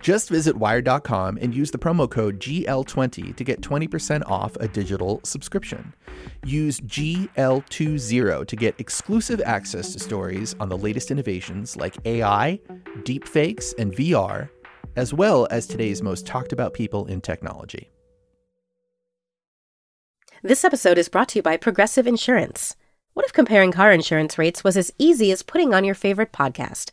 Just 0.00 0.30
visit 0.30 0.56
wired.com 0.56 1.38
and 1.40 1.54
use 1.54 1.70
the 1.70 1.78
promo 1.78 2.10
code 2.10 2.40
GL20 2.40 3.36
to 3.36 3.44
get 3.44 3.60
20% 3.60 4.22
off 4.26 4.56
a 4.56 4.66
digital 4.66 5.20
subscription. 5.24 5.94
Use 6.44 6.80
GL20 6.80 8.46
to 8.46 8.56
get 8.56 8.74
exclusive 8.78 9.42
access 9.44 9.92
to 9.92 9.98
stories 9.98 10.56
on 10.58 10.68
the 10.68 10.78
latest 10.78 11.10
innovations 11.10 11.76
like 11.76 11.96
AI, 12.06 12.58
deepfakes, 13.00 13.74
and 13.78 13.94
VR, 13.94 14.48
as 14.96 15.12
well 15.12 15.46
as 15.50 15.66
today's 15.66 16.02
most 16.02 16.26
talked 16.26 16.52
about 16.52 16.74
people 16.74 17.06
in 17.06 17.20
technology. 17.20 17.90
This 20.42 20.64
episode 20.64 20.96
is 20.96 21.10
brought 21.10 21.28
to 21.30 21.40
you 21.40 21.42
by 21.42 21.58
Progressive 21.58 22.06
Insurance. 22.06 22.74
What 23.12 23.26
if 23.26 23.32
comparing 23.34 23.72
car 23.72 23.92
insurance 23.92 24.38
rates 24.38 24.64
was 24.64 24.78
as 24.78 24.90
easy 24.98 25.30
as 25.32 25.42
putting 25.42 25.74
on 25.74 25.84
your 25.84 25.94
favorite 25.94 26.32
podcast? 26.32 26.92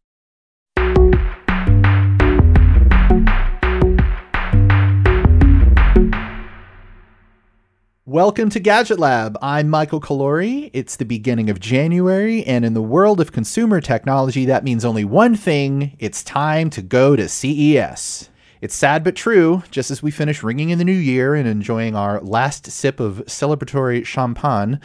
Welcome 8.11 8.49
to 8.49 8.59
Gadget 8.59 8.99
Lab. 8.99 9.37
I'm 9.41 9.69
Michael 9.69 10.01
Calore. 10.01 10.69
It's 10.73 10.97
the 10.97 11.05
beginning 11.05 11.49
of 11.49 11.61
January, 11.61 12.43
and 12.43 12.65
in 12.65 12.73
the 12.73 12.81
world 12.81 13.21
of 13.21 13.31
consumer 13.31 13.79
technology, 13.79 14.43
that 14.43 14.65
means 14.65 14.83
only 14.83 15.05
one 15.05 15.33
thing 15.33 15.95
it's 15.97 16.21
time 16.21 16.69
to 16.71 16.81
go 16.81 17.15
to 17.15 17.29
CES. 17.29 18.29
It's 18.59 18.75
sad 18.75 19.05
but 19.05 19.15
true. 19.15 19.63
Just 19.71 19.91
as 19.91 20.03
we 20.03 20.11
finish 20.11 20.43
ringing 20.43 20.71
in 20.71 20.77
the 20.77 20.83
new 20.83 20.91
year 20.91 21.35
and 21.35 21.47
enjoying 21.47 21.95
our 21.95 22.19
last 22.19 22.69
sip 22.69 22.99
of 22.99 23.23
celebratory 23.27 24.05
champagne, 24.05 24.81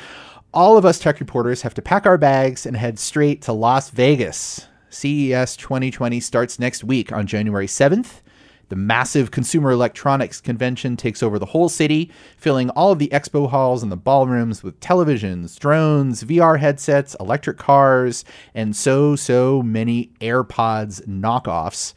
all 0.55 0.79
of 0.79 0.85
us 0.85 1.01
tech 1.01 1.19
reporters 1.19 1.63
have 1.63 1.75
to 1.75 1.83
pack 1.83 2.07
our 2.07 2.17
bags 2.17 2.65
and 2.65 2.77
head 2.77 2.97
straight 2.97 3.43
to 3.43 3.53
Las 3.53 3.91
Vegas. 3.91 4.69
CES 4.89 5.57
2020 5.57 6.21
starts 6.21 6.61
next 6.61 6.85
week 6.85 7.11
on 7.11 7.27
January 7.27 7.67
7th. 7.67 8.21
The 8.69 8.77
massive 8.77 9.31
consumer 9.31 9.71
electronics 9.71 10.41
convention 10.41 10.97
takes 10.97 11.23
over 11.23 11.39
the 11.39 11.47
whole 11.47 11.69
city, 11.69 12.11
filling 12.37 12.69
all 12.71 12.91
of 12.91 12.99
the 12.99 13.09
expo 13.09 13.49
halls 13.49 13.83
and 13.83 13.93
the 13.93 13.97
ballrooms 13.97 14.65
with 14.65 14.81
televisions, 14.81 15.57
drones, 15.57 16.25
VR 16.25 16.59
headsets, 16.59 17.15
electric 17.21 17.59
cars, 17.59 18.25
and 18.55 18.75
so, 18.75 19.15
so 19.15 19.63
many 19.63 20.11
AirPods 20.21 21.07
knockoffs. 21.07 21.95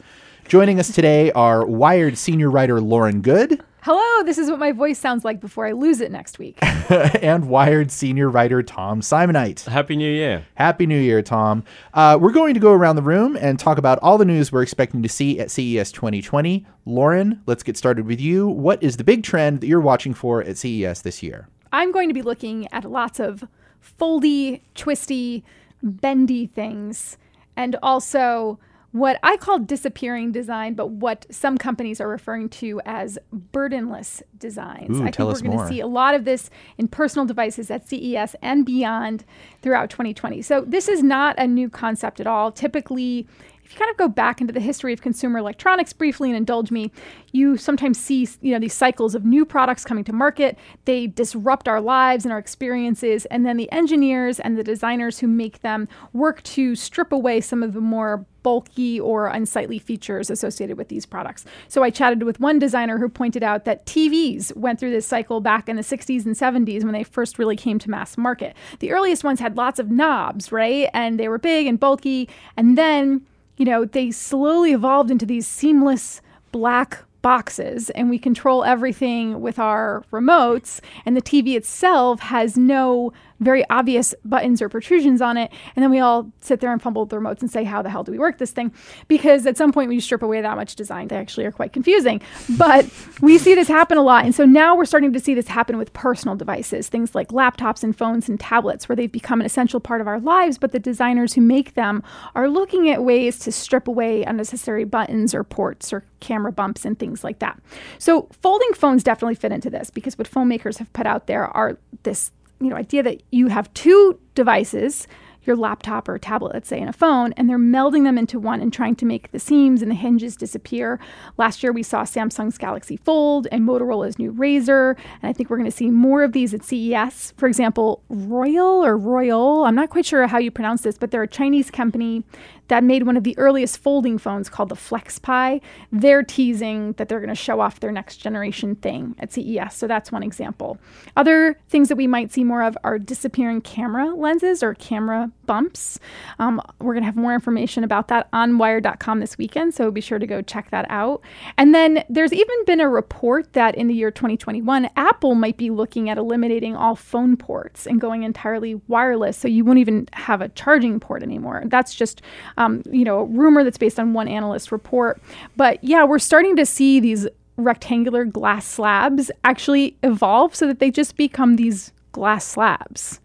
Joining 0.47 0.79
us 0.79 0.93
today 0.93 1.31
are 1.31 1.65
Wired 1.65 2.17
senior 2.17 2.51
writer 2.51 2.79
Lauren 2.79 3.21
Goode. 3.21 3.63
Hello, 3.81 4.23
this 4.25 4.37
is 4.37 4.49
what 4.49 4.59
my 4.59 4.73
voice 4.73 4.99
sounds 4.99 5.23
like 5.23 5.39
before 5.39 5.65
I 5.65 5.71
lose 5.71 6.01
it 6.01 6.11
next 6.11 6.37
week. 6.37 6.57
and 6.61 7.47
Wired 7.47 7.91
senior 7.91 8.29
writer 8.29 8.61
Tom 8.61 8.99
Simonite. 8.99 9.65
Happy 9.65 9.95
New 9.95 10.11
Year. 10.11 10.45
Happy 10.55 10.85
New 10.85 10.99
Year, 10.99 11.21
Tom. 11.21 11.63
Uh, 11.93 12.17
we're 12.19 12.33
going 12.33 12.53
to 12.53 12.59
go 12.59 12.73
around 12.73 12.97
the 12.97 13.01
room 13.01 13.37
and 13.37 13.57
talk 13.57 13.77
about 13.77 13.97
all 14.01 14.17
the 14.17 14.25
news 14.25 14.51
we're 14.51 14.63
expecting 14.63 15.01
to 15.01 15.07
see 15.07 15.39
at 15.39 15.49
CES 15.49 15.93
2020. 15.93 16.65
Lauren, 16.85 17.41
let's 17.45 17.63
get 17.63 17.77
started 17.77 18.05
with 18.05 18.19
you. 18.19 18.49
What 18.49 18.83
is 18.83 18.97
the 18.97 19.05
big 19.05 19.23
trend 19.23 19.61
that 19.61 19.67
you're 19.67 19.79
watching 19.79 20.13
for 20.13 20.43
at 20.43 20.57
CES 20.57 21.03
this 21.03 21.23
year? 21.23 21.47
I'm 21.71 21.93
going 21.93 22.09
to 22.09 22.13
be 22.13 22.21
looking 22.21 22.67
at 22.73 22.83
lots 22.83 23.17
of 23.19 23.45
foldy, 23.81 24.61
twisty, 24.75 25.45
bendy 25.81 26.47
things 26.47 27.17
and 27.55 27.75
also 27.83 28.57
what 28.91 29.19
I 29.21 29.37
call 29.37 29.59
disappearing 29.59 30.31
design, 30.31 30.73
but 30.73 30.89
what 30.89 31.25
some 31.29 31.57
companies 31.57 32.01
are 32.01 32.07
referring 32.07 32.49
to 32.49 32.81
as 32.85 33.19
burdenless 33.31 34.23
designs. 34.37 34.99
Ooh, 34.99 35.03
I 35.03 35.11
think 35.11 35.19
we're 35.19 35.41
going 35.41 35.59
to 35.59 35.67
see 35.67 35.79
a 35.79 35.87
lot 35.87 36.15
of 36.15 36.25
this 36.25 36.49
in 36.77 36.87
personal 36.87 37.25
devices 37.25 37.69
at 37.69 37.87
CES 37.87 38.35
and 38.41 38.65
beyond 38.65 39.25
throughout 39.61 39.89
2020. 39.89 40.41
So 40.41 40.63
this 40.65 40.87
is 40.87 41.03
not 41.03 41.35
a 41.37 41.45
new 41.45 41.69
concept 41.69 42.19
at 42.19 42.25
all. 42.25 42.51
Typically, 42.51 43.27
if 43.69 43.75
you 43.75 43.79
kind 43.79 43.91
of 43.91 43.97
go 43.97 44.07
back 44.07 44.41
into 44.41 44.51
the 44.51 44.59
history 44.59 44.93
of 44.93 45.01
consumer 45.03 45.37
electronics 45.37 45.93
briefly 45.93 46.27
and 46.27 46.35
indulge 46.35 46.71
me, 46.71 46.91
you 47.33 47.55
sometimes 47.55 47.99
see 47.99 48.27
you 48.41 48.51
know 48.51 48.57
these 48.57 48.73
cycles 48.73 49.13
of 49.13 49.25
new 49.25 49.45
products 49.45 49.85
coming 49.85 50.03
to 50.05 50.11
market. 50.11 50.57
They 50.85 51.05
disrupt 51.05 51.67
our 51.67 51.79
lives 51.79 52.25
and 52.25 52.31
our 52.31 52.39
experiences, 52.39 53.27
and 53.27 53.45
then 53.45 53.57
the 53.57 53.71
engineers 53.71 54.39
and 54.39 54.57
the 54.57 54.63
designers 54.63 55.19
who 55.19 55.27
make 55.27 55.61
them 55.61 55.87
work 56.13 56.41
to 56.43 56.75
strip 56.75 57.11
away 57.11 57.41
some 57.41 57.61
of 57.61 57.73
the 57.73 57.79
more 57.79 58.25
bulky 58.41 58.99
or 58.99 59.27
unsightly 59.27 59.77
features 59.77 60.31
associated 60.31 60.75
with 60.75 60.87
these 60.87 61.05
products. 61.05 61.45
So 61.67 61.83
I 61.83 61.91
chatted 61.91 62.23
with 62.23 62.39
one 62.39 62.57
designer 62.57 62.97
who 62.97 63.07
pointed 63.07 63.43
out 63.43 63.65
that 63.65 63.85
TVs 63.85 64.55
went 64.55 64.79
through 64.79 64.91
this 64.91 65.05
cycle 65.05 65.41
back 65.41 65.69
in 65.69 65.75
the 65.75 65.83
60s 65.83 66.25
and 66.25 66.35
70s 66.35 66.83
when 66.83 66.93
they 66.93 67.03
first 67.03 67.37
really 67.37 67.57
came 67.57 67.77
to 67.79 67.89
mass 67.91 68.17
market. 68.17 68.55
The 68.79 68.91
earliest 68.91 69.23
ones 69.23 69.39
had 69.39 69.57
lots 69.57 69.77
of 69.77 69.91
knobs, 69.91 70.51
right? 70.51 70.89
And 70.91 71.19
they 71.19 71.27
were 71.27 71.37
big 71.37 71.67
and 71.67 71.79
bulky, 71.79 72.27
and 72.57 72.75
then 72.75 73.27
you 73.59 73.65
know, 73.65 73.83
they 73.85 74.09
slowly 74.09 74.71
evolved 74.71 75.11
into 75.11 75.25
these 75.25 75.45
seamless 75.45 76.21
black 76.51 77.03
boxes 77.21 77.89
and 77.91 78.09
we 78.09 78.17
control 78.17 78.63
everything 78.63 79.41
with 79.41 79.59
our 79.59 80.03
remotes 80.11 80.79
and 81.05 81.17
the 81.17 81.21
TV 81.21 81.55
itself 81.55 82.21
has 82.21 82.57
no 82.57 83.11
very 83.39 83.67
obvious 83.69 84.13
buttons 84.25 84.61
or 84.61 84.69
protrusions 84.69 85.21
on 85.21 85.37
it. 85.37 85.51
And 85.75 85.83
then 85.83 85.91
we 85.91 85.99
all 85.99 86.31
sit 86.41 86.59
there 86.59 86.71
and 86.71 86.81
fumble 86.81 87.03
with 87.03 87.09
the 87.09 87.17
remotes 87.17 87.41
and 87.41 87.49
say, 87.49 87.63
how 87.63 87.81
the 87.81 87.89
hell 87.89 88.03
do 88.03 88.11
we 88.11 88.19
work 88.19 88.37
this 88.37 88.51
thing? 88.51 88.71
Because 89.07 89.45
at 89.45 89.57
some 89.57 89.71
point, 89.71 89.87
when 89.87 89.95
you 89.95 90.01
strip 90.01 90.21
away 90.21 90.41
that 90.41 90.55
much 90.55 90.75
design, 90.75 91.07
they 91.07 91.15
actually 91.15 91.45
are 91.45 91.51
quite 91.51 91.73
confusing. 91.73 92.21
But 92.57 92.85
we 93.21 93.37
see 93.37 93.55
this 93.55 93.67
happen 93.67 93.97
a 93.97 94.01
lot. 94.01 94.25
And 94.25 94.35
so 94.35 94.45
now 94.45 94.75
we're 94.75 94.85
starting 94.85 95.13
to 95.13 95.19
see 95.19 95.33
this 95.33 95.47
happen 95.47 95.77
with 95.77 95.93
personal 95.93 96.35
devices, 96.35 96.89
things 96.89 97.15
like 97.15 97.29
laptops 97.29 97.83
and 97.83 97.95
phones 97.95 98.29
and 98.29 98.39
tablets, 98.39 98.89
where 98.89 98.95
they've 98.95 99.11
become 99.11 99.39
an 99.39 99.45
essential 99.45 99.79
part 99.79 100.01
of 100.01 100.07
our 100.07 100.19
lives. 100.19 100.57
But 100.57 100.71
the 100.71 100.79
designers 100.79 101.33
who 101.33 101.41
make 101.41 101.73
them 101.73 102.03
are 102.35 102.49
looking 102.49 102.89
at 102.89 103.03
ways 103.03 103.39
to 103.39 103.51
strip 103.51 103.87
away 103.87 104.23
unnecessary 104.23 104.83
buttons 104.83 105.33
or 105.33 105.43
ports 105.43 105.93
or 105.93 106.03
camera 106.19 106.51
bumps 106.51 106.85
and 106.85 106.99
things 106.99 107.23
like 107.23 107.39
that. 107.39 107.59
So 107.97 108.27
folding 108.41 108.73
phones 108.73 109.03
definitely 109.03 109.35
fit 109.35 109.51
into 109.51 109.69
this 109.69 109.89
because 109.89 110.17
what 110.17 110.27
phone 110.27 110.47
makers 110.47 110.77
have 110.77 110.91
put 110.93 111.05
out 111.05 111.27
there 111.27 111.45
are 111.45 111.77
this 112.03 112.31
you 112.59 112.69
know 112.69 112.75
idea 112.75 113.03
that 113.03 113.21
you 113.31 113.47
have 113.47 113.73
two 113.73 114.19
devices 114.35 115.07
your 115.49 115.55
laptop 115.55 116.07
or 116.07 116.17
tablet, 116.17 116.53
let's 116.53 116.69
say, 116.69 116.79
and 116.79 116.89
a 116.89 116.93
phone, 116.93 117.33
and 117.33 117.49
they're 117.49 117.57
melding 117.57 118.03
them 118.03 118.17
into 118.17 118.39
one 118.39 118.61
and 118.61 118.71
trying 118.71 118.95
to 118.95 119.05
make 119.05 119.31
the 119.31 119.39
seams 119.39 119.81
and 119.81 119.89
the 119.89 119.95
hinges 119.95 120.35
disappear. 120.35 120.99
Last 121.37 121.63
year, 121.63 121.71
we 121.71 121.83
saw 121.83 122.03
Samsung's 122.03 122.57
Galaxy 122.57 122.97
Fold 122.97 123.47
and 123.51 123.67
Motorola's 123.67 124.19
new 124.19 124.31
Razr, 124.31 124.95
and 125.21 125.29
I 125.29 125.33
think 125.33 125.49
we're 125.49 125.57
going 125.57 125.69
to 125.69 125.75
see 125.75 125.89
more 125.89 126.23
of 126.23 126.33
these 126.33 126.53
at 126.53 126.63
CES. 126.63 127.33
For 127.35 127.47
example, 127.47 128.03
Royal 128.09 128.85
or 128.85 128.95
Royal, 128.95 129.65
I'm 129.65 129.75
not 129.75 129.89
quite 129.89 130.05
sure 130.05 130.27
how 130.27 130.37
you 130.37 130.51
pronounce 130.51 130.81
this, 130.81 130.97
but 130.97 131.11
they're 131.11 131.23
a 131.23 131.27
Chinese 131.27 131.71
company 131.71 132.23
that 132.69 132.83
made 132.83 133.03
one 133.03 133.17
of 133.17 133.23
the 133.23 133.37
earliest 133.37 133.77
folding 133.77 134.17
phones 134.17 134.49
called 134.49 134.69
the 134.69 134.75
FlexPai. 134.75 135.61
They're 135.91 136.23
teasing 136.23 136.93
that 136.93 137.09
they're 137.09 137.19
going 137.19 137.29
to 137.29 137.35
show 137.35 137.59
off 137.59 137.79
their 137.79 137.91
next 137.91 138.17
generation 138.17 138.75
thing 138.75 139.15
at 139.19 139.33
CES. 139.33 139.75
So 139.75 139.87
that's 139.87 140.11
one 140.11 140.23
example. 140.23 140.79
Other 141.17 141.59
things 141.67 141.89
that 141.89 141.97
we 141.97 142.07
might 142.07 142.31
see 142.31 142.43
more 142.43 142.63
of 142.63 142.77
are 142.83 142.97
disappearing 142.97 143.61
camera 143.61 144.15
lenses 144.15 144.63
or 144.63 144.73
camera 144.73 145.31
bumps. 145.49 145.99
Um, 146.37 146.61
we're 146.77 146.93
going 146.93 147.01
to 147.01 147.07
have 147.07 147.15
more 147.15 147.33
information 147.33 147.83
about 147.83 148.07
that 148.09 148.29
on 148.31 148.59
wired.com 148.59 149.19
this 149.19 149.35
weekend. 149.35 149.73
So 149.73 149.89
be 149.89 149.99
sure 149.99 150.19
to 150.19 150.27
go 150.27 150.43
check 150.43 150.69
that 150.69 150.85
out. 150.91 151.23
And 151.57 151.73
then 151.73 152.03
there's 152.07 152.31
even 152.31 152.65
been 152.67 152.79
a 152.79 152.87
report 152.87 153.53
that 153.53 153.73
in 153.73 153.87
the 153.87 153.95
year 153.95 154.11
2021, 154.11 154.91
Apple 154.95 155.33
might 155.33 155.57
be 155.57 155.71
looking 155.71 156.07
at 156.07 156.19
eliminating 156.19 156.75
all 156.75 156.95
phone 156.95 157.35
ports 157.35 157.87
and 157.87 157.99
going 157.99 158.21
entirely 158.21 158.75
wireless. 158.87 159.37
So 159.37 159.47
you 159.47 159.65
won't 159.65 159.79
even 159.79 160.07
have 160.13 160.39
a 160.41 160.49
charging 160.49 160.99
port 160.99 161.23
anymore. 161.23 161.63
That's 161.65 161.95
just 161.95 162.21
um, 162.57 162.83
you 162.91 163.03
know, 163.03 163.21
a 163.21 163.25
rumor 163.25 163.63
that's 163.63 163.79
based 163.79 163.99
on 163.99 164.13
one 164.13 164.27
analyst 164.27 164.71
report. 164.71 165.19
But 165.57 165.83
yeah, 165.83 166.03
we're 166.03 166.19
starting 166.19 166.57
to 166.57 166.65
see 166.65 166.99
these 166.99 167.27
rectangular 167.57 168.23
glass 168.23 168.67
slabs 168.67 169.31
actually 169.43 169.97
evolve 170.03 170.53
so 170.53 170.67
that 170.67 170.77
they 170.77 170.91
just 170.91 171.17
become 171.17 171.55
these 171.55 171.91
glass 172.11 172.45
slabs. 172.45 173.19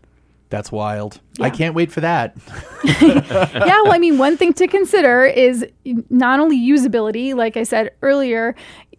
That's 0.55 0.71
wild. 0.71 1.21
Yeah. 1.37 1.47
I 1.47 1.51
can't 1.51 1.75
wait 1.75 1.91
for 1.91 2.01
that. 2.03 2.37
yeah, 2.85 3.83
well, 3.83 3.93
I 3.93 3.99
mean, 3.99 4.19
one 4.19 4.37
thing 4.37 4.53
to 4.53 4.69
consider 4.69 5.25
is 5.25 5.67
not 6.11 6.39
only 6.39 6.57
usability, 6.57 7.35
like 7.35 7.57
I 7.57 7.65
said 7.65 7.91
earlier, 8.03 8.55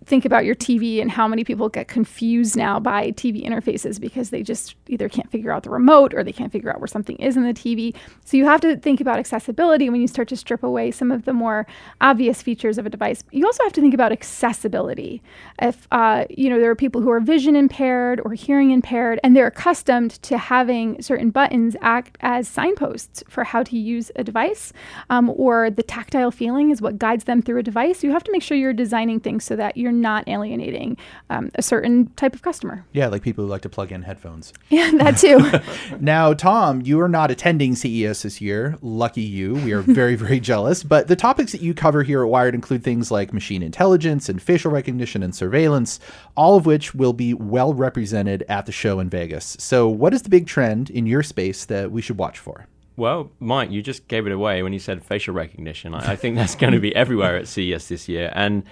think 0.05 0.25
about 0.25 0.45
your 0.45 0.55
TV 0.55 1.01
and 1.01 1.09
how 1.09 1.27
many 1.27 1.43
people 1.43 1.67
get 1.67 1.87
confused 1.87 2.55
now 2.55 2.79
by 2.79 3.11
TV 3.11 3.45
interfaces 3.45 3.99
because 3.99 4.29
they 4.29 4.43
just 4.43 4.75
either 4.87 5.09
can't 5.09 5.29
figure 5.31 5.51
out 5.51 5.63
the 5.63 5.69
remote 5.69 6.13
or 6.13 6.23
they 6.23 6.31
can't 6.31 6.51
figure 6.51 6.71
out 6.71 6.79
where 6.79 6.87
something 6.87 7.15
is 7.17 7.35
in 7.35 7.43
the 7.43 7.53
TV. 7.53 7.95
So 8.23 8.37
you 8.37 8.45
have 8.45 8.61
to 8.61 8.77
think 8.77 9.01
about 9.01 9.17
accessibility 9.17 9.89
when 9.89 10.01
you 10.01 10.07
start 10.07 10.27
to 10.29 10.37
strip 10.37 10.63
away 10.63 10.91
some 10.91 11.11
of 11.11 11.25
the 11.25 11.33
more 11.33 11.65
obvious 12.01 12.41
features 12.41 12.77
of 12.77 12.85
a 12.85 12.89
device. 12.89 13.23
You 13.31 13.45
also 13.45 13.63
have 13.63 13.73
to 13.73 13.81
think 13.81 13.93
about 13.93 14.11
accessibility. 14.11 15.21
If 15.61 15.87
uh, 15.91 16.25
you 16.29 16.49
know 16.49 16.59
there 16.59 16.69
are 16.69 16.75
people 16.75 17.01
who 17.01 17.09
are 17.09 17.19
vision 17.19 17.55
impaired 17.55 18.21
or 18.23 18.33
hearing 18.33 18.71
impaired, 18.71 19.19
and 19.23 19.35
they're 19.35 19.47
accustomed 19.47 20.11
to 20.23 20.37
having 20.37 21.01
certain 21.01 21.31
buttons 21.31 21.75
act 21.81 22.17
as 22.21 22.47
signposts 22.47 23.23
for 23.27 23.43
how 23.43 23.63
to 23.63 23.77
use 23.77 24.11
a 24.15 24.23
device, 24.23 24.71
um, 25.09 25.31
or 25.31 25.69
the 25.69 25.83
tactile 25.83 26.31
feeling 26.31 26.69
is 26.69 26.81
what 26.81 26.99
guides 26.99 27.23
them 27.23 27.41
through 27.41 27.59
a 27.59 27.63
device. 27.63 28.03
You 28.03 28.11
have 28.11 28.23
to 28.25 28.31
make 28.31 28.43
sure 28.43 28.57
you're 28.57 28.73
designing 28.73 29.19
things 29.19 29.43
so 29.43 29.55
that 29.55 29.77
you're 29.77 29.94
not 30.01 30.27
alienating 30.27 30.97
um, 31.29 31.51
a 31.55 31.61
certain 31.61 32.07
type 32.15 32.33
of 32.33 32.41
customer. 32.41 32.85
Yeah, 32.93 33.07
like 33.07 33.21
people 33.21 33.43
who 33.43 33.49
like 33.49 33.61
to 33.61 33.69
plug 33.69 33.91
in 33.91 34.03
headphones. 34.03 34.53
Yeah, 34.69 34.91
that 34.97 35.17
too. 35.17 35.97
now, 35.99 36.33
Tom, 36.33 36.81
you 36.81 36.99
are 36.99 37.07
not 37.07 37.31
attending 37.31 37.75
CES 37.75 38.23
this 38.23 38.41
year. 38.41 38.77
Lucky 38.81 39.21
you. 39.21 39.53
We 39.55 39.71
are 39.71 39.81
very, 39.81 40.15
very 40.25 40.39
jealous. 40.39 40.83
But 40.83 41.07
the 41.07 41.15
topics 41.15 41.51
that 41.53 41.61
you 41.61 41.73
cover 41.73 42.03
here 42.03 42.23
at 42.23 42.29
Wired 42.29 42.55
include 42.55 42.83
things 42.83 43.11
like 43.11 43.31
machine 43.31 43.63
intelligence 43.63 44.27
and 44.27 44.41
facial 44.41 44.71
recognition 44.71 45.23
and 45.23 45.33
surveillance, 45.33 45.99
all 46.35 46.57
of 46.57 46.65
which 46.65 46.93
will 46.93 47.13
be 47.13 47.33
well 47.33 47.73
represented 47.73 48.43
at 48.49 48.65
the 48.65 48.71
show 48.71 48.99
in 48.99 49.09
Vegas. 49.09 49.55
So, 49.59 49.87
what 49.87 50.13
is 50.13 50.23
the 50.23 50.29
big 50.29 50.47
trend 50.47 50.89
in 50.89 51.05
your 51.05 51.23
space 51.23 51.63
that 51.65 51.91
we 51.91 52.01
should 52.01 52.17
watch 52.17 52.39
for? 52.39 52.67
Well, 52.97 53.31
Mike, 53.39 53.71
you 53.71 53.81
just 53.81 54.07
gave 54.07 54.25
it 54.25 54.31
away 54.31 54.63
when 54.63 54.73
you 54.73 54.79
said 54.79 55.03
facial 55.03 55.33
recognition. 55.33 55.93
I, 55.93 56.13
I 56.13 56.15
think 56.15 56.35
that's 56.37 56.55
going 56.55 56.73
to 56.73 56.79
be 56.79 56.95
everywhere 56.95 57.35
at 57.35 57.47
CES 57.47 57.89
this 57.89 58.07
year. 58.07 58.31
And 58.33 58.63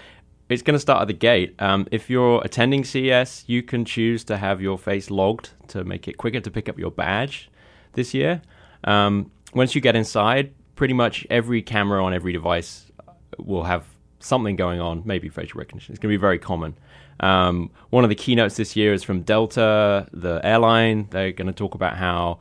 it's 0.49 0.61
going 0.61 0.75
to 0.75 0.79
start 0.79 1.01
at 1.01 1.07
the 1.07 1.13
gate. 1.13 1.55
Um, 1.59 1.87
if 1.91 2.09
you're 2.09 2.41
attending 2.43 2.83
CES, 2.83 3.45
you 3.47 3.63
can 3.63 3.85
choose 3.85 4.23
to 4.25 4.37
have 4.37 4.61
your 4.61 4.77
face 4.77 5.09
logged 5.09 5.51
to 5.69 5.83
make 5.83 6.07
it 6.07 6.17
quicker 6.17 6.39
to 6.39 6.51
pick 6.51 6.69
up 6.69 6.77
your 6.77 6.91
badge 6.91 7.49
this 7.93 8.13
year. 8.13 8.41
Um, 8.83 9.31
once 9.53 9.75
you 9.75 9.81
get 9.81 9.95
inside, 9.95 10.53
pretty 10.75 10.93
much 10.93 11.25
every 11.29 11.61
camera 11.61 12.03
on 12.03 12.13
every 12.13 12.33
device 12.33 12.91
will 13.37 13.63
have 13.63 13.85
something 14.19 14.55
going 14.55 14.79
on, 14.79 15.01
maybe 15.05 15.29
facial 15.29 15.59
recognition. 15.59 15.93
It's 15.93 15.99
going 15.99 16.11
to 16.11 16.17
be 16.17 16.21
very 16.21 16.39
common. 16.39 16.75
Um, 17.19 17.71
one 17.89 18.03
of 18.03 18.09
the 18.09 18.15
keynotes 18.15 18.55
this 18.55 18.75
year 18.75 18.93
is 18.93 19.03
from 19.03 19.21
Delta, 19.21 20.07
the 20.11 20.41
airline. 20.43 21.07
They're 21.11 21.31
going 21.31 21.47
to 21.47 21.53
talk 21.53 21.75
about 21.75 21.97
how 21.97 22.39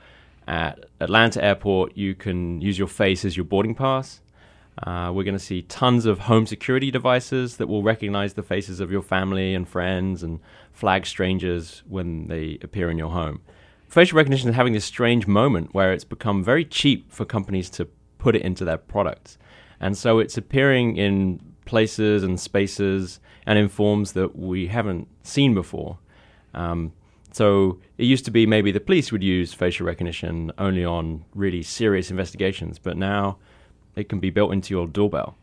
at 0.49 0.87
Atlanta 1.01 1.43
Airport 1.45 1.97
you 1.97 2.15
can 2.15 2.61
use 2.61 2.79
your 2.79 2.89
face 2.89 3.25
as 3.25 3.37
your 3.37 3.45
boarding 3.45 3.75
pass. 3.75 4.21
Uh, 4.79 5.13
we're 5.15 5.25
going 5.25 5.37
to 5.37 5.45
see 5.45 5.63
tons 5.63 6.07
of 6.07 6.21
home 6.21 6.47
security 6.47 6.91
devices 6.91 7.59
that 7.59 7.67
will 7.67 7.83
recognize 7.83 8.35
the 8.35 8.43
faces 8.43 8.81
of 8.81 8.91
your 8.91 9.03
family 9.03 9.55
and 9.55 9.69
friends 9.69 10.23
and 10.23 10.41
flag 10.73 11.05
strangers 11.05 11.83
when 11.89 12.27
they 12.29 12.59
appear 12.63 12.91
in 12.91 12.97
your 12.97 13.11
home. 13.11 13.41
Facial 13.89 14.17
recognition 14.17 14.49
is 14.49 14.57
having 14.57 14.73
this 14.73 14.87
strange 14.87 15.27
moment 15.27 15.75
where 15.75 15.93
it's 15.93 16.05
become 16.05 16.43
very 16.43 16.65
cheap 16.65 17.13
for 17.13 17.27
companies 17.27 17.69
to 17.69 17.87
put 18.19 18.35
it 18.35 18.43
into 18.43 18.65
their 18.65 18.79
products. 18.79 19.37
And 19.79 19.99
so 19.99 20.19
it's 20.19 20.39
appearing 20.39 20.97
in 20.97 21.41
places 21.67 22.23
and 22.23 22.41
spaces 22.41 23.21
and 23.45 23.59
in 23.59 23.69
forms 23.69 24.13
that 24.13 24.37
we 24.37 24.69
haven't 24.69 25.09
seen 25.23 25.53
before. 25.53 25.99
Um, 26.55 26.93
so 27.33 27.79
it 27.99 28.05
used 28.05 28.25
to 28.27 28.31
be 28.31 28.47
maybe 28.47 28.73
the 28.73 28.81
police 28.81 29.13
would 29.13 29.23
use 29.23 29.53
facial 29.53 29.87
recognition 29.87 30.53
only 30.57 30.85
on 30.85 31.25
really 31.35 31.63
serious 31.63 32.11
investigations, 32.11 32.79
but 32.79 32.97
now 32.97 33.39
it 33.97 34.09
can 34.09 34.21
be 34.21 34.31
built 34.31 34.53
into 34.53 34.75
your 34.75 34.87
doorbell. 34.87 35.37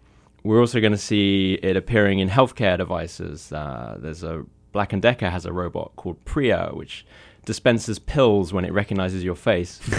We're 0.44 0.60
also 0.60 0.80
going 0.80 0.94
to 0.94 0.98
see 0.98 1.60
it 1.62 1.76
appearing 1.76 2.20
in 2.20 2.30
healthcare 2.30 2.78
devices. 2.78 3.52
Uh, 3.52 3.98
there's 4.00 4.24
a 4.24 4.46
Black 4.72 4.94
and 4.94 5.02
Decker 5.02 5.30
has 5.30 5.46
a 5.46 5.52
robot 5.52 5.92
called 5.96 6.24
Pria, 6.26 6.74
which 6.74 7.06
dispenses 7.46 8.00
pills 8.00 8.54
when 8.54 8.66
it 8.66 8.72
recognizes 8.72 9.24
your 9.24 9.36
face. 9.36 9.80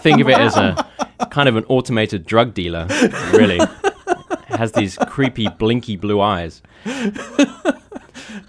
think 0.00 0.20
of 0.20 0.28
it 0.28 0.38
as 0.38 0.56
a 0.56 0.86
kind 1.30 1.48
of 1.48 1.56
an 1.56 1.64
automated 1.68 2.26
drug 2.26 2.54
dealer, 2.54 2.86
really. 3.32 3.58
It 3.58 4.56
has 4.56 4.72
these 4.72 4.96
creepy, 5.08 5.48
blinky 5.48 5.96
blue 5.96 6.20
eyes. 6.20 6.62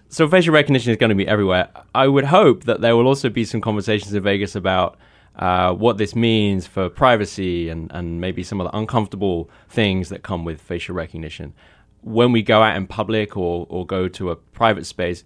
so 0.10 0.27
facial 0.27 0.54
recognition 0.54 0.92
is 0.92 0.98
going 0.98 1.10
to 1.10 1.15
be 1.15 1.27
everywhere. 1.27 1.69
I 1.95 2.07
would 2.07 2.25
hope 2.25 2.65
that 2.65 2.81
there 2.81 2.95
will 2.95 3.07
also 3.07 3.30
be 3.30 3.45
some 3.45 3.62
conversations 3.62 4.13
in 4.13 4.21
Vegas 4.21 4.56
about 4.56 4.98
uh, 5.35 5.74
what 5.74 5.97
this 5.97 6.15
means 6.15 6.68
for 6.68 6.89
privacy 6.89 7.69
and, 7.69 7.91
and 7.91 8.21
maybe 8.21 8.44
some 8.44 8.62
of 8.62 8.69
the 8.69 8.77
uncomfortable 8.77 9.50
things 9.69 10.09
that 10.09 10.24
come 10.24 10.45
with 10.45 10.62
facial 10.62 10.95
recognition. 10.95 11.53
When 12.01 12.31
we 12.31 12.41
go 12.41 12.62
out 12.62 12.75
in 12.75 12.85
public 12.88 13.35
or, 13.35 13.65
or 13.69 13.85
go 13.85 14.07
to 14.09 14.31
a 14.31 14.35
private 14.35 14.85
space, 14.85 15.24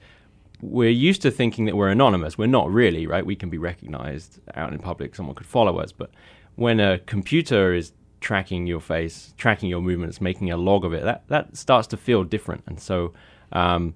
we're 0.61 0.89
used 0.89 1.21
to 1.23 1.31
thinking 1.31 1.65
that 1.65 1.75
we're 1.75 1.89
anonymous. 1.89 2.37
We're 2.37 2.47
not 2.47 2.71
really, 2.71 3.05
right? 3.05 3.25
We 3.25 3.35
can 3.35 3.49
be 3.49 3.57
recognized 3.57 4.39
out 4.55 4.73
in 4.73 4.79
public, 4.79 5.15
someone 5.15 5.35
could 5.35 5.47
follow 5.47 5.79
us. 5.79 5.91
But 5.91 6.11
when 6.55 6.79
a 6.79 6.99
computer 6.99 7.73
is 7.73 7.93
tracking 8.21 8.65
your 8.65 8.79
face, 8.79 9.33
tracking 9.37 9.69
your 9.69 9.81
movements, 9.81 10.19
making 10.21 10.51
a 10.51 10.57
log 10.57 10.85
of 10.85 10.93
it, 10.93 11.03
that, 11.03 11.23
that 11.27 11.55
starts 11.57 11.87
to 11.89 11.97
feel 11.97 12.23
different. 12.23 12.63
And 12.65 12.79
so 12.79 13.13
um, 13.51 13.93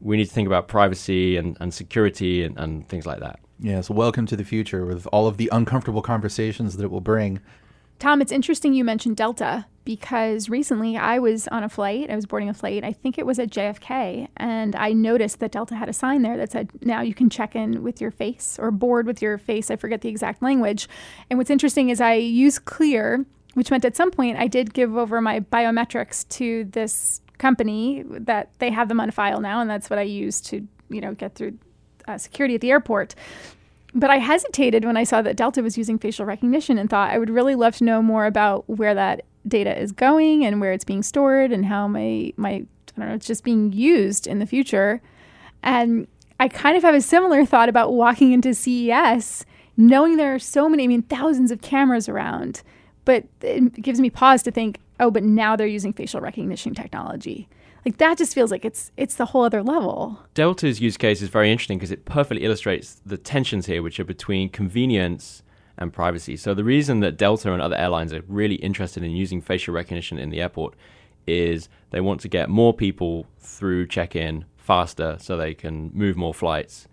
we 0.00 0.16
need 0.16 0.26
to 0.26 0.32
think 0.32 0.46
about 0.46 0.68
privacy 0.68 1.36
and, 1.36 1.56
and 1.60 1.72
security 1.72 2.44
and, 2.44 2.58
and 2.58 2.88
things 2.88 3.06
like 3.06 3.20
that. 3.20 3.40
Yes, 3.58 3.88
welcome 3.88 4.26
to 4.26 4.36
the 4.36 4.44
future 4.44 4.84
with 4.84 5.06
all 5.12 5.26
of 5.26 5.36
the 5.36 5.48
uncomfortable 5.52 6.02
conversations 6.02 6.76
that 6.76 6.84
it 6.84 6.90
will 6.90 7.00
bring. 7.00 7.40
Tom, 7.98 8.20
it's 8.20 8.32
interesting 8.32 8.74
you 8.74 8.84
mentioned 8.84 9.16
Delta 9.16 9.66
because 9.84 10.48
recently 10.48 10.96
I 10.96 11.18
was 11.18 11.46
on 11.48 11.62
a 11.62 11.68
flight. 11.68 12.10
I 12.10 12.16
was 12.16 12.26
boarding 12.26 12.48
a 12.48 12.54
flight. 12.54 12.84
I 12.84 12.92
think 12.92 13.18
it 13.18 13.26
was 13.26 13.38
at 13.38 13.50
JFK. 13.50 14.28
And 14.36 14.74
I 14.74 14.92
noticed 14.92 15.38
that 15.40 15.52
Delta 15.52 15.76
had 15.76 15.88
a 15.88 15.92
sign 15.92 16.22
there 16.22 16.36
that 16.36 16.50
said, 16.50 16.70
now 16.82 17.00
you 17.00 17.14
can 17.14 17.30
check 17.30 17.54
in 17.54 17.82
with 17.82 18.00
your 18.00 18.10
face 18.10 18.58
or 18.58 18.70
board 18.70 19.06
with 19.06 19.22
your 19.22 19.38
face. 19.38 19.70
I 19.70 19.76
forget 19.76 20.00
the 20.00 20.08
exact 20.08 20.42
language. 20.42 20.88
And 21.30 21.38
what's 21.38 21.50
interesting 21.50 21.90
is 21.90 22.00
I 22.00 22.14
use 22.14 22.58
Clear, 22.58 23.24
which 23.54 23.70
meant 23.70 23.84
at 23.84 23.96
some 23.96 24.10
point 24.10 24.38
I 24.38 24.48
did 24.48 24.74
give 24.74 24.96
over 24.96 25.20
my 25.20 25.40
biometrics 25.40 26.28
to 26.30 26.64
this 26.64 27.20
company 27.38 28.04
that 28.08 28.50
they 28.58 28.70
have 28.70 28.88
them 28.88 29.00
on 29.00 29.10
file 29.12 29.40
now. 29.40 29.60
And 29.60 29.70
that's 29.70 29.88
what 29.88 29.98
I 29.98 30.02
use 30.02 30.40
to, 30.42 30.66
you 30.88 31.00
know, 31.00 31.14
get 31.14 31.34
through 31.36 31.58
uh, 32.08 32.18
security 32.18 32.54
at 32.54 32.60
the 32.60 32.70
airport. 32.70 33.14
But 33.94 34.10
I 34.10 34.18
hesitated 34.18 34.84
when 34.84 34.96
I 34.96 35.04
saw 35.04 35.22
that 35.22 35.36
Delta 35.36 35.62
was 35.62 35.78
using 35.78 35.98
facial 35.98 36.26
recognition 36.26 36.78
and 36.78 36.90
thought 36.90 37.10
I 37.10 37.18
would 37.18 37.30
really 37.30 37.54
love 37.54 37.76
to 37.76 37.84
know 37.84 38.02
more 38.02 38.26
about 38.26 38.68
where 38.68 38.94
that 38.94 39.24
data 39.46 39.78
is 39.78 39.92
going 39.92 40.44
and 40.44 40.60
where 40.60 40.72
it's 40.72 40.84
being 40.84 41.02
stored 41.02 41.52
and 41.52 41.66
how 41.66 41.86
my 41.86 42.32
my 42.36 42.50
I 42.50 42.66
don't 42.96 43.08
know 43.08 43.14
it's 43.14 43.26
just 43.26 43.44
being 43.44 43.72
used 43.72 44.26
in 44.26 44.38
the 44.38 44.46
future. 44.46 45.00
And 45.62 46.06
I 46.40 46.48
kind 46.48 46.76
of 46.76 46.82
have 46.82 46.94
a 46.94 47.00
similar 47.00 47.44
thought 47.46 47.68
about 47.68 47.92
walking 47.92 48.32
into 48.32 48.54
CES, 48.54 49.44
knowing 49.76 50.16
there 50.16 50.34
are 50.34 50.38
so 50.38 50.68
many, 50.68 50.84
I 50.84 50.86
mean, 50.86 51.02
thousands 51.02 51.50
of 51.50 51.62
cameras 51.62 52.08
around, 52.08 52.62
but 53.04 53.24
it 53.40 53.80
gives 53.80 54.00
me 54.00 54.10
pause 54.10 54.42
to 54.42 54.50
think, 54.50 54.80
oh, 55.00 55.10
but 55.10 55.22
now 55.22 55.56
they're 55.56 55.66
using 55.66 55.92
facial 55.92 56.20
recognition 56.20 56.74
technology. 56.74 57.48
Like 57.84 57.98
that 57.98 58.16
just 58.16 58.34
feels 58.34 58.50
like 58.50 58.64
it's 58.64 58.90
it's 58.96 59.16
the 59.16 59.26
whole 59.26 59.44
other 59.44 59.62
level. 59.62 60.18
Delta's 60.32 60.80
use 60.80 60.96
case 60.96 61.20
is 61.20 61.28
very 61.28 61.50
interesting 61.52 61.78
because 61.78 61.90
it 61.90 62.04
perfectly 62.04 62.44
illustrates 62.44 63.00
the 63.04 63.18
tensions 63.18 63.66
here, 63.66 63.82
which 63.82 64.00
are 64.00 64.04
between 64.04 64.48
convenience 64.48 65.42
and 65.76 65.92
privacy. 65.92 66.36
So 66.36 66.54
the 66.54 66.64
reason 66.64 67.00
that 67.00 67.16
Delta 67.16 67.52
and 67.52 67.60
other 67.60 67.76
airlines 67.76 68.12
are 68.12 68.22
really 68.26 68.56
interested 68.56 69.02
in 69.02 69.10
using 69.10 69.40
facial 69.40 69.74
recognition 69.74 70.18
in 70.18 70.30
the 70.30 70.40
airport 70.40 70.74
is 71.26 71.68
they 71.90 72.00
want 72.00 72.20
to 72.20 72.28
get 72.28 72.48
more 72.48 72.72
people 72.72 73.26
through 73.38 73.86
check-in 73.86 74.44
faster 74.56 75.16
so 75.20 75.36
they 75.36 75.54
can 75.54 75.90
move 75.92 76.16
more 76.16 76.34
flights. 76.34 76.86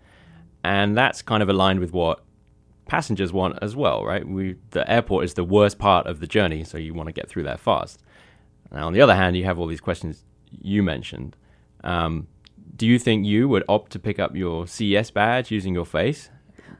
And 0.64 0.96
that's 0.96 1.22
kind 1.22 1.42
of 1.42 1.48
aligned 1.48 1.80
with 1.80 1.92
what 1.92 2.22
passengers 2.86 3.32
want 3.32 3.58
as 3.62 3.74
well, 3.74 4.04
right? 4.04 4.26
We 4.26 4.56
the 4.70 4.88
airport 4.90 5.24
is 5.24 5.34
the 5.34 5.44
worst 5.44 5.78
part 5.78 6.06
of 6.06 6.20
the 6.20 6.26
journey, 6.26 6.64
so 6.64 6.76
you 6.76 6.92
want 6.92 7.08
to 7.08 7.12
get 7.12 7.28
through 7.28 7.44
there 7.44 7.56
fast. 7.56 8.02
Now 8.70 8.86
on 8.86 8.92
the 8.92 9.00
other 9.00 9.14
hand, 9.14 9.36
you 9.36 9.44
have 9.44 9.58
all 9.58 9.66
these 9.66 9.80
questions 9.80 10.24
you 10.60 10.82
mentioned. 10.82 11.36
Um, 11.84 12.28
do 12.76 12.86
you 12.86 12.98
think 12.98 13.26
you 13.26 13.48
would 13.48 13.64
opt 13.68 13.92
to 13.92 13.98
pick 13.98 14.18
up 14.18 14.34
your 14.34 14.66
CES 14.66 15.10
badge 15.10 15.50
using 15.50 15.74
your 15.74 15.86
face? 15.86 16.30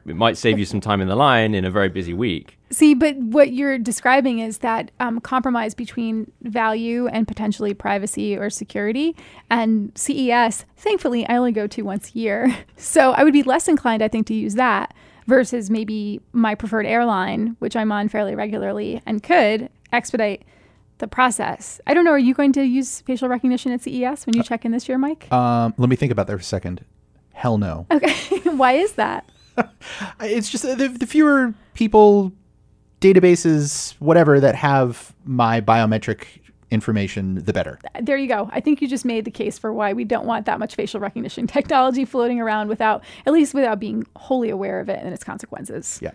It 0.05 0.15
might 0.17 0.37
save 0.37 0.59
you 0.59 0.65
some 0.65 0.81
time 0.81 0.99
in 0.99 1.07
the 1.07 1.15
line 1.15 1.55
in 1.55 1.63
a 1.63 1.71
very 1.71 1.87
busy 1.87 2.13
week. 2.13 2.57
See, 2.71 2.93
but 2.93 3.15
what 3.15 3.53
you're 3.53 3.77
describing 3.77 4.39
is 4.39 4.57
that 4.57 4.91
um, 4.99 5.21
compromise 5.21 5.73
between 5.73 6.29
value 6.41 7.07
and 7.07 7.27
potentially 7.27 7.73
privacy 7.73 8.35
or 8.35 8.49
security. 8.49 9.15
And 9.49 9.91
CES, 9.95 10.65
thankfully, 10.75 11.25
I 11.27 11.37
only 11.37 11.53
go 11.53 11.67
to 11.67 11.83
once 11.83 12.09
a 12.09 12.19
year. 12.19 12.57
So 12.75 13.11
I 13.11 13.23
would 13.23 13.33
be 13.33 13.43
less 13.43 13.69
inclined, 13.69 14.03
I 14.03 14.09
think, 14.09 14.27
to 14.27 14.33
use 14.33 14.55
that 14.55 14.93
versus 15.25 15.69
maybe 15.69 16.19
my 16.33 16.53
preferred 16.53 16.85
airline, 16.85 17.55
which 17.59 17.77
I'm 17.77 17.93
on 17.93 18.09
fairly 18.09 18.35
regularly 18.35 19.01
and 19.05 19.23
could 19.23 19.69
expedite 19.93 20.43
the 20.99 21.07
process. 21.07 21.81
I 21.87 21.93
don't 21.93 22.05
know. 22.05 22.11
Are 22.11 22.19
you 22.19 22.33
going 22.33 22.53
to 22.53 22.63
use 22.63 23.01
facial 23.01 23.27
recognition 23.27 23.71
at 23.71 23.81
CES 23.81 24.25
when 24.25 24.35
you 24.35 24.43
check 24.43 24.65
in 24.65 24.71
this 24.71 24.87
year, 24.87 24.97
Mike? 24.97 25.31
Um, 25.31 25.73
let 25.77 25.89
me 25.89 25.95
think 25.95 26.11
about 26.11 26.27
that 26.27 26.33
for 26.33 26.39
a 26.39 26.43
second. 26.43 26.85
Hell 27.33 27.57
no. 27.57 27.85
Okay. 27.91 28.13
Why 28.49 28.73
is 28.73 28.93
that? 28.93 29.29
It's 30.19 30.49
just 30.49 30.65
uh, 30.65 30.75
the, 30.75 30.87
the 30.87 31.05
fewer 31.05 31.53
people, 31.73 32.31
databases, 33.01 33.93
whatever, 33.99 34.39
that 34.39 34.55
have 34.55 35.13
my 35.25 35.61
biometric 35.61 36.25
information, 36.71 37.35
the 37.35 37.53
better. 37.53 37.79
There 38.01 38.17
you 38.17 38.27
go. 38.27 38.49
I 38.51 38.59
think 38.59 38.81
you 38.81 38.87
just 38.87 39.05
made 39.05 39.25
the 39.25 39.31
case 39.31 39.59
for 39.59 39.71
why 39.71 39.93
we 39.93 40.03
don't 40.03 40.25
want 40.25 40.47
that 40.47 40.57
much 40.57 40.75
facial 40.75 40.99
recognition 40.99 41.45
technology 41.57 42.03
floating 42.03 42.41
around 42.41 42.67
without, 42.67 43.03
at 43.25 43.33
least 43.33 43.53
without 43.53 43.79
being 43.79 44.05
wholly 44.15 44.49
aware 44.49 44.79
of 44.79 44.89
it 44.89 44.99
and 45.03 45.13
its 45.13 45.23
consequences. 45.23 45.99
Yeah. 46.01 46.11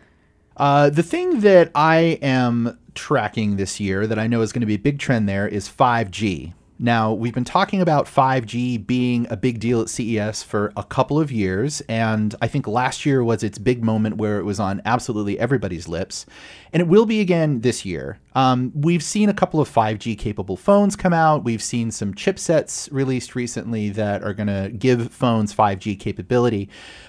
Uh, 0.56 0.90
the 0.90 1.04
thing 1.04 1.40
that 1.40 1.70
I 1.76 2.18
am 2.20 2.76
tracking 2.98 3.56
this 3.56 3.78
year 3.78 4.06
that 4.08 4.18
I 4.18 4.26
know 4.26 4.42
is 4.42 4.52
going 4.52 4.60
to 4.60 4.66
be 4.66 4.74
a 4.74 4.78
big 4.78 4.98
trend 4.98 5.28
there 5.28 5.46
is 5.46 5.68
5G. 5.68 6.52
Now, 6.80 7.12
we've 7.12 7.34
been 7.34 7.44
talking 7.44 7.80
about 7.80 8.06
5G 8.06 8.86
being 8.86 9.26
a 9.30 9.36
big 9.36 9.58
deal 9.58 9.80
at 9.80 9.88
CES 9.88 10.44
for 10.44 10.72
a 10.76 10.84
couple 10.84 11.18
of 11.18 11.32
years, 11.32 11.80
and 11.88 12.36
I 12.40 12.46
think 12.46 12.68
last 12.68 13.04
year 13.04 13.24
was 13.24 13.42
its 13.42 13.58
big 13.58 13.82
moment 13.82 14.16
where 14.16 14.38
it 14.38 14.44
was 14.44 14.60
on 14.60 14.80
absolutely 14.84 15.40
everybody's 15.40 15.88
lips, 15.88 16.24
and 16.72 16.80
it 16.80 16.86
will 16.86 17.04
be 17.04 17.20
again 17.20 17.62
this 17.62 17.84
year. 17.84 18.20
Um, 18.36 18.70
we've 18.76 19.02
seen 19.02 19.28
a 19.28 19.34
couple 19.34 19.58
of 19.58 19.68
5G 19.68 20.16
capable 20.16 20.56
phones 20.56 20.94
come 20.94 21.12
out. 21.12 21.42
We've 21.42 21.62
seen 21.62 21.90
some 21.90 22.14
chipsets 22.14 22.88
released 22.92 23.34
recently 23.34 23.90
that 23.90 24.22
are 24.22 24.34
going 24.34 24.46
to 24.46 24.70
give 24.70 25.12
phones 25.12 25.52
5G 25.52 25.98
capability. 25.98 26.68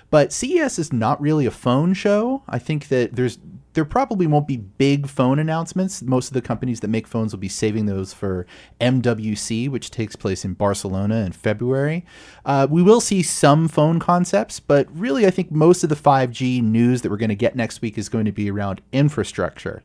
But 0.10 0.34
CES 0.34 0.80
is 0.80 0.92
not 0.92 1.22
really 1.22 1.46
a 1.46 1.52
phone 1.52 1.94
show. 1.94 2.42
I 2.50 2.58
think 2.58 2.88
that 2.88 3.16
there's 3.16 3.38
there 3.74 3.86
probably 3.86 4.28
won't 4.28 4.48
be 4.48 4.58
big 4.58 5.08
phone 5.08 5.40
announcements. 5.40 6.02
Most 6.02 6.28
of 6.28 6.34
the 6.34 6.42
companies 6.42 6.80
that 6.80 6.88
make 6.88 7.08
phones 7.08 7.34
will 7.34 7.40
be 7.40 7.50
saving 7.50 7.86
those 7.86 8.14
for 8.14 8.46
MWC, 8.82 9.70
which 9.70 9.92
takes 9.92 10.16
place 10.16 10.44
in 10.44 10.54
Barcelona 10.54 11.18
in 11.26 11.32
February. 11.32 12.06
Uh, 12.46 12.68
we 12.70 12.82
will 12.82 13.02
see 13.02 13.22
some 13.22 13.68
phone 13.68 14.00
concepts, 14.00 14.60
but 14.60 14.88
really, 14.98 15.26
I 15.26 15.32
think 15.32 15.52
most 15.52 15.84
of 15.84 15.90
the 15.90 15.96
5G 15.96 16.62
news 16.62 17.02
that 17.02 17.12
we're 17.12 17.18
going 17.18 17.30
to 17.30 17.36
get 17.36 17.56
next 17.56 17.82
week 17.82 17.98
is 17.98 18.10
going 18.10 18.26
to 18.26 18.32
be 18.32 18.50
around 18.50 18.82
infrastructure 18.92 19.84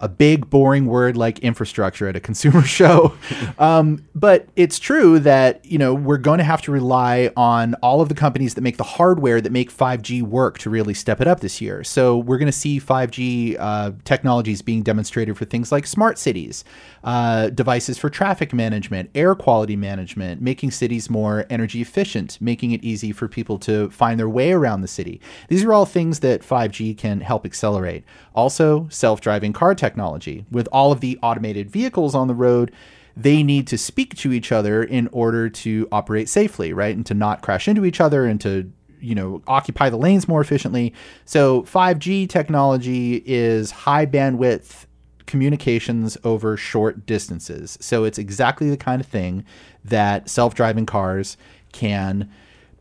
a 0.00 0.08
big 0.08 0.50
boring 0.50 0.86
word 0.86 1.16
like 1.16 1.38
infrastructure 1.40 2.08
at 2.08 2.16
a 2.16 2.20
consumer 2.34 2.62
show. 2.62 3.14
Um, 3.58 4.06
but 4.14 4.48
it's 4.56 4.78
true 4.78 5.18
that 5.20 5.64
you 5.64 5.78
know 5.78 5.94
we're 5.94 6.18
going 6.18 6.38
to 6.38 6.44
have 6.44 6.62
to 6.62 6.72
rely 6.72 7.30
on 7.36 7.74
all 7.74 8.00
of 8.00 8.08
the 8.08 8.14
companies 8.14 8.54
that 8.54 8.60
make 8.60 8.76
the 8.76 8.84
hardware 8.84 9.40
that 9.40 9.52
make 9.52 9.72
5G 9.72 10.22
work 10.22 10.58
to 10.58 10.70
really 10.70 10.94
step 10.94 11.20
it 11.20 11.26
up 11.26 11.40
this 11.40 11.60
year. 11.60 11.84
So 11.84 12.18
we're 12.18 12.38
going 12.38 12.46
to 12.46 12.52
see 12.52 12.80
5G 12.80 13.56
uh, 13.58 13.92
technologies 14.04 14.62
being 14.62 14.82
demonstrated 14.82 15.36
for 15.36 15.44
things 15.44 15.72
like 15.72 15.86
smart 15.86 16.18
cities, 16.18 16.64
uh, 17.02 17.50
devices 17.50 17.98
for 17.98 18.10
traffic 18.10 18.52
management, 18.52 19.10
air 19.14 19.34
quality 19.34 19.76
management, 19.76 20.40
making 20.40 20.70
cities 20.70 21.08
more 21.10 21.46
energy 21.50 21.80
efficient, 21.80 22.38
making 22.40 22.72
it 22.72 22.82
easy 22.82 23.12
for 23.12 23.28
people 23.28 23.58
to 23.58 23.90
find 23.90 24.18
their 24.18 24.28
way 24.28 24.52
around 24.52 24.80
the 24.80 24.88
city. 24.88 25.20
These 25.48 25.64
are 25.64 25.72
all 25.72 25.86
things 25.86 26.20
that 26.20 26.42
5G 26.42 26.96
can 26.96 27.20
help 27.20 27.44
accelerate. 27.44 28.04
Also, 28.34 28.88
self-driving 28.90 29.52
car. 29.52 29.74
With 30.50 30.68
all 30.72 30.92
of 30.92 31.00
the 31.00 31.18
automated 31.22 31.70
vehicles 31.70 32.14
on 32.14 32.28
the 32.28 32.34
road, 32.34 32.72
they 33.16 33.42
need 33.42 33.66
to 33.68 33.78
speak 33.78 34.16
to 34.16 34.32
each 34.32 34.50
other 34.50 34.82
in 34.82 35.08
order 35.12 35.48
to 35.48 35.88
operate 35.92 36.28
safely, 36.28 36.72
right? 36.72 36.94
And 36.96 37.06
to 37.06 37.14
not 37.14 37.42
crash 37.42 37.68
into 37.68 37.84
each 37.84 38.00
other 38.00 38.26
and 38.26 38.40
to 38.40 38.72
you 39.00 39.14
know 39.14 39.42
occupy 39.46 39.90
the 39.90 39.96
lanes 39.96 40.26
more 40.26 40.40
efficiently. 40.40 40.92
So 41.24 41.62
5G 41.62 42.28
technology 42.28 43.22
is 43.26 43.70
high 43.70 44.06
bandwidth 44.06 44.86
communications 45.26 46.16
over 46.24 46.56
short 46.56 47.06
distances. 47.06 47.78
So 47.80 48.04
it's 48.04 48.18
exactly 48.18 48.70
the 48.70 48.76
kind 48.76 49.00
of 49.00 49.06
thing 49.06 49.44
that 49.84 50.28
self-driving 50.28 50.86
cars 50.86 51.36
can 51.72 52.30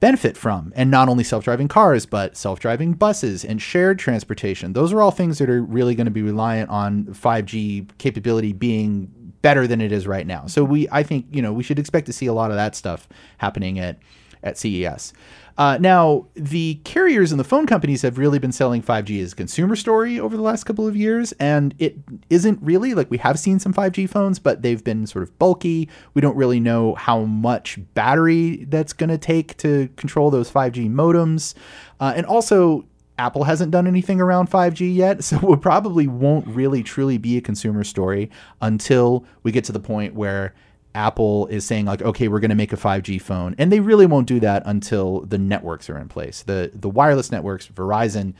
benefit 0.03 0.35
from. 0.35 0.73
And 0.75 0.91
not 0.91 1.07
only 1.07 1.23
self 1.23 1.45
driving 1.45 1.69
cars, 1.69 2.05
but 2.05 2.35
self 2.35 2.59
driving 2.59 2.91
buses 2.91 3.45
and 3.45 3.61
shared 3.61 3.97
transportation. 3.97 4.73
Those 4.73 4.91
are 4.91 5.01
all 5.01 5.11
things 5.11 5.37
that 5.39 5.49
are 5.49 5.63
really 5.63 5.95
going 5.95 6.07
to 6.07 6.11
be 6.11 6.21
reliant 6.21 6.69
on 6.69 7.05
5G 7.05 7.87
capability 7.99 8.51
being 8.51 9.09
better 9.41 9.65
than 9.65 9.79
it 9.79 9.93
is 9.93 10.05
right 10.05 10.27
now. 10.27 10.45
So 10.47 10.65
we 10.65 10.89
I 10.91 11.03
think, 11.03 11.27
you 11.31 11.41
know, 11.41 11.53
we 11.53 11.63
should 11.63 11.79
expect 11.79 12.05
to 12.07 12.13
see 12.13 12.25
a 12.25 12.33
lot 12.33 12.51
of 12.51 12.57
that 12.57 12.75
stuff 12.75 13.07
happening 13.37 13.79
at 13.79 13.97
at 14.43 14.57
CES. 14.57 15.13
Uh, 15.57 15.77
now, 15.79 16.25
the 16.33 16.75
carriers 16.83 17.31
and 17.31 17.39
the 17.39 17.43
phone 17.43 17.67
companies 17.67 18.01
have 18.01 18.17
really 18.17 18.39
been 18.39 18.51
selling 18.51 18.81
5G 18.81 19.21
as 19.21 19.33
a 19.33 19.35
consumer 19.35 19.75
story 19.75 20.19
over 20.19 20.35
the 20.35 20.41
last 20.41 20.63
couple 20.63 20.87
of 20.87 20.95
years, 20.95 21.31
and 21.33 21.75
it 21.77 21.95
isn't 22.29 22.59
really 22.61 22.95
like 22.95 23.11
we 23.11 23.19
have 23.19 23.37
seen 23.37 23.59
some 23.59 23.73
5G 23.73 24.09
phones, 24.09 24.39
but 24.39 24.63
they've 24.63 24.83
been 24.83 25.05
sort 25.05 25.21
of 25.23 25.37
bulky. 25.37 25.89
We 26.15 26.21
don't 26.21 26.35
really 26.35 26.59
know 26.59 26.95
how 26.95 27.21
much 27.25 27.79
battery 27.93 28.65
that's 28.65 28.93
going 28.93 29.11
to 29.11 29.17
take 29.17 29.55
to 29.57 29.89
control 29.95 30.31
those 30.31 30.49
5G 30.51 30.89
modems. 30.89 31.53
Uh, 31.99 32.13
and 32.15 32.25
also, 32.25 32.85
Apple 33.19 33.43
hasn't 33.43 33.71
done 33.71 33.85
anything 33.85 34.19
around 34.19 34.49
5G 34.49 34.95
yet, 34.95 35.23
so 35.23 35.53
it 35.53 35.61
probably 35.61 36.07
won't 36.07 36.47
really 36.47 36.81
truly 36.81 37.19
be 37.19 37.37
a 37.37 37.41
consumer 37.41 37.83
story 37.83 38.31
until 38.59 39.23
we 39.43 39.51
get 39.51 39.65
to 39.65 39.71
the 39.71 39.79
point 39.79 40.15
where 40.15 40.55
Apple 40.95 41.47
is 41.47 41.65
saying 41.65 41.85
like, 41.85 42.01
okay, 42.01 42.27
we're 42.27 42.39
going 42.39 42.49
to 42.49 42.55
make 42.55 42.73
a 42.73 42.77
5G 42.77 43.21
phone, 43.21 43.55
and 43.57 43.71
they 43.71 43.79
really 43.79 44.05
won't 44.05 44.27
do 44.27 44.39
that 44.39 44.63
until 44.65 45.21
the 45.21 45.37
networks 45.37 45.89
are 45.89 45.97
in 45.97 46.07
place. 46.07 46.43
the 46.43 46.71
The 46.73 46.89
wireless 46.89 47.31
networks, 47.31 47.67
Verizon, 47.67 48.33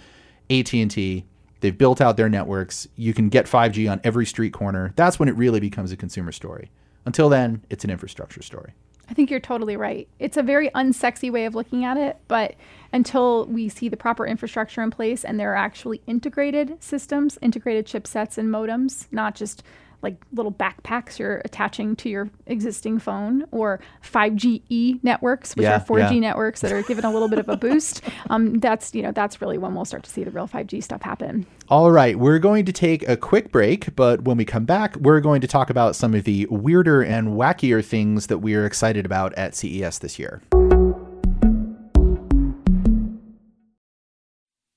AT 0.49 0.73
and 0.73 0.91
T, 0.91 1.25
they've 1.61 1.77
built 1.77 2.01
out 2.01 2.17
their 2.17 2.29
networks. 2.29 2.87
You 2.95 3.13
can 3.13 3.29
get 3.29 3.45
5G 3.45 3.89
on 3.91 4.01
every 4.03 4.25
street 4.25 4.53
corner. 4.53 4.93
That's 4.95 5.19
when 5.19 5.29
it 5.29 5.35
really 5.35 5.59
becomes 5.59 5.91
a 5.91 5.97
consumer 5.97 6.31
story. 6.31 6.71
Until 7.05 7.29
then, 7.29 7.63
it's 7.69 7.83
an 7.83 7.89
infrastructure 7.89 8.41
story. 8.41 8.73
I 9.09 9.13
think 9.13 9.29
you're 9.29 9.39
totally 9.39 9.75
right. 9.75 10.07
It's 10.19 10.37
a 10.37 10.43
very 10.43 10.69
unsexy 10.69 11.29
way 11.29 11.45
of 11.45 11.55
looking 11.55 11.83
at 11.83 11.97
it, 11.97 12.17
but 12.27 12.55
until 12.93 13.45
we 13.47 13.67
see 13.67 13.89
the 13.89 13.97
proper 13.97 14.25
infrastructure 14.25 14.81
in 14.81 14.91
place 14.91 15.25
and 15.25 15.39
there 15.39 15.51
are 15.51 15.57
actually 15.57 16.01
integrated 16.07 16.81
systems, 16.81 17.37
integrated 17.41 17.85
chipsets 17.85 18.37
and 18.37 18.49
modems, 18.49 19.07
not 19.11 19.35
just 19.35 19.61
like 20.03 20.17
little 20.33 20.51
backpacks 20.51 21.17
you're 21.17 21.41
attaching 21.45 21.95
to 21.95 22.09
your 22.09 22.29
existing 22.45 22.99
phone 22.99 23.45
or 23.51 23.79
5GE 24.03 25.03
networks, 25.03 25.55
which 25.55 25.63
Yeah, 25.63 25.77
are 25.77 25.79
4G 25.79 26.13
yeah. 26.15 26.19
networks 26.19 26.61
that 26.61 26.71
are 26.71 26.81
given 26.83 27.05
a 27.05 27.11
little 27.11 27.27
bit 27.27 27.39
of 27.39 27.49
a 27.49 27.57
boost. 27.57 28.01
Um, 28.29 28.59
that's, 28.59 28.95
you 28.95 29.01
know, 29.01 29.11
that's 29.11 29.41
really 29.41 29.57
when 29.57 29.75
we'll 29.75 29.85
start 29.85 30.03
to 30.03 30.09
see 30.09 30.23
the 30.23 30.31
real 30.31 30.47
5G 30.47 30.81
stuff 30.83 31.01
happen. 31.01 31.45
All 31.67 31.91
right, 31.91 32.17
we're 32.17 32.39
going 32.39 32.63
to 32.65 32.71
take 32.71 33.07
a 33.07 33.17
quick 33.17 33.51
break, 33.51 33.95
but 33.95 34.23
when 34.23 34.37
we 34.37 34.45
come 34.45 34.65
back, 34.65 34.95
we're 34.95 35.19
going 35.19 35.41
to 35.41 35.47
talk 35.47 35.69
about 35.69 35.95
some 35.95 36.13
of 36.13 36.23
the 36.23 36.47
weirder 36.49 37.01
and 37.01 37.29
wackier 37.29 37.83
things 37.83 38.27
that 38.27 38.39
we're 38.39 38.65
excited 38.65 39.05
about 39.05 39.33
at 39.33 39.55
CES 39.55 39.99
this 39.99 40.17
year. 40.17 40.41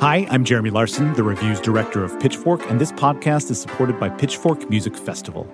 Hi, 0.00 0.28
I'm 0.30 0.44
Jeremy 0.44 0.70
Larson, 0.70 1.12
the 1.14 1.24
reviews 1.24 1.58
director 1.58 2.04
of 2.04 2.20
Pitchfork, 2.20 2.70
and 2.70 2.80
this 2.80 2.92
podcast 2.92 3.50
is 3.50 3.60
supported 3.60 3.98
by 3.98 4.08
Pitchfork 4.08 4.70
Music 4.70 4.96
Festival. 4.96 5.52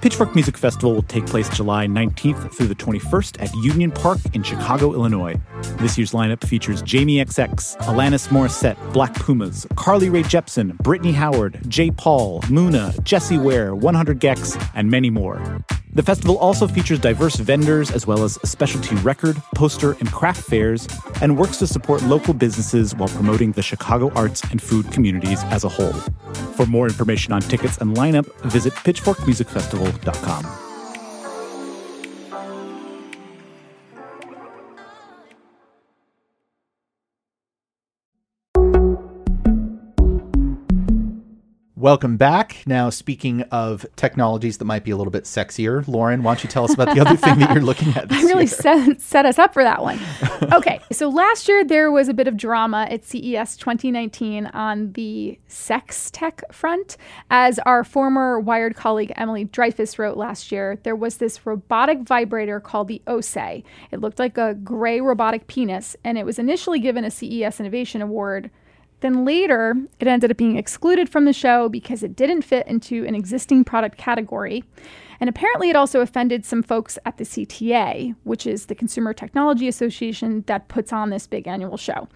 Pitchfork 0.00 0.32
Music 0.36 0.56
Festival 0.56 0.94
will 0.94 1.02
take 1.02 1.26
place 1.26 1.48
July 1.48 1.88
19th 1.88 2.54
through 2.54 2.68
the 2.68 2.76
21st 2.76 3.42
at 3.42 3.52
Union 3.64 3.90
Park 3.90 4.20
in 4.32 4.44
Chicago, 4.44 4.92
Illinois. 4.92 5.34
This 5.78 5.98
year's 5.98 6.12
lineup 6.12 6.46
features 6.46 6.82
Jamie 6.82 7.16
XX, 7.16 7.76
Alanis 7.78 8.28
Morissette, 8.28 8.76
Black 8.92 9.14
Pumas, 9.14 9.66
Carly 9.76 10.10
Rae 10.10 10.22
Jepsen, 10.22 10.76
Brittany 10.78 11.12
Howard, 11.12 11.60
Jai 11.68 11.90
Paul, 11.96 12.40
Muna, 12.42 13.02
Jessie 13.02 13.38
Ware, 13.38 13.74
100 13.74 14.20
gecs, 14.20 14.70
and 14.74 14.90
many 14.90 15.10
more. 15.10 15.64
The 15.94 16.02
festival 16.02 16.36
also 16.38 16.66
features 16.66 16.98
diverse 16.98 17.36
vendors 17.36 17.90
as 17.92 18.06
well 18.06 18.24
as 18.24 18.34
specialty 18.42 18.96
record, 18.96 19.36
poster, 19.54 19.92
and 20.00 20.10
craft 20.10 20.42
fairs, 20.42 20.88
and 21.22 21.38
works 21.38 21.58
to 21.58 21.68
support 21.68 22.02
local 22.02 22.34
businesses 22.34 22.94
while 22.96 23.08
promoting 23.08 23.52
the 23.52 23.62
Chicago 23.62 24.10
arts 24.14 24.42
and 24.50 24.60
food 24.60 24.90
communities 24.90 25.42
as 25.44 25.62
a 25.62 25.68
whole. 25.68 25.92
For 26.56 26.66
more 26.66 26.86
information 26.88 27.32
on 27.32 27.42
tickets 27.42 27.78
and 27.78 27.96
lineup, 27.96 28.26
visit 28.42 28.72
pitchforkmusicfestival.com. 28.72 30.63
welcome 41.84 42.16
back. 42.16 42.62
Now, 42.64 42.88
speaking 42.88 43.42
of 43.50 43.84
technologies 43.94 44.56
that 44.56 44.64
might 44.64 44.84
be 44.84 44.90
a 44.90 44.96
little 44.96 45.10
bit 45.10 45.24
sexier, 45.24 45.86
Lauren, 45.86 46.22
why 46.22 46.30
don't 46.30 46.42
you 46.42 46.48
tell 46.48 46.64
us 46.64 46.72
about 46.72 46.94
the 46.94 47.00
other 47.02 47.14
thing 47.14 47.40
that 47.40 47.52
you're 47.52 47.62
looking 47.62 47.94
at 47.94 48.08
this 48.08 48.24
I 48.24 48.26
really 48.26 48.46
set, 48.46 49.02
set 49.02 49.26
us 49.26 49.38
up 49.38 49.52
for 49.52 49.62
that 49.62 49.82
one. 49.82 50.00
Okay, 50.54 50.80
so 50.90 51.10
last 51.10 51.46
year 51.46 51.62
there 51.62 51.92
was 51.92 52.08
a 52.08 52.14
bit 52.14 52.26
of 52.26 52.38
drama 52.38 52.86
at 52.90 53.04
CES 53.04 53.58
2019 53.58 54.46
on 54.46 54.92
the 54.92 55.38
sex 55.46 56.10
tech 56.10 56.42
front. 56.50 56.96
As 57.28 57.58
our 57.60 57.84
former 57.84 58.40
Wired 58.40 58.76
colleague 58.76 59.12
Emily 59.16 59.44
Dreyfuss 59.44 59.98
wrote 59.98 60.16
last 60.16 60.50
year, 60.50 60.78
there 60.84 60.96
was 60.96 61.18
this 61.18 61.44
robotic 61.44 62.00
vibrator 62.00 62.60
called 62.60 62.88
the 62.88 63.02
OSE. 63.06 63.62
It 63.90 64.00
looked 64.00 64.18
like 64.18 64.38
a 64.38 64.54
gray 64.54 65.02
robotic 65.02 65.48
penis, 65.48 65.96
and 66.02 66.16
it 66.16 66.24
was 66.24 66.38
initially 66.38 66.78
given 66.78 67.04
a 67.04 67.10
CES 67.10 67.60
Innovation 67.60 68.00
Award. 68.00 68.50
Then 69.00 69.24
later, 69.24 69.76
it 70.00 70.08
ended 70.08 70.30
up 70.30 70.36
being 70.36 70.56
excluded 70.56 71.08
from 71.08 71.24
the 71.24 71.32
show 71.32 71.68
because 71.68 72.02
it 72.02 72.16
didn't 72.16 72.42
fit 72.42 72.66
into 72.66 73.04
an 73.04 73.14
existing 73.14 73.64
product 73.64 73.98
category. 73.98 74.64
And 75.20 75.28
apparently, 75.28 75.70
it 75.70 75.76
also 75.76 76.00
offended 76.00 76.44
some 76.44 76.62
folks 76.62 76.98
at 77.04 77.18
the 77.18 77.24
CTA, 77.24 78.14
which 78.24 78.46
is 78.46 78.66
the 78.66 78.74
Consumer 78.74 79.12
Technology 79.12 79.68
Association 79.68 80.42
that 80.46 80.68
puts 80.68 80.92
on 80.92 81.10
this 81.10 81.26
big 81.26 81.46
annual 81.46 81.76
show, 81.76 82.08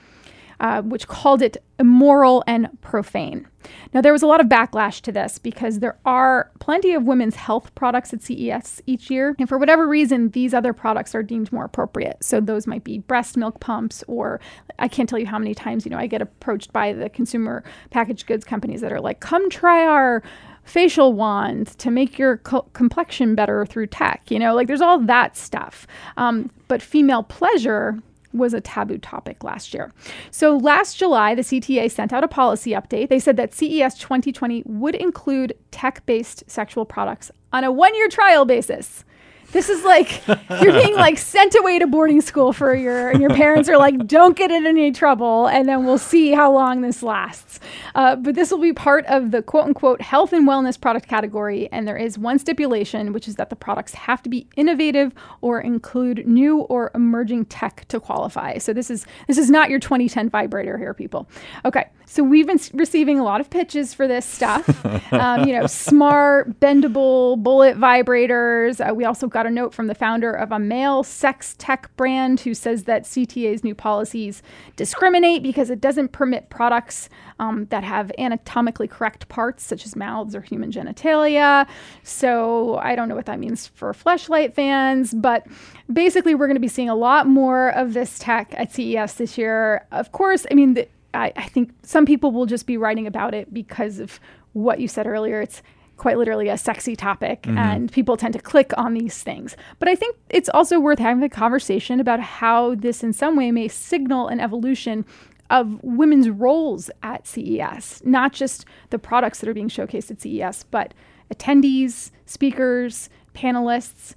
uh, 0.60 0.82
which 0.82 1.06
called 1.08 1.42
it 1.42 1.56
immoral 1.78 2.42
and 2.46 2.68
profane. 2.80 3.46
Now, 3.92 4.00
there 4.00 4.12
was 4.12 4.22
a 4.22 4.26
lot 4.26 4.40
of 4.40 4.46
backlash 4.46 5.00
to 5.02 5.12
this 5.12 5.38
because 5.38 5.78
there 5.78 5.98
are 6.04 6.50
plenty 6.58 6.94
of 6.94 7.04
women's 7.04 7.36
health 7.36 7.74
products 7.74 8.12
at 8.12 8.22
CES 8.22 8.82
each 8.86 9.10
year. 9.10 9.36
And 9.38 9.48
for 9.48 9.58
whatever 9.58 9.86
reason, 9.86 10.30
these 10.30 10.54
other 10.54 10.72
products 10.72 11.14
are 11.14 11.22
deemed 11.22 11.52
more 11.52 11.64
appropriate. 11.64 12.16
So 12.22 12.40
those 12.40 12.66
might 12.66 12.84
be 12.84 12.98
breast 12.98 13.36
milk 13.36 13.60
pumps, 13.60 14.02
or 14.08 14.40
I 14.78 14.88
can't 14.88 15.08
tell 15.08 15.18
you 15.18 15.26
how 15.26 15.38
many 15.38 15.54
times, 15.54 15.84
you 15.84 15.90
know, 15.90 15.98
I 15.98 16.06
get 16.06 16.22
approached 16.22 16.72
by 16.72 16.92
the 16.92 17.08
consumer 17.08 17.62
packaged 17.90 18.26
goods 18.26 18.44
companies 18.44 18.80
that 18.80 18.92
are 18.92 19.00
like, 19.00 19.20
come 19.20 19.48
try 19.50 19.86
our 19.86 20.22
facial 20.64 21.14
wand 21.14 21.66
to 21.78 21.90
make 21.90 22.18
your 22.18 22.36
co- 22.38 22.68
complexion 22.74 23.34
better 23.34 23.64
through 23.64 23.86
tech. 23.86 24.30
You 24.30 24.38
know, 24.38 24.54
like 24.54 24.66
there's 24.66 24.82
all 24.82 24.98
that 25.00 25.36
stuff. 25.36 25.86
Um, 26.16 26.50
but 26.68 26.82
female 26.82 27.22
pleasure 27.22 28.02
was 28.32 28.54
a 28.54 28.61
taboo 28.61 28.99
topic 28.99 29.42
last 29.42 29.73
year. 29.73 29.92
So 30.30 30.56
last 30.56 30.99
July, 30.99 31.35
the 31.35 31.42
CTA 31.42 31.90
sent 31.90 32.12
out 32.12 32.25
a 32.25 32.28
policy 32.28 32.73
update. 32.73 33.08
They 33.08 33.18
said 33.18 33.37
that 33.37 33.54
CES 33.54 33.99
2020 33.99 34.62
would 34.66 34.94
include 34.94 35.54
tech 35.70 36.04
based 36.06 36.44
sexual 36.47 36.85
products 36.85 37.30
on 37.52 37.64
a 37.64 37.73
one 37.73 37.94
year 37.94 38.08
trial 38.08 38.44
basis. 38.44 39.04
This 39.50 39.71
is 39.71 39.83
like 39.83 40.26
you're 40.26 40.73
being 40.73 40.95
like 40.95 41.17
sent 41.35 41.55
away 41.55 41.78
to 41.78 41.87
boarding 41.87 42.21
school 42.21 42.52
for 42.52 42.73
a 42.73 42.81
year, 42.81 43.11
and 43.11 43.21
your 43.21 43.31
parents 43.31 43.69
are 43.69 43.78
like, 43.78 44.07
"Don't 44.07 44.37
get 44.37 44.50
in 44.50 44.67
any 44.67 44.93
trouble," 44.93 45.47
and 45.47 45.67
then 45.67 45.87
we'll 45.87 45.97
see 45.97 46.33
how 46.33 46.52
long 46.52 46.83
this 46.83 47.02
lasts. 47.02 47.59
Uh, 47.95 48.17
but 48.17 48.35
this 48.35 48.50
will 48.50 48.61
be 48.61 48.75
part 48.75 49.07
of 49.07 49.31
the 49.31 49.43
quote 49.43 49.64
unquote 49.64 50.02
health 50.02 50.33
and 50.35 50.47
wellness 50.47 50.78
product 50.78 51.09
category, 51.09 51.69
and 51.73 51.88
there 51.88 51.97
is 51.97 52.19
one 52.19 52.38
stipulation, 52.38 53.12
which 53.12 53.26
is 53.26 53.37
that 53.37 53.49
the 53.49 53.57
products 53.57 53.95
have 53.95 54.23
to 54.23 54.28
be 54.28 54.47
innovative 54.57 55.12
or 55.40 55.61
include 55.61 56.26
new 56.26 56.59
or 56.59 56.90
emerging 56.95 57.47
tech 57.47 57.87
to 57.88 57.99
qualify. 57.99 58.59
So 58.59 58.75
this 58.75 58.90
is 58.90 59.07
this 59.28 59.38
is 59.38 59.50
not 59.50 59.71
your 59.71 59.78
2010 59.78 60.28
vibrator 60.28 60.76
here, 60.76 60.93
people. 60.93 61.26
Okay, 61.64 61.87
so 62.11 62.23
we've 62.23 62.47
been 62.47 62.61
receiving 62.73 63.19
a 63.19 63.23
lot 63.23 63.40
of 63.40 63.50
pitches 63.50 63.93
for 63.93 64.09
this 64.09 64.25
stuff. 64.25 64.85
um, 65.12 65.47
you 65.47 65.59
know, 65.59 65.67
smart, 65.67 66.59
bendable 66.59 67.40
bullet 67.43 67.76
vibrators. 67.76 68.81
Uh, 68.81 68.95
we 68.95 69.05
also 69.05 69.26
got 69.26 69.38
a 69.47 69.50
note 69.50 69.75
from 69.75 69.87
the 69.87 69.95
founder 69.95 70.33
of 70.33 70.52
a 70.52 70.59
male 70.59 71.02
sex 71.02 71.54
tech 71.59 71.95
brand 71.97 72.40
who 72.40 72.54
says 72.54 72.85
that 72.85 73.04
CTA's 73.04 73.64
new 73.64 73.75
policies 73.75 74.42
discriminate 74.76 75.42
because 75.42 75.71
it 75.71 75.80
doesn't 75.80 76.12
permit 76.12 76.50
products 76.50 77.09
um, 77.38 77.66
that 77.66 77.85
have 77.85 78.12
anatomically 78.18 78.88
correct 78.88 79.28
parts, 79.28 79.62
such 79.62 79.85
as 79.87 79.97
mouths 79.97 80.35
or 80.35 80.40
human 80.40 80.71
genitalia. 80.71 81.66
So 82.02 82.76
I 82.78 82.95
don't 82.95 83.09
know 83.09 83.14
what 83.14 83.26
that 83.26 83.38
means 83.38 83.66
for 83.66 83.92
fleshlight 83.92 84.54
fans, 84.54 85.14
but 85.14 85.47
basically, 85.92 86.35
we're 86.35 86.47
going 86.47 86.57
to 86.57 86.61
be 86.61 86.68
seeing 86.68 86.88
a 86.88 86.95
lot 86.95 87.26
more 87.26 87.71
of 87.71 87.95
this 87.95 88.18
tech 88.18 88.54
at 88.57 88.73
CES 88.73 89.14
this 89.14 89.38
year. 89.38 89.87
Of 89.92 90.12
course, 90.12 90.47
I 90.50 90.54
mean, 90.54 90.75
the, 90.75 90.88
I, 91.14 91.33
I 91.37 91.49
think 91.49 91.73
some 91.83 92.07
people 92.07 92.33
will 92.33 92.47
just 92.47 92.66
be 92.66 92.76
writing 92.76 93.07
about 93.07 93.35
it 93.35 93.52
because 93.52 93.99
of 93.99 94.21
what 94.52 94.80
you 94.80 94.89
said 94.89 95.06
earlier. 95.06 95.41
It's 95.41 95.62
quite 95.99 96.17
literally 96.17 96.49
a 96.49 96.56
sexy 96.56 96.97
topic 96.97 97.43
mm-hmm. 97.43 97.58
and 97.58 97.93
people 97.93 98.17
tend 98.17 98.32
to 98.32 98.41
click 98.41 98.73
on 98.78 98.95
these 98.95 99.23
things. 99.23 99.56
But 99.78 99.89
I 99.89 99.95
think 99.95 100.17
it's 100.30 100.49
also 100.49 100.80
worth 100.80 100.99
having 100.99 101.23
a 101.23 101.28
conversation 101.28 102.00
about 102.00 102.21
how 102.21 102.76
this 102.76 103.02
in 103.02 103.13
some 103.13 103.37
way 103.37 103.50
may 103.50 103.69
signal 103.69 104.28
an 104.28 104.41
evolution 104.41 105.04
of 105.50 105.82
women's 105.82 106.28
roles 106.30 106.91
at 107.02 107.26
CES, 107.26 108.02
not 108.04 108.32
just 108.32 108.65
the 108.91 108.99
products 108.99 109.41
that 109.41 109.49
are 109.49 109.54
being 109.54 109.69
showcased 109.69 110.11
at 110.11 110.21
CES, 110.21 110.65
but 110.71 110.95
attendees, 111.34 112.11
speakers, 112.26 113.11
panelists. 113.34 114.15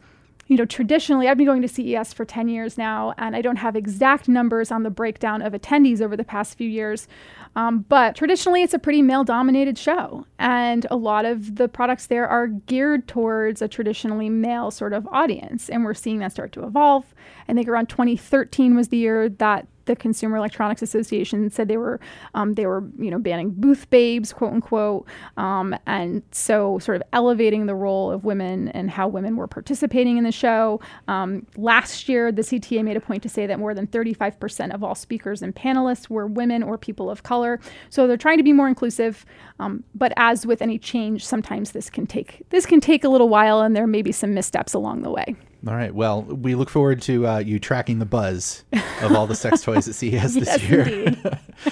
You 0.52 0.58
know, 0.58 0.66
traditionally, 0.66 1.30
I've 1.30 1.38
been 1.38 1.46
going 1.46 1.62
to 1.62 1.68
CES 1.70 2.12
for 2.12 2.26
10 2.26 2.50
years 2.50 2.78
now, 2.78 3.14
and 3.18 3.38
I 3.38 3.42
don't 3.42 3.56
have 3.56 3.78
exact 3.78 4.28
numbers 4.28 4.70
on 4.70 4.84
the 4.84 4.90
breakdown 4.90 5.42
of 5.42 5.54
attendees 5.54 6.02
over 6.02 6.18
the 6.18 6.26
past 6.26 6.58
few 6.58 6.68
years. 6.68 7.08
Um, 7.56 7.86
but 7.88 8.18
traditionally, 8.18 8.62
it's 8.62 8.74
a 8.74 8.80
pretty 8.80 9.02
male 9.02 9.24
dominated 9.24 9.78
show. 9.78 10.26
And 10.40 10.86
a 10.92 10.98
lot 10.98 11.24
of 11.24 11.56
the 11.56 11.70
products 11.70 12.08
there 12.08 12.28
are 12.28 12.48
geared 12.48 13.08
towards 13.08 13.62
a 13.62 13.70
traditionally 13.70 14.30
male 14.30 14.72
sort 14.72 14.92
of 14.92 15.08
audience. 15.08 15.70
And 15.70 15.86
we're 15.86 15.94
seeing 15.94 16.20
that 16.20 16.34
start 16.34 16.52
to 16.52 16.66
evolve. 16.66 17.16
I 17.48 17.54
think 17.54 17.70
around 17.70 17.88
2013 17.88 18.76
was 18.76 18.90
the 18.90 18.98
year 18.98 19.30
that 19.30 19.68
the 19.86 19.96
Consumer 19.96 20.38
Electronics 20.38 20.82
Association 20.82 21.50
said 21.50 21.67
they 21.67 21.78
were 21.78 22.00
um, 22.34 22.54
they 22.54 22.65
were 22.65 22.84
you 22.98 23.12
know 23.12 23.20
banning 23.20 23.52
booth 23.52 23.89
babes 23.89 24.34
quote 24.34 24.54
unquote 24.54 25.08
um, 25.38 25.76
and 25.86 26.24
so 26.32 26.80
sort 26.80 26.96
of 26.96 27.04
elevating 27.13 27.65
the 27.65 27.76
role 27.76 28.12
of 28.12 28.24
women 28.24 28.70
and 28.70 28.89
how 28.89 29.08
women 29.08 29.36
were 29.36 29.48
participating 29.48 30.17
in 30.17 30.24
the 30.24 30.32
show. 30.32 30.80
Um, 31.08 31.46
last 31.58 32.10
year, 32.10 32.32
the 32.32 32.41
CTA 32.41 32.84
made 32.84 32.98
a 32.98 33.02
point 33.02 33.24
to 33.24 33.30
say 33.30 33.46
that 33.48 33.60
more 33.60 33.74
than 33.74 33.88
35% 33.88 34.74
of 34.74 34.84
all 34.84 34.96
speakers 34.96 35.41
and 35.41 35.56
panelists 35.56 36.10
were 36.10 36.28
women 36.28 36.63
or 36.63 36.78
people 36.78 37.10
of 37.10 37.24
color. 37.24 37.60
So 37.89 38.08
they're 38.08 38.17
trying 38.17 38.38
to 38.38 38.44
be 38.44 38.54
more 38.54 38.67
inclusive. 38.67 39.26
Um, 39.60 39.84
but 39.96 40.13
as 40.17 40.46
with 40.46 40.62
any 40.62 40.78
change, 40.78 41.26
sometimes 41.26 41.72
this 41.72 41.89
can 41.89 42.08
take 42.08 42.44
this 42.50 42.65
can 42.65 42.82
take 42.82 43.04
a 43.04 43.10
little 43.10 43.30
while, 43.30 43.62
and 43.62 43.76
there 43.76 43.88
may 43.88 44.02
be 44.02 44.12
some 44.12 44.34
missteps 44.34 44.74
along 44.74 45.02
the 45.02 45.12
way. 45.12 45.36
All 45.67 45.76
right. 45.76 45.93
Well, 45.93 46.24
we 46.24 46.56
look 46.56 46.69
forward 46.69 47.02
to 47.04 47.28
uh, 47.28 47.38
you 47.38 47.60
tracking 47.60 48.00
the 48.00 48.06
buzz 48.06 48.63
of 49.02 49.13
all 49.13 49.28
the 49.28 49.36
sex 49.36 49.62
toys 49.63 49.88
at 49.88 49.93
CES 49.93 50.34
this 50.34 50.47
yes, 50.47 50.63
year. 50.63 51.15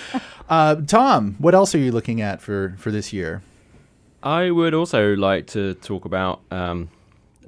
uh, 0.50 0.76
Tom, 0.76 1.36
what 1.40 1.56
else 1.56 1.74
are 1.74 1.80
you 1.80 1.92
looking 1.92 2.22
at 2.22 2.40
for 2.40 2.76
for 2.78 2.92
this 2.92 3.12
year? 3.12 3.42
I 4.22 4.52
would 4.52 4.76
also 4.76 5.16
like 5.16 5.48
to 5.48 5.74
talk 5.76 6.06
about 6.06 6.42
um, 6.52 6.90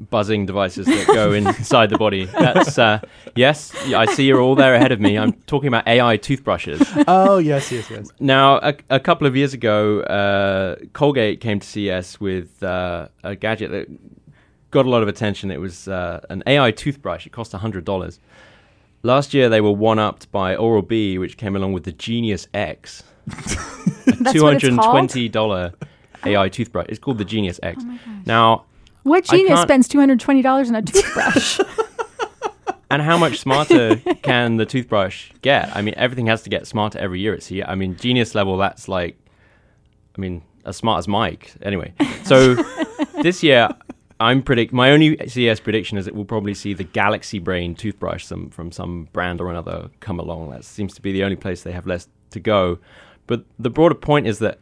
buzzing 0.10 0.47
devices 0.47 0.88
that 0.88 1.06
go 1.06 1.32
inside 1.34 1.91
the 1.91 1.97
body. 1.97 2.25
That's 2.25 2.80
uh, 2.80 3.01
yes, 3.36 3.75
I 3.93 4.06
see 4.06 4.25
you're 4.25 4.41
all 4.41 4.56
there 4.56 4.73
ahead 4.73 4.91
of 4.91 4.99
me. 4.99 5.19
I'm 5.19 5.34
talking 5.45 5.67
about 5.67 5.88
AI 5.88 6.17
toothbrushes. 6.17 6.82
Oh 7.08 7.38
yes, 7.38 7.71
yes, 7.71 7.89
yes. 7.91 8.10
Now, 8.19 8.58
a, 8.58 8.73
a 8.89 8.99
couple 8.99 9.27
of 9.27 9.36
years 9.36 9.54
ago, 9.54 9.99
uh, 10.01 10.77
Colgate 10.93 11.39
came 11.39 11.60
to 11.60 11.67
CES 11.67 12.19
with 12.19 12.63
uh, 12.63 13.10
a 13.23 13.36
gadget 13.36 13.69
that 13.71 13.88
got 14.71 14.86
a 14.86 14.89
lot 14.89 15.03
of 15.03 15.07
attention. 15.07 15.51
It 15.51 15.60
was 15.60 15.88
uh, 15.88 16.25
an 16.29 16.41
AI 16.47 16.71
toothbrush. 16.71 17.27
It 17.27 17.31
cost 17.31 17.51
$100. 17.51 18.19
Last 19.03 19.34
year, 19.34 19.49
they 19.49 19.62
were 19.62 19.71
one 19.71 19.99
upped 19.99 20.31
by 20.31 20.55
Oral 20.55 20.81
B, 20.81 21.17
which 21.17 21.38
came 21.38 21.55
along 21.55 21.73
with 21.73 21.84
the 21.84 21.91
Genius 21.91 22.47
X, 22.53 23.03
a 23.27 23.31
$220 23.31 25.73
AI 26.25 26.49
toothbrush. 26.49 26.88
It's 26.89 26.99
called 26.99 27.17
the 27.17 27.25
Genius 27.25 27.60
X. 27.63 27.84
Oh 27.84 27.99
now, 28.25 28.65
what 29.03 29.23
genius 29.25 29.62
spends 29.62 29.88
$220 29.88 30.67
on 30.67 30.75
a 30.75 30.81
toothbrush? 30.81 31.60
and 32.91 33.01
how 33.01 33.17
much 33.17 33.39
smarter 33.39 33.95
can 34.21 34.57
the 34.57 34.65
toothbrush 34.65 35.31
get? 35.41 35.75
I 35.75 35.81
mean, 35.81 35.95
everything 35.97 36.27
has 36.27 36.43
to 36.43 36.49
get 36.49 36.67
smarter 36.67 36.99
every 36.99 37.19
year. 37.19 37.34
It's 37.34 37.47
here. 37.47 37.65
I 37.67 37.73
mean, 37.73 37.97
genius 37.97 38.36
level. 38.36 38.57
That's 38.57 38.88
like, 38.88 39.17
I 40.15 40.21
mean, 40.21 40.43
as 40.65 40.77
smart 40.77 40.99
as 40.99 41.07
Mike. 41.07 41.53
Anyway, 41.63 41.93
so 42.23 42.55
this 43.23 43.41
year 43.41 43.69
I'm 44.21 44.43
predict 44.43 44.71
my 44.71 44.91
only 44.91 45.17
CES 45.27 45.60
prediction 45.60 45.97
is 45.97 46.05
that 46.05 46.13
we'll 46.13 46.25
probably 46.25 46.53
see 46.53 46.75
the 46.75 46.84
Galaxy 46.84 47.39
Brain 47.39 47.73
toothbrush 47.73 48.23
some, 48.23 48.51
from 48.51 48.71
some 48.71 49.10
brand 49.13 49.41
or 49.41 49.49
another 49.49 49.89
come 49.99 50.19
along. 50.19 50.51
That 50.51 50.63
seems 50.63 50.93
to 50.93 51.01
be 51.01 51.12
the 51.12 51.23
only 51.23 51.36
place 51.36 51.63
they 51.63 51.71
have 51.71 51.88
less 51.88 52.07
to 52.29 52.39
go. 52.39 52.77
But 53.25 53.45
the 53.57 53.71
broader 53.71 53.95
point 53.95 54.27
is 54.27 54.38
that 54.38 54.60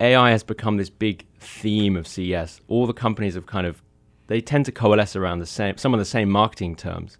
AI 0.00 0.30
has 0.30 0.42
become 0.42 0.78
this 0.78 0.88
big 0.88 1.26
theme 1.38 1.94
of 1.94 2.08
CES. 2.08 2.62
All 2.68 2.86
the 2.86 2.94
companies 2.94 3.34
have 3.34 3.44
kind 3.44 3.66
of 3.66 3.82
they 4.28 4.40
tend 4.40 4.64
to 4.64 4.72
coalesce 4.72 5.14
around 5.14 5.40
the 5.40 5.46
same 5.46 5.76
some 5.76 5.92
of 5.92 5.98
the 5.98 6.06
same 6.06 6.30
marketing 6.30 6.74
terms, 6.74 7.18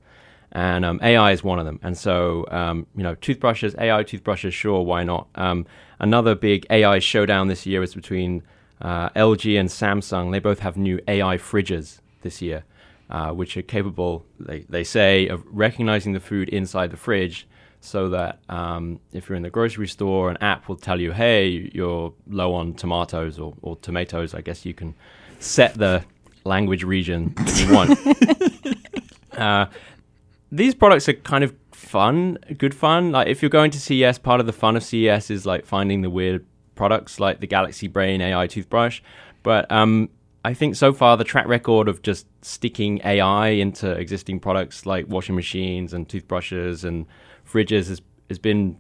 and 0.53 0.87
um, 0.87 0.99
AI 1.03 1.33
is 1.33 1.45
one 1.45 1.59
of 1.59 1.67
them. 1.67 1.79
And 1.83 1.99
so 1.99 2.47
um, 2.51 2.87
you 2.97 3.03
know, 3.03 3.15
toothbrushes, 3.17 3.75
AI 3.79 4.03
toothbrushes, 4.03 4.55
sure, 4.55 4.83
why 4.83 5.05
not? 5.05 5.29
Um, 5.35 5.67
another 5.99 6.35
big 6.35 6.67
AI 6.71 7.01
showdown 7.01 7.49
this 7.49 7.67
year 7.67 7.83
is 7.83 7.95
between 7.95 8.43
uh, 8.81 9.11
LG 9.11 9.59
and 9.59 9.69
Samsung, 9.69 10.33
they 10.33 10.39
both 10.39 10.61
have 10.61 10.77
new 10.77 11.01
AI 11.07 11.37
fridges 11.37 12.01
this 12.23 12.43
year, 12.43 12.65
uh, 13.11 13.31
which 13.31 13.57
are 13.57 13.63
capable, 13.63 14.25
they, 14.41 14.61
they 14.69 14.85
say, 14.85 15.29
of 15.29 15.45
recognizing 15.47 16.13
the 16.13 16.21
food 16.21 16.49
inside 16.49 16.91
the 16.91 16.97
fridge 16.97 17.47
so 17.81 18.09
that 18.09 18.39
um, 18.49 19.01
if 19.13 19.29
you're 19.29 19.37
in 19.37 19.43
the 19.43 19.51
grocery 19.51 19.89
store, 19.89 20.31
an 20.31 20.37
app 20.41 20.69
will 20.69 20.77
tell 20.77 21.01
you, 21.01 21.13
hey, 21.13 21.71
you're 21.75 22.13
low 22.29 22.55
on 22.55 22.75
tomatoes 22.75 23.39
or, 23.39 23.55
or 23.61 23.77
tomatoes. 23.77 24.35
I 24.35 24.41
guess 24.41 24.65
you 24.65 24.73
can 24.73 24.95
set 25.41 25.75
the 25.75 26.05
language 26.45 26.85
region 26.85 27.35
you 27.57 27.75
want. 27.75 27.99
uh, 29.37 29.67
these 30.53 30.75
products 30.75 31.09
are 31.09 31.15
kind 31.15 31.43
of 31.43 31.55
fun, 31.73 32.39
good 32.57 32.75
fun. 32.75 33.11
Like 33.11 33.27
if 33.27 33.43
you're 33.43 33.51
going 33.51 33.73
to 33.73 33.81
CES, 33.81 34.19
part 34.19 34.39
of 34.39 34.47
the 34.47 34.53
fun 34.53 34.77
of 34.77 34.85
CES 34.85 35.31
is 35.31 35.45
like 35.45 35.67
finding 35.67 36.03
the 36.03 36.11
weird 36.11 36.47
products 36.75 37.21
like 37.21 37.41
the 37.41 37.47
Galaxy 37.47 37.89
Brain 37.89 38.21
AI 38.21 38.47
toothbrush. 38.47 39.01
But 39.43 39.71
um, 39.71 40.09
I 40.45 40.55
think 40.55 40.77
so 40.77 40.93
far 40.93 41.17
the 41.17 41.25
track 41.25 41.47
record 41.47 41.89
of 41.89 42.03
just 42.03 42.27
sticking 42.43 43.01
AI 43.05 43.49
into 43.49 43.91
existing 43.91 44.41
products 44.41 44.87
like 44.87 45.07
washing 45.09 45.35
machines 45.35 45.93
and 45.93 46.09
toothbrushes 46.09 46.85
and 46.85 47.07
fridges 47.49 47.89
has, 47.89 48.03
has 48.29 48.39
been 48.39 48.77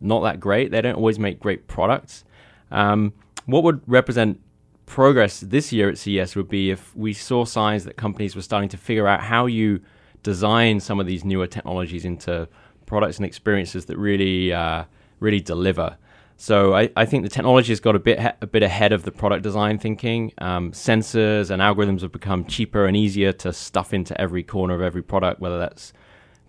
not 0.00 0.20
that 0.22 0.40
great. 0.40 0.70
They 0.70 0.80
don't 0.82 0.96
always 0.96 1.18
make 1.18 1.40
great 1.40 1.68
products. 1.68 2.24
Um, 2.70 3.14
what 3.46 3.62
would 3.62 3.80
represent 3.86 4.40
progress 4.84 5.40
this 5.40 5.72
year 5.72 5.88
at 5.88 5.98
CES 5.98 6.36
would 6.36 6.48
be 6.48 6.70
if 6.70 6.94
we 6.96 7.12
saw 7.12 7.44
signs 7.44 7.84
that 7.84 7.96
companies 7.96 8.36
were 8.36 8.42
starting 8.42 8.68
to 8.68 8.76
figure 8.76 9.06
out 9.06 9.20
how 9.20 9.46
you 9.46 9.80
design 10.22 10.80
some 10.80 11.00
of 11.00 11.06
these 11.06 11.24
newer 11.24 11.46
technologies 11.46 12.04
into 12.04 12.48
products 12.86 13.16
and 13.16 13.26
experiences 13.26 13.86
that 13.86 13.96
really, 13.96 14.52
uh, 14.52 14.84
really 15.20 15.40
deliver. 15.40 15.96
So 16.38 16.74
I, 16.74 16.90
I, 16.96 17.06
think 17.06 17.22
the 17.22 17.30
technology 17.30 17.72
has 17.72 17.80
got 17.80 17.96
a 17.96 17.98
bit 17.98 18.18
a 18.42 18.46
bit 18.46 18.62
ahead 18.62 18.92
of 18.92 19.04
the 19.04 19.10
product 19.10 19.42
design 19.42 19.78
thinking. 19.78 20.32
Um, 20.38 20.72
sensors 20.72 21.50
and 21.50 21.62
algorithms 21.62 22.02
have 22.02 22.12
become 22.12 22.44
cheaper 22.44 22.84
and 22.84 22.94
easier 22.96 23.32
to 23.32 23.52
stuff 23.52 23.94
into 23.94 24.18
every 24.20 24.42
corner 24.42 24.74
of 24.74 24.82
every 24.82 25.02
product, 25.02 25.40
whether 25.40 25.58
that's 25.58 25.94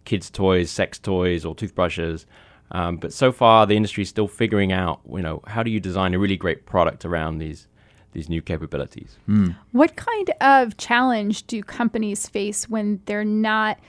kids' 0.04 0.30
toys, 0.30 0.69
sex 0.69 1.00
toys, 1.00 1.45
or 1.45 1.56
toothbrushes. 1.56 2.26
Um, 2.71 2.97
but 2.97 3.13
so 3.13 3.32
far, 3.32 3.65
the 3.65 3.78
industry 3.78 4.02
is 4.02 4.10
still 4.10 4.28
figuring 4.28 4.73
out, 4.73 5.00
you 5.10 5.21
know, 5.21 5.41
how 5.47 5.63
do 5.63 5.71
you 5.71 5.80
design 5.80 6.13
a 6.13 6.19
really 6.19 6.36
great 6.36 6.65
product 6.65 7.06
around 7.06 7.38
these 7.38 7.67
these 8.13 8.30
new 8.30 8.41
capabilities. 8.41 9.17
Mm. 9.30 9.56
What 9.73 9.95
kind 9.95 10.32
of 10.41 10.76
challenge 10.78 11.45
do 11.45 11.62
companies 11.62 12.28
face 12.28 12.67
when 12.67 13.00
they're 13.06 13.23
not 13.23 13.80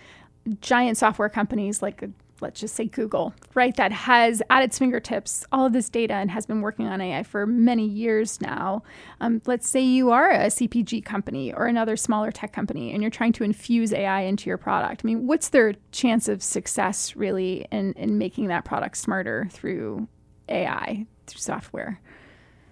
giant 0.61 0.98
software 0.98 1.30
companies 1.30 1.80
like 1.82 2.04
let's 2.40 2.61
just 2.61 2.74
say 2.74 2.87
Google, 2.87 3.35
right, 3.55 3.74
that 3.77 3.92
has 3.92 4.42
at 4.51 4.62
its 4.62 4.79
fingertips 4.79 5.44
all 5.53 5.66
of 5.66 5.72
this 5.72 5.88
data 5.88 6.14
and 6.14 6.31
has 6.31 6.46
been 6.46 6.61
working 6.61 6.87
on 6.87 7.01
AI 7.01 7.22
for 7.22 7.46
many 7.46 7.87
years 7.87 8.40
now. 8.40 8.83
Um, 9.20 9.42
let's 9.46 9.68
say 9.68 9.81
you 9.81 10.11
are 10.11 10.31
a 10.31 10.46
CPG 10.46 11.05
company 11.05 11.53
or 11.53 11.66
another 11.66 11.96
smaller 11.96 12.31
tech 12.31 12.53
company 12.53 12.92
and 12.92 13.03
you're 13.03 13.11
trying 13.11 13.33
to 13.35 13.44
infuse 13.44 13.92
AI 13.92 14.20
into 14.20 14.48
your 14.48 14.59
product. 14.59 15.03
I 15.05 15.07
mean, 15.07 15.27
what's 15.27 15.48
their 15.51 15.74
chance 15.92 16.29
of 16.29 16.42
success 16.42 17.16
really 17.16 17.66
in, 17.70 17.92
in 17.94 18.18
making 18.18 18.48
that 18.48 18.64
product 18.64 18.96
smarter 18.96 19.48
through 19.51 20.09
AI, 20.48 21.07
through 21.27 21.40
software? 21.40 22.01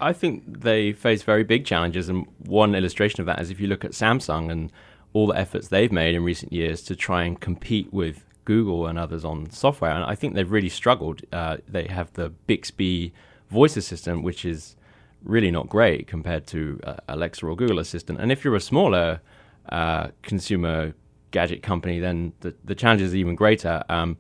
I 0.01 0.13
think 0.13 0.61
they 0.61 0.93
face 0.93 1.23
very 1.23 1.45
big 1.45 1.65
challenges. 1.65 2.09
And 2.09 2.27
one 2.39 2.75
illustration 2.75 3.21
of 3.21 3.27
that 3.27 3.41
is 3.41 3.51
if 3.51 3.61
you 3.61 3.67
look 3.67 3.85
at 3.85 3.93
Samsung 3.93 4.51
and 4.51 4.71
all 5.13 5.29
the 5.29 5.39
efforts 5.39 5.69
they've 5.69 5.93
made 5.93 6.15
in 6.15 6.23
recent 6.23 6.53
years 6.53 6.83
to 6.83 6.95
try 6.95 7.25
and 7.25 7.41
compete 7.41 7.93
with 7.93 8.26
Google 8.47 8.87
and 8.87 8.99
others 8.99 9.25
on 9.27 9.51
software, 9.51 9.91
and 9.91 10.05
I 10.05 10.15
think 10.15 10.35
they've 10.35 10.51
really 10.51 10.71
struggled. 10.71 11.21
Uh, 11.31 11.59
they 11.69 11.87
have 11.89 12.11
the 12.15 12.31
Bixby 12.47 13.13
voice 13.51 13.77
assistant, 13.77 14.23
which 14.23 14.47
is 14.47 14.77
really 15.23 15.51
not 15.51 15.69
great 15.69 16.07
compared 16.07 16.47
to 16.47 16.81
uh, 16.85 16.97
Alexa 17.09 17.45
or 17.45 17.55
Google 17.55 17.79
Assistant. 17.79 18.19
And 18.21 18.33
if 18.33 18.45
you're 18.45 18.57
a 18.57 18.61
smaller 18.61 19.21
uh, 19.69 20.09
consumer 20.23 20.95
gadget 21.33 21.63
company, 21.63 21.99
then 21.99 22.33
the, 22.41 22.55
the 22.65 22.75
challenge 22.75 23.03
is 23.03 23.15
even 23.15 23.35
greater. 23.35 23.85
Um, 23.89 24.17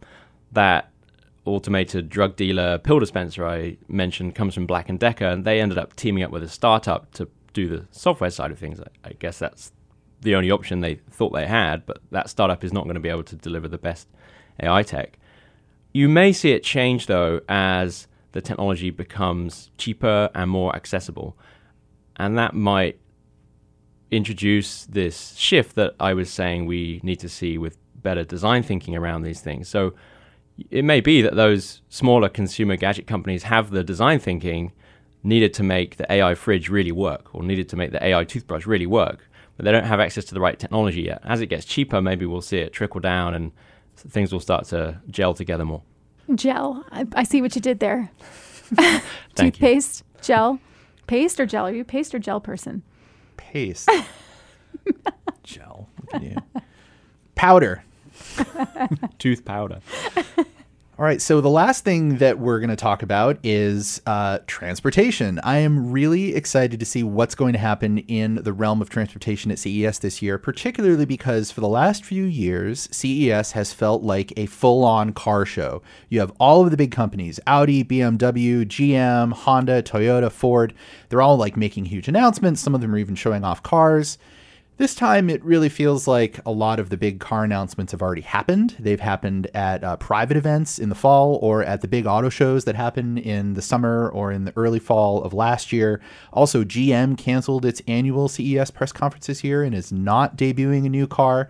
that 0.52 0.90
automated 1.44 2.08
drug 2.08 2.36
dealer 2.36 2.78
pill 2.78 2.98
dispenser 2.98 3.46
I 3.46 3.76
mentioned 3.88 4.34
comes 4.34 4.54
from 4.54 4.66
Black 4.66 4.88
and 4.88 4.98
Decker, 4.98 5.26
and 5.26 5.44
they 5.44 5.60
ended 5.60 5.78
up 5.78 5.96
teaming 5.96 6.24
up 6.24 6.30
with 6.30 6.42
a 6.42 6.48
startup 6.48 7.12
to 7.12 7.28
do 7.52 7.68
the 7.68 7.86
software 7.90 8.30
side 8.30 8.50
of 8.50 8.58
things. 8.58 8.80
I, 8.80 9.08
I 9.08 9.12
guess 9.18 9.38
that's 9.38 9.72
the 10.20 10.34
only 10.34 10.50
option 10.50 10.80
they 10.80 10.96
thought 11.10 11.32
they 11.32 11.46
had, 11.46 11.86
but 11.86 11.98
that 12.10 12.28
startup 12.30 12.64
is 12.64 12.72
not 12.72 12.84
going 12.84 12.94
to 12.94 13.00
be 13.00 13.08
able 13.08 13.24
to 13.24 13.36
deliver 13.36 13.68
the 13.68 13.78
best 13.78 14.08
AI 14.62 14.82
tech. 14.82 15.18
You 15.92 16.08
may 16.08 16.32
see 16.32 16.52
it 16.52 16.62
change 16.62 17.06
though 17.06 17.40
as 17.48 18.06
the 18.32 18.40
technology 18.40 18.90
becomes 18.90 19.70
cheaper 19.78 20.30
and 20.34 20.50
more 20.50 20.74
accessible. 20.76 21.38
And 22.16 22.36
that 22.38 22.54
might 22.54 22.98
introduce 24.10 24.86
this 24.86 25.34
shift 25.36 25.74
that 25.76 25.94
I 25.98 26.14
was 26.14 26.30
saying 26.30 26.66
we 26.66 27.00
need 27.02 27.20
to 27.20 27.28
see 27.28 27.58
with 27.58 27.78
better 28.02 28.24
design 28.24 28.62
thinking 28.62 28.94
around 28.94 29.22
these 29.22 29.40
things. 29.40 29.68
So 29.68 29.94
it 30.70 30.84
may 30.84 31.00
be 31.00 31.22
that 31.22 31.34
those 31.34 31.82
smaller 31.88 32.28
consumer 32.28 32.76
gadget 32.76 33.06
companies 33.06 33.44
have 33.44 33.70
the 33.70 33.82
design 33.82 34.18
thinking 34.18 34.72
needed 35.22 35.52
to 35.54 35.62
make 35.62 35.96
the 35.96 36.10
AI 36.10 36.34
fridge 36.34 36.68
really 36.68 36.92
work 36.92 37.34
or 37.34 37.42
needed 37.42 37.68
to 37.70 37.76
make 37.76 37.90
the 37.92 38.04
AI 38.04 38.24
toothbrush 38.24 38.66
really 38.66 38.86
work, 38.86 39.28
but 39.56 39.64
they 39.64 39.72
don't 39.72 39.84
have 39.84 40.00
access 40.00 40.24
to 40.26 40.34
the 40.34 40.40
right 40.40 40.58
technology 40.58 41.02
yet. 41.02 41.20
As 41.24 41.40
it 41.40 41.46
gets 41.46 41.64
cheaper, 41.64 42.02
maybe 42.02 42.26
we'll 42.26 42.42
see 42.42 42.58
it 42.58 42.72
trickle 42.72 43.00
down 43.00 43.34
and 43.34 43.52
things 43.96 44.32
will 44.32 44.40
start 44.40 44.66
to 44.66 45.00
gel 45.10 45.34
together 45.34 45.64
more. 45.64 45.82
Gel. 46.34 46.84
I, 46.90 47.06
I 47.14 47.22
see 47.22 47.40
what 47.40 47.54
you 47.54 47.60
did 47.60 47.80
there. 47.80 48.10
Toothpaste, 49.36 50.02
you. 50.16 50.22
gel, 50.22 50.58
paste 51.06 51.38
or 51.38 51.46
gel? 51.46 51.66
Are 51.66 51.72
you 51.72 51.82
a 51.82 51.84
paste 51.84 52.14
or 52.14 52.18
gel 52.18 52.40
person? 52.40 52.82
Paste. 53.36 53.88
gel. 55.42 55.88
Powder. 57.34 57.84
Tooth 59.18 59.44
powder. 59.44 59.80
All 60.98 61.04
right, 61.04 61.20
so 61.20 61.42
the 61.42 61.50
last 61.50 61.84
thing 61.84 62.16
that 62.18 62.38
we're 62.38 62.58
going 62.58 62.70
to 62.70 62.74
talk 62.74 63.02
about 63.02 63.36
is 63.42 64.00
uh, 64.06 64.38
transportation. 64.46 65.38
I 65.44 65.58
am 65.58 65.92
really 65.92 66.34
excited 66.34 66.80
to 66.80 66.86
see 66.86 67.02
what's 67.02 67.34
going 67.34 67.52
to 67.52 67.58
happen 67.58 67.98
in 67.98 68.36
the 68.36 68.54
realm 68.54 68.80
of 68.80 68.88
transportation 68.88 69.50
at 69.50 69.58
CES 69.58 69.98
this 69.98 70.22
year, 70.22 70.38
particularly 70.38 71.04
because 71.04 71.50
for 71.50 71.60
the 71.60 71.68
last 71.68 72.02
few 72.02 72.24
years, 72.24 72.88
CES 72.92 73.52
has 73.52 73.74
felt 73.74 74.04
like 74.04 74.32
a 74.38 74.46
full 74.46 74.86
on 74.86 75.12
car 75.12 75.44
show. 75.44 75.82
You 76.08 76.20
have 76.20 76.32
all 76.40 76.64
of 76.64 76.70
the 76.70 76.78
big 76.78 76.92
companies 76.92 77.38
Audi, 77.46 77.84
BMW, 77.84 78.64
GM, 78.64 79.34
Honda, 79.34 79.82
Toyota, 79.82 80.32
Ford. 80.32 80.72
They're 81.10 81.20
all 81.20 81.36
like 81.36 81.58
making 81.58 81.84
huge 81.84 82.08
announcements. 82.08 82.62
Some 82.62 82.74
of 82.74 82.80
them 82.80 82.94
are 82.94 82.98
even 82.98 83.16
showing 83.16 83.44
off 83.44 83.62
cars. 83.62 84.16
This 84.78 84.94
time, 84.94 85.30
it 85.30 85.42
really 85.42 85.70
feels 85.70 86.06
like 86.06 86.38
a 86.44 86.50
lot 86.50 86.78
of 86.78 86.90
the 86.90 86.98
big 86.98 87.18
car 87.18 87.44
announcements 87.44 87.92
have 87.92 88.02
already 88.02 88.20
happened. 88.20 88.76
They've 88.78 89.00
happened 89.00 89.46
at 89.54 89.82
uh, 89.82 89.96
private 89.96 90.36
events 90.36 90.78
in 90.78 90.90
the 90.90 90.94
fall 90.94 91.38
or 91.40 91.64
at 91.64 91.80
the 91.80 91.88
big 91.88 92.04
auto 92.04 92.28
shows 92.28 92.66
that 92.66 92.74
happen 92.74 93.16
in 93.16 93.54
the 93.54 93.62
summer 93.62 94.10
or 94.10 94.30
in 94.30 94.44
the 94.44 94.52
early 94.54 94.78
fall 94.78 95.22
of 95.22 95.32
last 95.32 95.72
year. 95.72 96.02
Also, 96.30 96.62
GM 96.62 97.16
canceled 97.16 97.64
its 97.64 97.80
annual 97.88 98.28
CES 98.28 98.70
press 98.70 98.92
conference 98.92 99.28
this 99.28 99.42
year 99.42 99.62
and 99.62 99.74
is 99.74 99.92
not 99.92 100.36
debuting 100.36 100.84
a 100.84 100.90
new 100.90 101.06
car. 101.06 101.48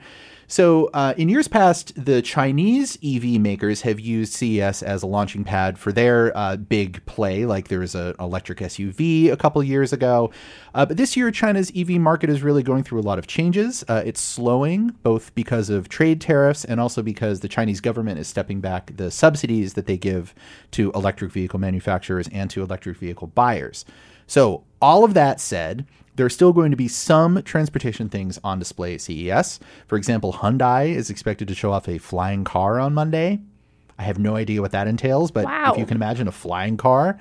So, 0.49 0.91
uh, 0.95 1.13
in 1.17 1.29
years 1.29 1.49
past, 1.49 1.93
the 1.97 2.23
Chinese 2.23 2.97
EV 3.05 3.41
makers 3.41 3.83
have 3.83 3.99
used 3.99 4.33
CES 4.33 4.81
as 4.81 5.03
a 5.03 5.07
launching 5.07 5.43
pad 5.43 5.77
for 5.77 5.91
their 5.91 6.37
uh, 6.37 6.57
big 6.57 7.05
play. 7.05 7.45
Like 7.45 7.67
there 7.67 7.81
was 7.81 7.97
an 7.97 8.15
electric 8.21 8.59
SUV 8.59 9.33
a 9.33 9.37
couple 9.37 9.63
years 9.65 9.93
ago, 9.93 10.31
uh, 10.73 10.87
but 10.87 10.97
this 10.97 11.17
year 11.17 11.33
China's 11.33 11.73
EV 11.75 11.91
market 11.91 12.31
is 12.31 12.43
really 12.43 12.63
going 12.63 12.85
through 12.85 13.01
a 13.01 13.03
lot 13.03 13.19
of 13.19 13.27
changes. 13.27 13.85
Uh, 13.89 14.03
it's 14.07 14.21
slowing 14.21 14.91
both 15.03 15.35
because 15.35 15.69
of 15.69 15.89
trade 15.89 16.21
tariffs 16.21 16.65
and 16.65 16.79
also 16.81 17.03
because 17.03 17.41
the 17.41 17.49
Chinese 17.49 17.81
government 17.81 18.21
is 18.21 18.29
stepping 18.29 18.61
back 18.61 18.97
the 18.97 19.11
subsidies 19.11 19.75
that 19.75 19.87
they 19.87 19.97
give 19.97 20.33
to 20.71 20.93
electric 20.93 21.33
vehicle 21.33 21.59
manufacturers 21.59 22.29
and 22.29 22.51
to 22.51 22.63
electric 22.63 22.97
vehicle 22.99 23.27
buyers. 23.29 23.85
So, 24.29 24.63
all 24.81 25.05
of 25.05 25.15
that 25.15 25.41
said, 25.41 25.87
there 26.16 26.26
are 26.26 26.31
still 26.31 26.52
going 26.52 26.70
to 26.70 26.76
be 26.76 26.88
some 26.88 27.42
transportation 27.42 28.09
things 28.09 28.38
on 28.42 28.59
display 28.59 28.94
at 28.94 29.00
CES. 29.00 29.61
For 29.87 29.96
example, 29.96 30.35
Hyundai 30.35 30.88
is 30.94 31.11
expected 31.11 31.46
to 31.48 31.55
show 31.55 31.72
off 31.72 31.88
a 31.88 31.98
flying 31.98 32.44
car 32.44 32.81
on 32.81 32.94
Monday. 32.94 33.40
I 33.98 34.02
have 34.02 34.18
no 34.18 34.37
idea 34.37 34.61
what 34.61 34.72
that 34.72 34.88
entails, 34.88 35.31
but 35.31 35.44
wow. 35.44 35.72
if 35.72 35.79
you 35.79 35.87
can 35.87 35.96
imagine 35.96 36.29
a 36.29 36.33
flying 36.33 36.76
car, 36.76 37.18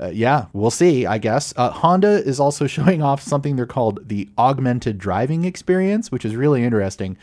uh, 0.00 0.08
yeah, 0.08 0.46
we'll 0.52 0.70
see, 0.70 1.06
I 1.06 1.18
guess. 1.18 1.52
Uh, 1.56 1.70
Honda 1.70 2.22
is 2.26 2.40
also 2.40 2.66
showing 2.66 3.02
off 3.02 3.22
something 3.22 3.56
they're 3.56 3.66
called 3.66 4.08
the 4.08 4.28
augmented 4.38 4.98
driving 4.98 5.44
experience, 5.44 6.10
which 6.10 6.24
is 6.24 6.34
really 6.34 6.64
interesting. 6.64 7.16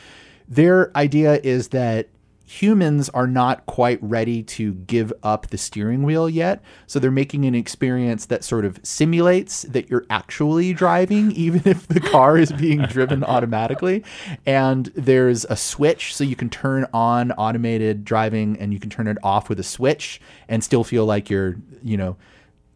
Their 0.48 0.96
idea 0.96 1.40
is 1.44 1.70
that 1.70 2.08
humans 2.48 3.10
are 3.10 3.28
not 3.28 3.66
quite 3.66 4.00
ready 4.02 4.42
to 4.42 4.74
give 4.74 5.12
up 5.22 5.48
the 5.48 5.58
steering 5.58 6.04
wheel 6.04 6.30
yet. 6.30 6.64
So 6.88 6.98
they're 6.98 7.12
making 7.12 7.44
an 7.44 7.54
experience 7.54 8.26
that 8.28 8.42
sort 8.42 8.64
of 8.64 8.80
simulates 8.84 9.64
that 9.64 9.90
you're 9.90 10.06
actually 10.10 10.74
driving, 10.74 11.32
even 11.36 11.62
if 11.66 11.88
the 11.88 12.00
car 12.00 12.38
is 12.38 12.54
being 12.54 12.84
driven 12.84 13.22
automatically. 13.26 14.02
And 14.46 14.86
there's 14.96 15.44
a 15.46 15.58
switch 15.58 16.16
so 16.16 16.24
you 16.24 16.38
can 16.38 16.50
turn 16.50 16.88
on 16.94 17.34
automated 17.34 18.06
driving 18.06 18.58
and 18.60 18.72
you 18.72 18.80
can 18.80 18.90
turn 18.90 19.08
it 19.08 19.18
off 19.22 19.50
with 19.50 19.60
a 19.60 19.64
switch 19.64 20.22
and 20.48 20.64
still 20.64 20.86
feel 20.86 21.06
like 21.06 21.30
you're, 21.30 21.58
you 21.84 21.98
know, 21.98 22.16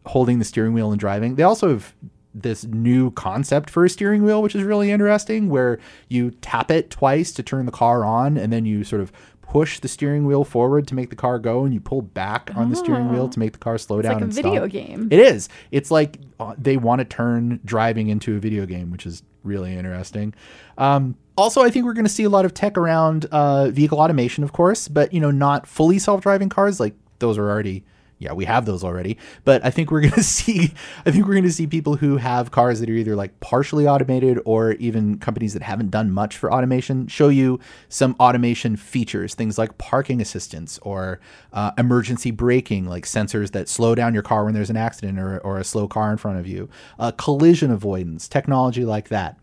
holding 0.06 0.40
the 0.40 0.46
steering 0.46 0.74
wheel 0.74 0.92
and 0.92 1.00
driving. 1.00 1.36
They 1.36 1.44
also 1.44 1.70
have 1.70 1.94
this 2.34 2.64
new 2.66 3.12
concept 3.12 3.70
for 3.70 3.84
a 3.86 3.90
steering 3.90 4.24
wheel, 4.24 4.42
which 4.42 4.56
is 4.56 4.64
really 4.64 4.92
interesting, 4.92 5.50
where 5.50 5.80
you 6.08 6.32
tap 6.42 6.72
it 6.72 6.90
twice 6.90 7.32
to 7.34 7.44
turn 7.44 7.66
the 7.66 7.72
car 7.72 8.06
on 8.06 8.38
and 8.38 8.52
then 8.52 8.66
you 8.66 8.84
sort 8.84 9.02
of 9.02 9.12
push 9.52 9.82
the 9.82 9.88
steering 9.90 10.26
wheel 10.26 10.46
forward 10.46 10.88
to 10.88 10.96
make 10.96 11.10
the 11.10 11.16
car 11.16 11.38
go, 11.38 11.66
and 11.66 11.74
you 11.74 11.82
pull 11.82 12.02
back 12.02 12.52
on 12.56 12.70
the 12.70 12.76
steering 12.78 13.12
wheel 13.12 13.28
to 13.28 13.38
make 13.38 13.52
the 13.52 13.60
car 13.60 13.78
slow 13.78 14.00
It's 14.00 14.06
down 14.08 14.14
like 14.14 14.22
a 14.22 14.24
and 14.24 14.34
video 14.34 14.56
stop. 14.62 14.70
game. 14.70 15.10
It 15.12 15.20
is. 15.20 15.50
It's 15.72 15.92
like 15.92 16.20
uh, 16.40 16.56
they 16.58 16.78
want 16.78 17.00
to 17.00 17.06
turn 17.06 17.60
driving 17.66 18.08
into 18.08 18.38
a 18.38 18.40
video 18.40 18.66
game, 18.66 18.92
which 18.92 19.06
is 19.06 19.24
really 19.44 19.76
interesting. 19.76 20.34
Um, 20.78 21.18
also, 21.36 21.62
I 21.64 21.70
think 21.70 21.86
we're 21.86 21.94
going 21.94 22.06
to 22.06 22.12
see 22.12 22.24
a 22.24 22.30
lot 22.30 22.46
of 22.46 22.54
tech 22.54 22.78
around 22.78 23.26
uh, 23.26 23.70
vehicle 23.72 24.00
automation, 24.00 24.46
of 24.46 24.54
course, 24.54 24.88
but 24.88 25.12
you 25.14 25.20
know, 25.20 25.32
not 25.32 25.68
fully 25.68 26.00
self-driving 26.00 26.48
cars. 26.48 26.80
Like 26.80 26.96
those 27.20 27.38
are 27.38 27.50
already, 27.50 27.84
yeah, 28.22 28.34
we 28.34 28.46
have 28.46 28.66
those 28.66 28.84
already. 28.84 29.18
But 29.44 29.66
I 29.66 29.72
think 29.72 29.90
we're 29.90 30.02
to 30.10 30.24
see, 30.24 30.74
I 31.06 31.12
think 31.12 31.28
we're 31.28 31.42
to 31.42 31.52
see 31.52 31.66
people 31.66 31.96
who 31.96 32.18
have 32.18 32.52
cars 32.52 32.80
that 32.80 32.90
are 32.90 32.94
either 32.94 33.16
like 33.16 33.38
partially 33.40 33.88
automated 33.88 34.40
or 34.46 34.74
even 34.74 35.18
companies 35.18 35.54
that 35.54 35.64
haven't 35.64 35.90
done 35.90 36.12
much 36.12 36.38
for 36.38 36.54
automation 36.54 37.08
show 37.08 37.30
you 37.30 37.60
some 37.90 38.16
automation 38.20 38.76
features, 38.76 39.34
things 39.34 39.58
like 39.58 39.78
parking 39.80 40.22
assistance 40.22 40.78
or 40.84 41.20
uh, 41.52 41.72
emergency 41.80 42.30
braking, 42.30 42.86
like 42.86 43.06
sensors 43.06 43.52
that 43.52 43.68
slow 43.68 43.96
down 43.96 44.14
your 44.14 44.24
car 44.24 44.46
when 44.46 44.54
there's 44.54 44.70
an 44.70 44.78
accident 44.78 45.20
or, 45.20 45.40
or 45.40 45.58
a 45.58 45.64
slow 45.64 45.88
car 45.88 46.12
in 46.12 46.18
front 46.18 46.40
of 46.40 46.46
you, 46.46 46.70
uh, 47.00 47.12
collision 47.14 47.72
avoidance, 47.72 48.28
technology 48.28 48.86
like 48.86 49.10
that. 49.10 49.38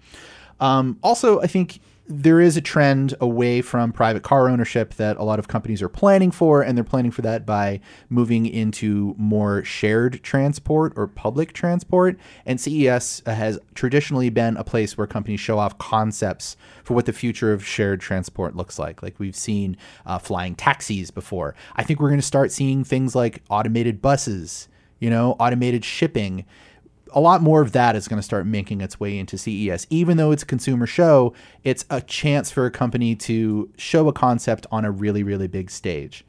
Um, 0.60 0.98
also, 1.02 1.40
I 1.40 1.48
think 1.48 1.80
there 2.08 2.40
is 2.40 2.56
a 2.56 2.60
trend 2.62 3.14
away 3.20 3.60
from 3.60 3.92
private 3.92 4.22
car 4.22 4.48
ownership 4.48 4.94
that 4.94 5.18
a 5.18 5.22
lot 5.22 5.38
of 5.38 5.46
companies 5.46 5.82
are 5.82 5.90
planning 5.90 6.30
for, 6.30 6.62
and 6.62 6.76
they're 6.76 6.82
planning 6.82 7.10
for 7.10 7.20
that 7.22 7.44
by 7.44 7.80
moving 8.08 8.46
into 8.46 9.14
more 9.18 9.62
shared 9.62 10.22
transport 10.22 10.94
or 10.96 11.06
public 11.06 11.52
transport. 11.52 12.18
And 12.46 12.58
CES 12.58 13.22
has 13.26 13.58
traditionally 13.74 14.30
been 14.30 14.56
a 14.56 14.64
place 14.64 14.96
where 14.96 15.06
companies 15.06 15.40
show 15.40 15.58
off 15.58 15.76
concepts 15.76 16.56
for 16.82 16.94
what 16.94 17.04
the 17.04 17.12
future 17.12 17.52
of 17.52 17.64
shared 17.64 18.00
transport 18.00 18.56
looks 18.56 18.78
like. 18.78 19.02
Like 19.02 19.18
we've 19.18 19.36
seen 19.36 19.76
uh, 20.06 20.18
flying 20.18 20.54
taxis 20.54 21.10
before. 21.10 21.54
I 21.76 21.84
think 21.84 22.00
we're 22.00 22.08
going 22.08 22.20
to 22.20 22.26
start 22.26 22.50
seeing 22.50 22.84
things 22.84 23.14
like 23.14 23.42
automated 23.50 24.00
buses, 24.00 24.68
you 24.98 25.10
know, 25.10 25.36
automated 25.38 25.84
shipping 25.84 26.46
a 27.12 27.20
lot 27.20 27.42
more 27.42 27.60
of 27.60 27.72
that 27.72 27.96
is 27.96 28.08
going 28.08 28.18
to 28.18 28.22
start 28.22 28.46
making 28.46 28.80
its 28.80 28.98
way 28.98 29.18
into 29.18 29.38
CES. 29.38 29.86
Even 29.90 30.16
though 30.16 30.30
it's 30.30 30.42
a 30.42 30.46
consumer 30.46 30.86
show, 30.86 31.34
it's 31.64 31.84
a 31.90 32.00
chance 32.00 32.50
for 32.50 32.66
a 32.66 32.70
company 32.70 33.14
to 33.16 33.70
show 33.76 34.08
a 34.08 34.12
concept 34.12 34.66
on 34.70 34.84
a 34.84 34.90
really, 34.90 35.22
really 35.22 35.46
big 35.46 35.70
stage. 35.70 36.24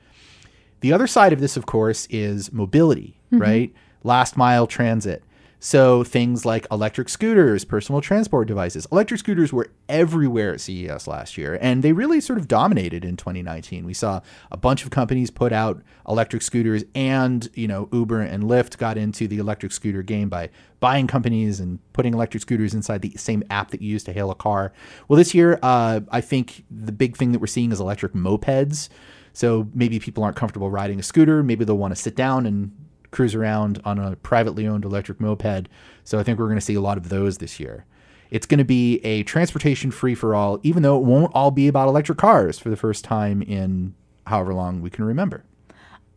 The 0.82 0.94
other 0.94 1.08
side 1.08 1.34
of 1.34 1.40
this, 1.40 1.58
of 1.58 1.66
course, 1.66 2.08
is 2.10 2.52
mobility, 2.54 3.18
mm-hmm. 3.32 3.42
right? 3.42 3.74
Last 4.04 4.38
mile 4.38 4.68
transit. 4.68 5.24
So 5.60 6.06
things 6.06 6.46
like 6.46 6.66
electric 6.72 7.10
scooters, 7.10 7.66
personal 7.66 8.00
transport 8.00 8.48
devices. 8.48 8.88
Electric 8.94 9.20
scooters 9.20 9.52
were 9.52 9.70
everywhere 9.90 10.54
at 10.54 10.62
CES 10.62 11.06
last 11.06 11.38
year, 11.38 11.60
and 11.62 11.84
they 11.84 11.92
really 11.92 12.22
sort 12.22 12.40
of 12.40 12.48
dominated 12.48 13.04
in 13.04 13.18
2019. 13.18 13.86
We 13.86 13.94
saw 13.94 14.22
a 14.52 14.58
bunch 14.58 14.86
of 14.86 14.90
companies 14.90 15.30
put 15.30 15.52
out 15.52 15.82
electric 16.08 16.44
scooters, 16.44 16.86
and 16.96 17.50
you 17.56 17.68
know 17.68 17.90
Uber 17.92 18.22
and 18.22 18.44
Lyft 18.44 18.78
got 18.78 18.98
into 18.98 19.28
the 19.28 19.38
electric 19.38 19.74
scooter 19.74 20.02
game 20.02 20.30
by 20.30 20.50
buying 20.80 21.08
companies 21.08 21.60
and 21.60 21.80
putting 21.92 22.14
electric 22.14 22.42
scooters 22.42 22.74
inside 22.74 23.02
the 23.02 23.12
same 23.18 23.44
app 23.50 23.72
that 23.72 23.82
you 23.82 23.92
use 23.92 24.06
to 24.06 24.14
hail 24.14 24.32
a 24.32 24.36
car. 24.36 24.72
Well, 25.10 25.18
this 25.18 25.34
year, 25.34 25.60
uh, 25.62 26.00
I 26.10 26.22
think 26.22 26.64
the 26.72 26.94
big 26.94 27.18
thing 27.18 27.34
that 27.34 27.40
we're 27.40 27.48
seeing 27.48 27.74
is 27.74 27.82
electric 27.82 28.14
mopeds. 28.14 28.88
So 29.34 29.70
maybe 29.74 30.00
people 30.00 30.24
aren't 30.24 30.36
comfortable 30.36 30.72
riding 30.72 31.00
a 31.00 31.04
scooter. 31.04 31.44
Maybe 31.44 31.64
they'll 31.64 31.78
want 31.78 31.96
to 31.96 32.02
sit 32.02 32.16
down 32.16 32.46
and 32.46 32.72
cruise 33.12 33.36
around 33.36 33.82
on 33.86 34.00
a 34.00 34.16
privately 34.18 34.68
owned 34.68 34.86
electric 34.86 35.20
moped. 35.20 35.68
So 36.04 36.20
I 36.20 36.24
think 36.24 36.40
we're 36.40 36.48
going 36.48 36.58
to 36.58 36.66
see 36.66 36.76
a 36.76 36.82
lot 36.82 36.98
of 36.98 37.10
those 37.10 37.38
this 37.38 37.60
year. 37.60 37.86
It's 38.32 38.46
going 38.46 38.60
to 38.60 38.66
be 38.66 38.98
a 39.04 39.24
transportation 39.24 39.90
free 39.92 40.14
for 40.14 40.36
all, 40.36 40.60
even 40.62 40.84
though 40.84 40.98
it 40.98 41.04
won't 41.04 41.32
all 41.34 41.52
be 41.52 41.68
about 41.68 41.88
electric 41.88 42.18
cars 42.18 42.60
for 42.60 42.70
the 42.70 42.76
first 42.76 43.04
time 43.04 43.42
in 43.42 43.96
however 44.28 44.54
long 44.54 44.82
we 44.82 44.90
can 44.90 45.04
remember. 45.06 45.44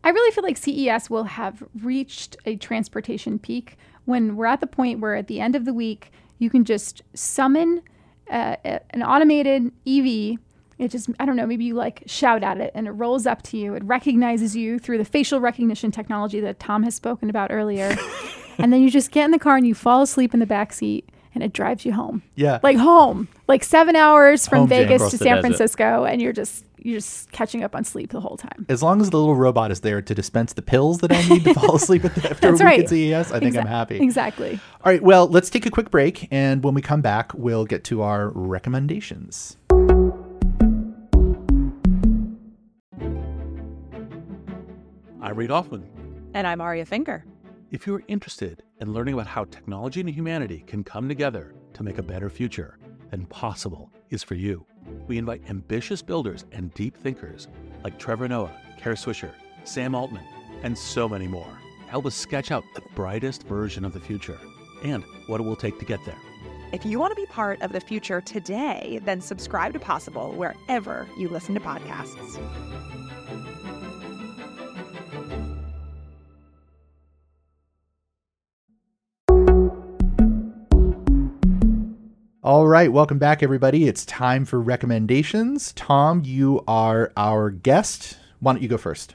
I 0.05 0.11
really 0.11 0.31
feel 0.33 0.44
like 0.44 0.57
CES 0.57 1.09
will 1.09 1.24
have 1.24 1.62
reached 1.81 2.37
a 2.44 2.57
transportation 2.57 3.38
peak 3.38 3.78
when 4.05 4.37
we're 4.37 4.46
at 4.46 4.61
the 4.61 4.66
point 4.66 5.00
where 5.00 5.14
at 5.14 5.28
the 5.28 5.40
end 5.40 5.55
of 5.55 5.64
the 5.64 5.72
week 5.72 6.12
you 6.38 6.50
can 6.50 6.64
just 6.64 7.02
summon 7.14 7.83
uh, 8.31 8.57
an 8.90 9.02
automated 9.02 9.70
EV. 9.87 10.38
It 10.83 10.90
just, 10.90 11.09
I 11.21 11.27
don't 11.27 11.37
know, 11.37 11.47
maybe 11.47 11.64
you 11.64 11.75
like 11.75 12.03
shout 12.07 12.42
at 12.42 12.61
it 12.61 12.73
and 12.75 12.88
it 12.88 12.90
rolls 12.90 13.25
up 13.25 13.42
to 13.42 13.57
you. 13.57 13.75
It 13.75 13.85
recognizes 13.85 14.57
you 14.57 14.81
through 14.81 14.99
the 14.99 15.05
facial 15.05 15.40
recognition 15.40 15.92
technology 15.92 16.40
that 16.40 16.59
Tom 16.59 16.83
has 16.83 16.97
spoken 16.97 17.31
about 17.31 17.53
earlier. 17.53 17.97
and 18.59 18.73
then 18.73 18.83
you 18.83 18.90
just 18.90 19.12
get 19.12 19.25
in 19.25 19.31
the 19.31 19.38
car 19.38 19.57
and 19.57 19.64
you 19.64 19.77
fall 19.77 20.03
asleep 20.03 20.35
in 20.35 20.40
the 20.40 20.47
back 20.47 20.73
seat 20.73 21.09
and 21.37 21.45
it 21.45 21.53
drives 21.53 21.85
you 21.85 21.92
home. 21.92 22.23
Yeah. 22.35 22.59
Like 22.64 22.77
home, 22.79 23.29
like 23.47 23.62
seven 23.62 23.95
hours 23.95 24.49
from 24.49 24.61
Home 24.61 24.68
Vegas 24.68 25.09
to 25.11 25.18
the 25.18 25.25
San 25.25 25.37
desert. 25.37 25.40
Francisco. 25.42 26.05
And 26.05 26.21
you're 26.21 26.33
just, 26.33 26.64
you're 26.79 26.99
just 26.99 27.31
catching 27.31 27.62
up 27.62 27.77
on 27.77 27.85
sleep 27.85 28.11
the 28.11 28.21
whole 28.21 28.37
time. 28.37 28.66
as 28.68 28.83
long 28.83 29.01
as 29.01 29.11
the 29.11 29.18
little 29.18 29.37
robot 29.37 29.71
is 29.71 29.83
there 29.83 30.03
to 30.03 30.14
dispense 30.16 30.55
the 30.55 30.62
pills 30.62 30.99
that 30.99 31.12
I 31.12 31.23
need 31.29 31.45
to 31.45 31.55
fall 31.55 31.77
asleep 31.77 32.05
at 32.05 32.16
the, 32.16 32.29
after 32.29 32.51
That's 32.51 32.61
a 32.61 32.64
week 32.64 32.71
right. 32.71 32.81
at 32.81 32.88
CES, 32.88 33.31
I 33.33 33.38
think 33.38 33.57
I'm 33.57 33.66
happy. 33.66 34.03
Exactly. 34.03 34.59
All 34.85 34.92
right, 34.92 35.01
well, 35.01 35.29
let's 35.29 35.49
take 35.49 35.64
a 35.64 35.71
quick 35.71 35.92
break, 35.92 36.27
and 36.33 36.64
when 36.64 36.75
we 36.75 36.83
come 36.83 37.01
back, 37.01 37.33
we'll 37.35 37.66
get 37.66 37.85
to 37.85 38.03
our 38.03 38.31
recommendations. 38.31 39.57
I'm 45.22 45.37
Reid 45.37 45.50
Hoffman. 45.50 45.88
And 46.35 46.48
I'm 46.48 46.61
Aria 46.61 46.85
Finger. 46.85 47.24
If 47.70 47.87
you're 47.87 48.02
interested 48.08 48.64
in 48.80 48.92
learning 48.92 49.14
about 49.14 49.28
how 49.28 49.44
technology 49.44 50.00
and 50.00 50.11
humanity 50.11 50.64
can 50.66 50.82
come 50.82 51.08
together 51.08 51.54
to 51.74 51.85
make 51.85 51.98
a 51.98 52.02
better 52.02 52.28
future, 52.28 52.76
then 53.12 53.26
Possible 53.26 53.92
is 54.11 54.24
for 54.24 54.35
you. 54.35 54.66
We 55.06 55.18
invite 55.18 55.48
ambitious 55.48 56.02
builders 56.02 56.44
and 56.50 56.74
deep 56.74 56.96
thinkers 56.96 57.46
like 57.85 58.00
Trevor 58.00 58.26
Noah, 58.26 58.52
Kara 58.76 58.96
Swisher, 58.96 59.30
Sam 59.62 59.94
Altman, 59.94 60.24
and 60.64 60.76
so 60.76 61.08
many 61.08 61.28
more. 61.28 61.56
Help 61.87 62.06
us 62.06 62.16
sketch 62.16 62.50
out 62.50 62.64
the 62.74 62.82
brightest 62.96 63.44
version 63.44 63.85
of 63.85 63.92
the 63.92 64.00
future 64.00 64.40
and 64.82 65.04
what 65.28 65.40
it 65.40 65.44
will 65.44 65.54
take 65.54 65.78
to 65.78 65.85
get 65.85 66.04
there. 66.04 66.18
If 66.72 66.85
you 66.85 66.98
want 66.98 67.12
to 67.12 67.16
be 67.16 67.26
part 67.26 67.62
of 67.62 67.70
the 67.70 67.80
future 67.80 68.20
today, 68.20 68.98
then 69.04 69.20
subscribe 69.20 69.72
to 69.74 69.78
Possible 69.78 70.32
wherever 70.32 71.06
you 71.16 71.28
listen 71.28 71.54
to 71.54 71.61
podcasts. 71.61 72.40
Right, 82.72 82.90
welcome 82.90 83.18
back, 83.18 83.42
everybody. 83.42 83.87
It's 83.87 84.06
time 84.06 84.46
for 84.46 84.58
recommendations. 84.58 85.74
Tom, 85.74 86.22
you 86.24 86.64
are 86.66 87.12
our 87.18 87.50
guest. 87.50 88.16
Why 88.40 88.54
don't 88.54 88.62
you 88.62 88.68
go 88.68 88.78
first? 88.78 89.14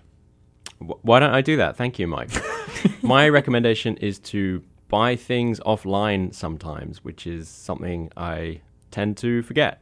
Why 0.77 1.19
don't 1.19 1.33
I 1.33 1.41
do 1.41 1.57
that? 1.57 1.75
Thank 1.75 1.97
you, 1.97 2.05
Mike. 2.05 2.29
My 3.01 3.27
recommendation 3.27 3.97
is 3.97 4.19
to 4.19 4.61
buy 4.89 5.15
things 5.15 5.59
offline 5.61 6.35
sometimes, 6.35 7.03
which 7.03 7.25
is 7.25 7.49
something 7.49 8.11
I 8.15 8.61
tend 8.91 9.17
to 9.17 9.41
forget. 9.41 9.81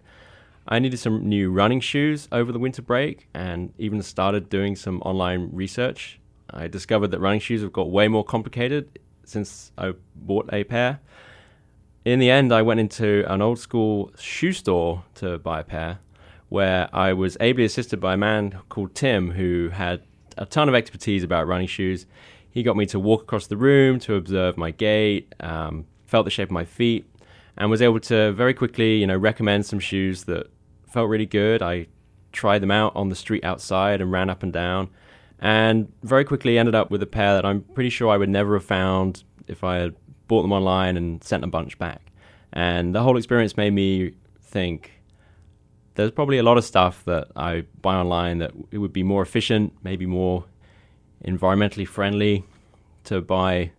I 0.70 0.80
needed 0.80 1.00
some 1.00 1.28
new 1.28 1.52
running 1.52 1.82
shoes 1.82 2.30
over 2.32 2.54
the 2.54 2.60
winter 2.60 2.82
break 2.82 3.28
and 3.34 3.74
even 3.78 4.02
started 4.04 4.48
doing 4.48 4.78
some 4.78 5.02
online 5.02 5.50
research. 5.52 6.22
I 6.50 6.70
discovered 6.70 7.12
that 7.12 7.20
running 7.20 7.42
shoes 7.42 7.62
have 7.62 7.74
got 7.74 7.92
way 7.92 8.08
more 8.08 8.24
complicated 8.24 9.00
since 9.26 9.74
I 9.78 9.96
bought 10.16 10.50
a 10.54 10.64
pair. 10.64 11.02
In 12.06 12.20
the 12.20 12.30
end, 12.30 12.54
I 12.54 12.62
went 12.62 12.80
into 12.80 13.26
an 13.34 13.42
old 13.42 13.58
school 13.58 14.12
shoe 14.20 14.54
store 14.54 15.04
to 15.16 15.40
buy 15.40 15.62
a 15.62 15.64
pair 15.64 15.98
where 16.50 16.88
I 16.94 17.14
was 17.14 17.36
ably 17.40 17.66
assisted 17.66 18.00
by 18.00 18.14
a 18.14 18.18
man 18.18 18.60
called 18.70 18.94
Tim 18.94 19.32
who 19.32 19.70
had 19.70 20.04
a 20.38 20.46
ton 20.46 20.70
of 20.70 20.76
expertise 20.76 21.24
about 21.24 21.48
running 21.48 21.66
shoes. 21.66 22.06
He 22.52 22.62
got 22.62 22.78
me 22.78 22.86
to 22.88 23.00
walk 23.00 23.24
across 23.24 23.48
the 23.48 23.58
room 23.58 23.98
to 24.02 24.14
observe 24.14 24.56
my 24.56 24.70
gait, 24.70 25.34
um, 25.40 25.88
felt 26.06 26.26
the 26.26 26.32
shape 26.32 26.50
of 26.50 26.54
my 26.54 26.64
feet, 26.64 27.10
and 27.58 27.72
was 27.72 27.82
able 27.82 28.00
to 28.02 28.34
very 28.34 28.54
quickly, 28.54 28.98
you 28.98 29.08
know, 29.08 29.18
recommend 29.18 29.66
some 29.66 29.80
shoes 29.80 30.26
that 30.26 30.52
felt 30.88 31.10
really 31.10 31.26
good. 31.26 31.64
I 31.64 31.88
tried 32.32 32.60
them 32.60 32.70
out 32.70 32.96
on 32.96 33.10
the 33.10 33.16
street 33.16 33.44
outside 33.44 34.00
and 34.00 34.12
ran 34.12 34.30
up 34.30 34.44
and 34.44 34.54
down, 34.54 34.90
and 35.40 35.92
very 36.04 36.24
quickly 36.24 36.60
ended 36.60 36.76
up 36.76 36.92
with 36.92 37.02
a 37.02 37.08
pair 37.08 37.34
that 37.34 37.46
I'm 37.46 37.62
pretty 37.62 37.90
sure 37.90 38.12
I 38.12 38.18
would 38.18 38.30
never 38.30 38.54
have 38.54 38.66
found 38.66 39.24
if 39.48 39.64
I 39.64 39.78
had 39.78 39.96
bought 40.28 40.42
them 40.42 40.52
online 40.52 40.98
and 40.98 41.24
sent 41.24 41.44
a 41.44 41.48
bunch 41.48 41.78
back. 41.78 42.02
And 42.54 42.96
the 42.96 43.02
whole 43.04 43.18
experience 43.18 43.58
made 43.58 43.74
me 43.74 44.14
think 44.42 44.92
there's 45.96 46.12
probably 46.12 46.38
a 46.38 46.44
lot 46.44 46.58
of 46.58 46.64
stuff 46.64 47.04
that 47.06 47.28
I 47.36 47.66
buy 47.82 47.96
online 47.96 48.40
that 48.40 48.52
it 48.72 48.78
would 48.78 48.94
be 48.94 49.04
more 49.04 49.22
efficient, 49.22 49.74
maybe 49.84 50.06
more 50.06 50.46
environmentally 51.26 51.88
friendly 51.88 52.46
to 53.06 53.22
buy 53.22 53.72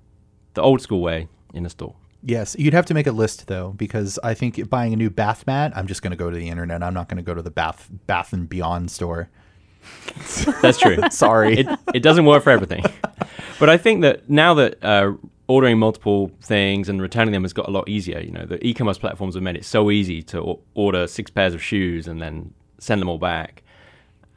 the 0.55 0.63
old 0.63 0.81
school 0.81 1.01
way 1.01 1.29
in 1.55 1.65
a 1.67 1.71
store. 1.71 1.95
Yes, 2.23 2.57
you'd 2.59 2.75
have 2.75 2.87
to 2.87 2.95
make 2.95 3.07
a 3.07 3.13
list 3.13 3.47
though, 3.47 3.73
because 3.77 4.19
I 4.25 4.35
think 4.35 4.69
buying 4.69 4.93
a 4.93 4.97
new 4.97 5.11
bath 5.11 5.47
mat, 5.47 5.73
I'm 5.77 5.87
just 5.87 6.03
going 6.03 6.11
to 6.11 6.17
go 6.17 6.31
to 6.31 6.37
the 6.37 6.49
internet. 6.49 6.83
I'm 6.83 6.95
not 6.95 7.09
going 7.09 7.19
to 7.19 7.23
go 7.23 7.35
to 7.35 7.43
the 7.43 7.51
bath 7.51 7.89
Bath 8.07 8.33
and 8.33 8.49
Beyond 8.49 8.91
store. 8.91 9.29
That's 10.61 10.79
true. 10.79 10.99
Sorry. 11.11 11.59
it, 11.59 11.67
it 11.95 12.01
doesn't 12.01 12.25
work 12.25 12.43
for 12.43 12.51
everything. 12.51 12.85
But 13.59 13.71
I 13.71 13.79
think 13.79 14.03
that 14.03 14.29
now 14.29 14.53
that 14.55 14.85
uh, 14.85 15.13
ordering 15.49 15.79
multiple 15.79 16.31
things 16.43 16.89
and 16.89 17.01
returning 17.01 17.33
them 17.33 17.43
has 17.45 17.53
got 17.53 17.69
a 17.69 17.71
lot 17.71 17.89
easier, 17.89 18.19
you 18.21 18.31
know, 18.33 18.45
the 18.47 18.65
e-commerce 18.67 18.99
platforms 18.99 19.35
have 19.35 19.43
made 19.43 19.57
it 19.57 19.65
so 19.65 19.91
easy 19.91 20.23
to 20.23 20.59
order 20.75 21.07
six 21.07 21.31
pairs 21.31 21.55
of 21.55 21.63
shoes 21.63 22.09
and 22.09 22.21
then 22.21 22.53
send 22.79 23.01
them 23.01 23.09
all 23.09 23.19
back. 23.19 23.63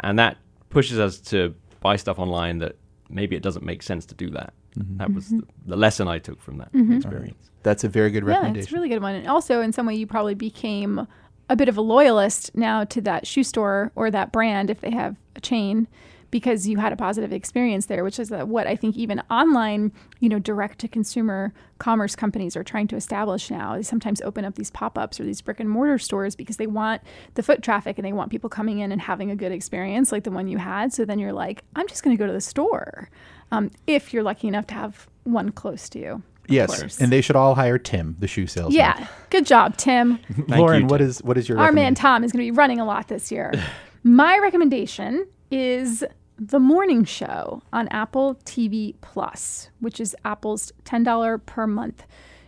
and 0.01 0.17
that 0.19 0.37
pushes 0.69 0.99
us 0.99 1.17
to 1.19 1.53
buy 1.81 1.95
stuff 1.95 2.19
online 2.19 2.59
that 2.59 2.75
maybe 3.09 3.35
it 3.35 3.41
doesn't 3.41 3.65
make 3.65 3.81
sense 3.81 4.05
to 4.05 4.13
do 4.13 4.29
that. 4.29 4.53
Mm-hmm. 4.77 4.97
That 4.97 5.11
was 5.13 5.29
the, 5.29 5.41
the 5.65 5.75
lesson 5.75 6.07
I 6.07 6.19
took 6.19 6.39
from 6.39 6.59
that 6.59 6.69
experience. 6.73 7.49
That's 7.63 7.83
a 7.83 7.89
very 7.89 8.11
good 8.11 8.23
Yeah, 8.23 8.33
recommendation. 8.33 8.63
it's 8.63 8.71
a 8.71 8.75
really 8.75 8.87
good 8.89 9.01
one. 9.01 9.15
And 9.15 9.27
also, 9.27 9.61
in 9.61 9.73
some 9.73 9.87
way, 9.87 9.95
you 9.95 10.05
probably 10.05 10.35
became 10.35 11.07
a 11.49 11.55
bit 11.55 11.67
of 11.69 11.75
a 11.75 11.81
loyalist 11.81 12.55
now 12.55 12.83
to 12.83 13.01
that 13.01 13.25
shoe 13.25 13.43
store 13.43 13.91
or 13.95 14.11
that 14.11 14.31
brand 14.31 14.69
if 14.69 14.81
they 14.81 14.91
have 14.91 15.17
a 15.35 15.41
chain 15.41 15.87
because 16.31 16.67
you 16.67 16.77
had 16.77 16.93
a 16.93 16.95
positive 16.95 17.33
experience 17.33 17.87
there, 17.87 18.03
which 18.03 18.19
is 18.19 18.31
what 18.31 18.67
I 18.67 18.75
think 18.75 18.95
even 18.97 19.21
online, 19.31 19.91
you 20.19 20.29
know, 20.29 20.39
direct 20.39 20.79
to 20.79 20.87
consumer 20.87 21.53
commerce 21.79 22.15
companies 22.15 22.55
are 22.55 22.63
trying 22.63 22.87
to 22.89 22.95
establish 22.95 23.49
now. 23.49 23.75
They 23.75 23.83
sometimes 23.83 24.21
open 24.21 24.45
up 24.45 24.55
these 24.55 24.69
pop 24.71 24.97
ups 24.97 25.19
or 25.19 25.23
these 25.23 25.41
brick 25.41 25.59
and 25.59 25.69
mortar 25.69 25.97
stores 25.97 26.35
because 26.35 26.57
they 26.57 26.67
want 26.67 27.01
the 27.35 27.43
foot 27.43 27.63
traffic 27.63 27.97
and 27.97 28.05
they 28.05 28.13
want 28.13 28.31
people 28.31 28.49
coming 28.49 28.79
in 28.79 28.91
and 28.91 29.01
having 29.01 29.31
a 29.31 29.35
good 29.35 29.51
experience 29.51 30.11
like 30.11 30.23
the 30.23 30.31
one 30.31 30.47
you 30.47 30.57
had. 30.57 30.93
So 30.93 31.05
then 31.05 31.19
you're 31.19 31.33
like, 31.33 31.63
I'm 31.75 31.87
just 31.87 32.03
going 32.03 32.15
to 32.15 32.19
go 32.19 32.27
to 32.27 32.33
the 32.33 32.41
store 32.41 33.09
um, 33.51 33.71
if 33.87 34.13
you're 34.13 34.23
lucky 34.23 34.47
enough 34.47 34.67
to 34.67 34.73
have 34.73 35.07
one 35.23 35.51
close 35.51 35.89
to 35.89 35.99
you. 35.99 36.23
yes, 36.47 36.79
course. 36.79 36.99
and 36.99 37.11
they 37.11 37.21
should 37.21 37.35
all 37.35 37.55
hire 37.55 37.77
Tim, 37.77 38.15
the 38.19 38.27
shoe 38.27 38.47
salesman. 38.47 38.75
Yeah, 38.75 39.07
good 39.29 39.45
job, 39.45 39.77
Tim. 39.77 40.19
Lauren, 40.47 40.81
you, 40.81 40.87
what 40.87 40.97
Tim. 40.97 41.07
is 41.07 41.23
what 41.23 41.37
is 41.37 41.47
your 41.47 41.59
Our 41.59 41.71
man? 41.71 41.95
Tom 41.95 42.23
is 42.23 42.31
going 42.31 42.45
to 42.45 42.51
be 42.51 42.55
running 42.55 42.79
a 42.79 42.85
lot 42.85 43.07
this 43.07 43.31
year. 43.31 43.53
My 44.03 44.37
recommendation 44.39 45.27
is 45.51 46.03
The 46.41 46.59
Morning 46.59 47.03
Show 47.03 47.61
on 47.73 47.89
Apple 47.89 48.35
TV 48.45 48.95
Plus, 49.01 49.69
which 49.81 49.99
is 49.99 50.15
Apple's 50.23 50.71
$10 50.85 51.45
per 51.45 51.67
month 51.67 52.05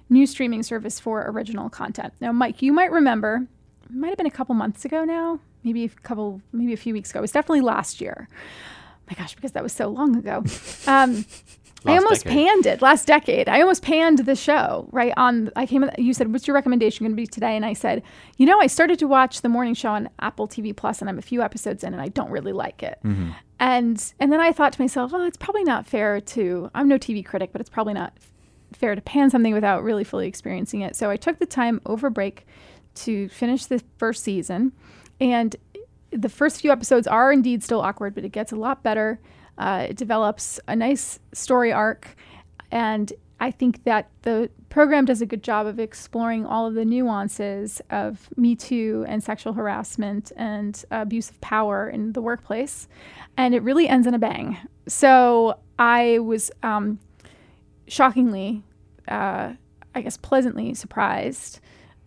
new 0.09 0.25
streaming 0.25 0.63
service 0.63 0.97
for 0.97 1.25
original 1.27 1.69
content. 1.69 2.13
Now, 2.21 2.31
Mike, 2.31 2.61
you 2.61 2.71
might 2.71 2.89
remember, 2.89 3.47
it 3.83 3.93
might 3.93 4.07
have 4.07 4.17
been 4.17 4.27
a 4.27 4.31
couple 4.31 4.55
months 4.55 4.85
ago 4.85 5.03
now, 5.03 5.41
maybe 5.65 5.83
a 5.83 5.89
couple, 5.89 6.41
maybe 6.53 6.71
a 6.71 6.77
few 6.77 6.93
weeks 6.93 7.09
ago. 7.09 7.19
It 7.19 7.21
was 7.21 7.33
definitely 7.33 7.61
last 7.61 7.99
year. 7.99 8.29
My 9.09 9.15
gosh, 9.15 9.35
because 9.35 9.51
that 9.51 9.63
was 9.63 9.73
so 9.73 9.89
long 9.89 10.15
ago. 10.15 10.43
Um, 10.87 11.25
I 11.85 11.97
almost 11.97 12.23
decade. 12.23 12.37
panned 12.37 12.65
it 12.65 12.81
last 12.81 13.07
decade. 13.07 13.49
I 13.49 13.61
almost 13.61 13.81
panned 13.81 14.19
the 14.19 14.35
show 14.35 14.87
right 14.91 15.13
on. 15.17 15.49
I 15.55 15.65
came. 15.65 15.89
You 15.97 16.13
said, 16.13 16.31
"What's 16.31 16.47
your 16.47 16.53
recommendation 16.53 17.05
going 17.05 17.13
to 17.13 17.15
be 17.15 17.25
today?" 17.25 17.55
And 17.55 17.65
I 17.65 17.73
said, 17.73 18.03
"You 18.37 18.45
know, 18.45 18.59
I 18.59 18.67
started 18.67 18.99
to 18.99 19.07
watch 19.07 19.41
the 19.41 19.49
morning 19.49 19.73
show 19.73 19.89
on 19.89 20.09
Apple 20.19 20.47
TV 20.47 20.75
Plus, 20.75 21.01
and 21.01 21.09
I'm 21.09 21.17
a 21.17 21.23
few 21.23 21.41
episodes 21.41 21.83
in, 21.83 21.93
and 21.93 22.01
I 22.01 22.09
don't 22.09 22.29
really 22.29 22.53
like 22.53 22.83
it." 22.83 22.99
Mm-hmm. 23.03 23.31
And 23.59 24.13
and 24.19 24.31
then 24.31 24.39
I 24.39 24.51
thought 24.51 24.73
to 24.73 24.81
myself, 24.81 25.11
"Oh, 25.13 25.25
it's 25.25 25.37
probably 25.37 25.63
not 25.63 25.87
fair 25.87 26.21
to. 26.21 26.69
I'm 26.75 26.87
no 26.87 26.97
TV 26.97 27.25
critic, 27.25 27.51
but 27.51 27.61
it's 27.61 27.69
probably 27.69 27.93
not 27.93 28.13
fair 28.73 28.93
to 28.95 29.01
pan 29.01 29.29
something 29.29 29.53
without 29.53 29.83
really 29.83 30.03
fully 30.03 30.27
experiencing 30.27 30.81
it." 30.81 30.95
So 30.95 31.09
I 31.09 31.17
took 31.17 31.39
the 31.39 31.45
time 31.47 31.81
over 31.85 32.09
break 32.09 32.45
to 32.93 33.27
finish 33.29 33.65
the 33.65 33.81
first 33.97 34.23
season, 34.23 34.73
and 35.19 35.55
the 36.11 36.29
first 36.29 36.61
few 36.61 36.71
episodes 36.71 37.07
are 37.07 37.31
indeed 37.31 37.63
still 37.63 37.81
awkward, 37.81 38.13
but 38.13 38.23
it 38.25 38.31
gets 38.31 38.51
a 38.51 38.55
lot 38.55 38.83
better. 38.83 39.19
Uh, 39.61 39.85
it 39.91 39.95
develops 39.95 40.59
a 40.67 40.75
nice 40.75 41.19
story 41.33 41.71
arc, 41.71 42.15
and 42.71 43.13
I 43.39 43.51
think 43.51 43.83
that 43.83 44.09
the 44.23 44.49
program 44.69 45.05
does 45.05 45.21
a 45.21 45.27
good 45.27 45.43
job 45.43 45.67
of 45.67 45.79
exploring 45.79 46.47
all 46.47 46.65
of 46.65 46.73
the 46.73 46.83
nuances 46.83 47.79
of 47.91 48.27
Me 48.35 48.55
Too 48.55 49.05
and 49.07 49.23
sexual 49.23 49.53
harassment 49.53 50.31
and 50.35 50.83
abuse 50.89 51.29
of 51.29 51.39
power 51.41 51.87
in 51.87 52.13
the 52.13 52.23
workplace, 52.23 52.87
and 53.37 53.53
it 53.53 53.61
really 53.61 53.87
ends 53.87 54.07
in 54.07 54.15
a 54.15 54.19
bang. 54.19 54.57
So 54.87 55.59
I 55.77 56.17
was 56.17 56.49
um, 56.63 56.97
shockingly, 57.87 58.63
uh, 59.07 59.53
I 59.93 60.01
guess, 60.01 60.17
pleasantly 60.17 60.73
surprised 60.73 61.59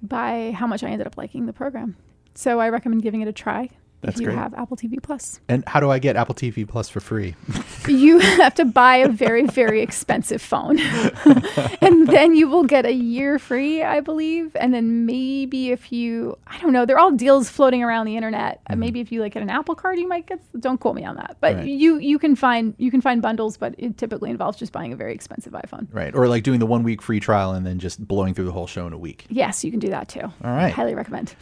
by 0.02 0.50
how 0.56 0.66
much 0.66 0.82
I 0.82 0.88
ended 0.88 1.06
up 1.06 1.16
liking 1.16 1.46
the 1.46 1.52
program. 1.52 1.96
So 2.34 2.58
I 2.58 2.68
recommend 2.70 3.02
giving 3.02 3.20
it 3.20 3.28
a 3.28 3.32
try 3.32 3.70
That's 4.06 4.16
if 4.16 4.20
you 4.22 4.26
great. 4.28 4.38
have 4.38 4.54
Apple 4.54 4.76
TV 4.76 5.02
Plus. 5.02 5.40
And 5.48 5.64
how 5.66 5.80
do 5.80 5.90
I 5.90 5.98
get 5.98 6.16
Apple 6.16 6.34
TV 6.34 6.66
Plus 6.66 6.88
for 6.88 7.00
free? 7.00 7.34
You 7.86 8.18
have 8.18 8.54
to 8.54 8.64
buy 8.64 8.96
a 8.96 9.08
very, 9.10 9.46
very 9.46 9.82
expensive 9.82 10.40
phone. 10.40 10.78
and 11.82 12.06
then 12.08 12.34
you 12.34 12.48
will 12.48 12.64
get 12.64 12.86
a 12.86 12.92
year 12.94 13.38
free, 13.38 13.82
I 13.82 14.00
believe. 14.00 14.56
And 14.56 14.72
then 14.72 15.04
maybe 15.04 15.70
if 15.70 15.92
you, 15.92 16.38
I 16.46 16.58
don't 16.60 16.72
know, 16.72 16.86
they're 16.86 16.98
all 16.98 17.10
deals 17.10 17.50
floating 17.50 17.82
around 17.82 18.06
the 18.06 18.16
internet. 18.16 18.60
Uh, 18.70 18.76
Maybe 18.76 19.00
if 19.00 19.12
you 19.12 19.20
like 19.20 19.34
get 19.34 19.42
an 19.42 19.50
Apple 19.50 19.74
card, 19.74 19.98
you 19.98 20.08
might 20.08 20.26
get, 20.26 20.40
don't 20.58 20.78
quote 20.80 20.94
me 20.94 21.04
on 21.04 21.16
that. 21.16 21.36
But 21.40 21.56
Right. 21.56 21.66
you, 21.66 21.98
you 21.98 22.18
can 22.18 22.36
find, 22.36 22.74
you 22.78 22.90
can 22.90 23.02
find 23.02 23.20
bundles, 23.20 23.58
but 23.58 23.74
it 23.76 23.98
typically 23.98 24.30
involves 24.30 24.56
just 24.58 24.72
buying 24.72 24.92
a 24.94 24.96
very 24.96 25.12
expensive 25.12 25.52
iPhone. 25.52 25.86
Right. 25.92 26.14
Or 26.14 26.26
like 26.26 26.42
doing 26.42 26.60
the 26.60 26.66
one 26.66 26.84
week 26.84 27.02
free 27.02 27.20
trial 27.20 27.52
and 27.52 27.66
then 27.66 27.78
just 27.78 28.06
blowing 28.06 28.32
through 28.32 28.46
the 28.46 28.52
whole 28.52 28.66
show 28.66 28.86
in 28.86 28.94
a 28.94 28.98
week. 28.98 29.26
Yes, 29.28 29.62
you 29.62 29.70
can 29.70 29.80
do 29.80 29.90
that 29.90 30.08
too. 30.08 30.22
All 30.22 30.32
right. 30.42 30.72
Highly 30.72 30.94
recommend. 30.94 31.34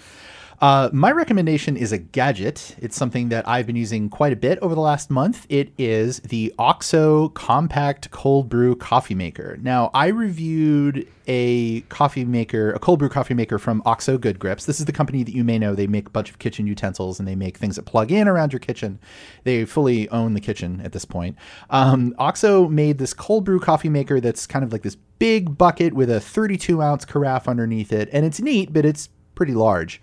Uh, 0.62 0.88
my 0.92 1.10
recommendation 1.10 1.76
is 1.76 1.90
a 1.90 1.98
gadget. 1.98 2.76
It's 2.78 2.94
something 2.94 3.30
that 3.30 3.48
I've 3.48 3.66
been 3.66 3.74
using 3.74 4.08
quite 4.08 4.32
a 4.32 4.36
bit 4.36 4.60
over 4.60 4.76
the 4.76 4.80
last 4.80 5.10
month. 5.10 5.44
It 5.48 5.72
is 5.76 6.20
the 6.20 6.54
OXO 6.56 7.30
Compact 7.30 8.12
Cold 8.12 8.48
Brew 8.48 8.76
Coffee 8.76 9.16
Maker. 9.16 9.58
Now, 9.60 9.90
I 9.92 10.06
reviewed 10.06 11.08
a 11.26 11.80
coffee 11.82 12.24
maker, 12.24 12.72
a 12.74 12.78
cold 12.78 13.00
brew 13.00 13.08
coffee 13.08 13.34
maker 13.34 13.58
from 13.58 13.82
OXO 13.84 14.18
Good 14.18 14.38
Grips. 14.38 14.64
This 14.64 14.78
is 14.78 14.86
the 14.86 14.92
company 14.92 15.24
that 15.24 15.34
you 15.34 15.42
may 15.42 15.58
know. 15.58 15.74
They 15.74 15.88
make 15.88 16.06
a 16.06 16.10
bunch 16.10 16.30
of 16.30 16.38
kitchen 16.38 16.68
utensils 16.68 17.18
and 17.18 17.26
they 17.26 17.34
make 17.34 17.56
things 17.56 17.74
that 17.74 17.84
plug 17.84 18.12
in 18.12 18.28
around 18.28 18.52
your 18.52 18.60
kitchen. 18.60 19.00
They 19.42 19.64
fully 19.64 20.08
own 20.10 20.34
the 20.34 20.40
kitchen 20.40 20.80
at 20.84 20.92
this 20.92 21.04
point. 21.04 21.36
Um, 21.70 22.14
OXO 22.20 22.68
made 22.68 22.98
this 22.98 23.14
cold 23.14 23.44
brew 23.44 23.58
coffee 23.58 23.88
maker 23.88 24.20
that's 24.20 24.46
kind 24.46 24.64
of 24.64 24.70
like 24.70 24.82
this 24.82 24.96
big 25.18 25.58
bucket 25.58 25.92
with 25.92 26.08
a 26.08 26.20
32 26.20 26.80
ounce 26.80 27.04
carafe 27.04 27.48
underneath 27.48 27.92
it. 27.92 28.08
And 28.12 28.24
it's 28.24 28.40
neat, 28.40 28.72
but 28.72 28.84
it's 28.84 29.08
pretty 29.34 29.54
large. 29.54 30.00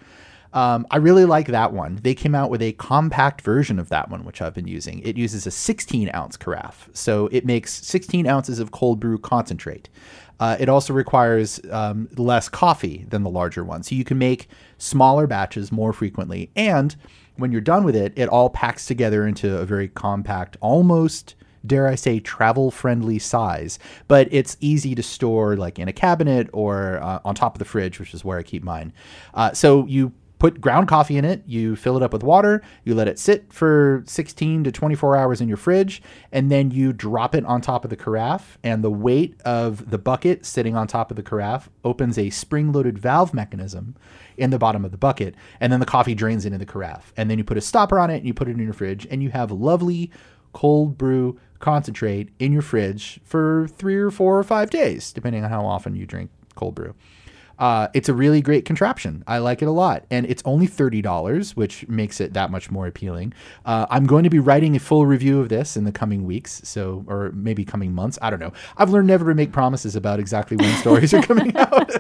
Um, 0.54 0.88
I 0.90 0.98
really 0.98 1.26
like 1.26 1.48
that 1.48 1.74
one. 1.74 2.00
They 2.02 2.16
came 2.16 2.34
out 2.34 2.50
with 2.50 2.62
a 2.62 2.72
compact 2.74 3.42
version 3.42 3.78
of 3.78 3.90
that 3.90 4.10
one, 4.10 4.24
which 4.26 4.42
I've 4.42 4.54
been 4.54 4.68
using. 4.68 5.00
It 5.00 5.18
uses 5.18 5.46
a 5.46 5.52
16 5.52 6.10
ounce 6.14 6.38
carafe, 6.38 6.90
so 6.94 7.28
it 7.32 7.46
makes 7.46 7.74
16 7.86 8.26
ounces 8.26 8.60
of 8.60 8.72
cold 8.72 9.00
brew 9.00 9.18
concentrate. 9.20 9.90
Uh, 10.40 10.56
it 10.60 10.70
also 10.70 10.94
requires 10.94 11.60
um, 11.70 12.08
less 12.16 12.48
coffee 12.48 13.06
than 13.10 13.24
the 13.24 13.30
larger 13.30 13.64
one, 13.64 13.84
so 13.84 13.94
you 13.94 14.06
can 14.06 14.18
make 14.18 14.48
smaller 14.78 15.28
batches 15.28 15.72
more 15.72 15.94
frequently. 15.94 16.50
And 16.56 16.96
when 17.36 17.52
you're 17.52 17.62
done 17.62 17.84
with 17.84 17.96
it, 17.96 18.14
it 18.16 18.30
all 18.30 18.50
packs 18.50 18.86
together 18.86 19.28
into 19.28 19.58
a 19.58 19.66
very 19.66 19.88
compact, 19.88 20.58
almost 20.62 21.36
dare 21.66 21.88
I 21.88 21.96
say, 21.96 22.22
travel 22.22 22.72
friendly 22.72 23.20
size, 23.20 23.80
but 24.08 24.30
it's 24.32 24.56
easy 24.62 24.96
to 24.96 25.04
store 25.04 25.58
like 25.58 25.78
in 25.78 25.90
a 25.90 25.94
cabinet 25.94 26.50
or 26.54 27.04
uh, 27.04 27.20
on 27.26 27.36
top 27.36 27.56
of 27.56 27.60
the 27.60 27.66
fridge, 27.66 28.00
which 28.00 28.14
is 28.14 28.24
where 28.24 28.40
I 28.40 28.44
keep 28.44 28.64
mine. 28.64 28.94
Uh, 29.34 29.52
so 29.52 29.86
you 29.86 30.14
put 30.40 30.62
ground 30.62 30.88
coffee 30.88 31.18
in 31.18 31.26
it, 31.26 31.44
you 31.46 31.76
fill 31.76 31.98
it 31.98 32.02
up 32.02 32.14
with 32.14 32.24
water, 32.24 32.62
you 32.86 32.96
let 32.96 33.08
it 33.08 33.20
sit 33.20 33.52
for 33.52 34.04
16 34.08 34.64
to 34.64 34.72
24 34.72 35.16
hours 35.16 35.42
in 35.42 35.48
your 35.48 35.58
fridge, 35.58 36.02
and 36.32 36.50
then 36.50 36.72
you 36.72 36.94
drop 36.94 37.36
it 37.36 37.46
on 37.46 37.62
top 37.62 37.84
of 37.84 37.90
the 37.90 37.98
carafe. 37.98 38.58
And 38.64 38.84
the 38.84 38.90
weight 38.90 39.40
of 39.44 39.92
the 39.92 39.98
bucket 39.98 40.46
sitting 40.46 40.76
on 40.76 40.88
top 40.88 41.12
of 41.12 41.18
the 41.18 41.24
carafe 41.24 41.70
opens 41.84 42.18
a 42.18 42.30
spring 42.30 42.72
loaded 42.72 42.98
valve 42.98 43.34
mechanism 43.34 43.96
in 44.38 44.50
the 44.50 44.58
bottom 44.58 44.86
of 44.86 44.92
the 44.92 44.98
bucket, 44.98 45.36
and 45.60 45.72
then 45.72 45.82
the 45.82 45.86
coffee 45.86 46.16
drains 46.16 46.46
into 46.46 46.58
the 46.58 46.66
carafe. 46.66 47.14
And 47.18 47.30
then 47.30 47.38
you 47.38 47.44
put 47.44 47.58
a 47.58 47.62
stopper 47.62 48.00
on 48.00 48.10
it 48.10 48.18
and 48.18 48.26
you 48.26 48.34
put 48.34 48.48
it 48.48 48.52
in 48.52 48.64
your 48.64 48.74
fridge, 48.74 49.06
and 49.12 49.22
you 49.22 49.30
have 49.30 49.52
lovely 49.52 50.10
cold 50.54 50.98
brew 50.98 51.38
concentrate 51.60 52.30
in 52.40 52.54
your 52.54 52.62
fridge 52.62 53.20
for 53.24 53.68
three 53.76 53.98
or 53.98 54.10
four 54.10 54.40
or 54.40 54.44
five 54.44 54.70
days, 54.70 55.12
depending 55.12 55.44
on 55.44 55.50
how 55.50 55.66
often 55.66 55.96
you 55.96 56.06
drink 56.06 56.32
cold 56.56 56.76
brew. 56.76 56.96
Uh, 57.60 57.90
it's 57.94 58.10
a 58.10 58.14
really 58.14 58.42
great 58.42 58.66
contraption. 58.66 59.24
I 59.28 59.38
like 59.40 59.62
it 59.62 59.68
a 59.68 59.72
lot. 59.72 60.06
And 60.10 60.26
it's 60.26 60.42
only 60.46 60.68
$30, 60.68 61.52
which 61.56 61.88
makes 61.88 62.20
it 62.20 62.34
that 62.34 62.50
much 62.50 62.72
more 62.72 62.88
appealing. 62.88 63.34
Uh, 63.66 63.86
I'm 63.90 64.08
going 64.08 64.24
to 64.24 64.30
be 64.30 64.40
writing 64.40 64.76
a 64.76 64.80
full 64.80 65.06
review 65.06 65.40
of 65.40 65.50
this 65.50 65.78
in 65.78 65.84
the 65.84 65.92
coming 65.92 66.26
weeks, 66.26 66.62
so, 66.64 67.06
or 67.08 67.32
maybe 67.34 67.66
coming 67.66 67.94
months. 67.94 68.18
I 68.22 68.30
don't 68.30 68.40
know. 68.40 68.54
I've 68.78 68.90
learned 68.90 69.08
never 69.08 69.26
to 69.26 69.36
make 69.36 69.52
promises 69.52 69.96
about 69.96 70.20
exactly 70.20 70.58
when 70.58 70.74
stories 70.78 71.14
are 71.14 71.22
coming 71.22 71.56
out. 71.58 71.92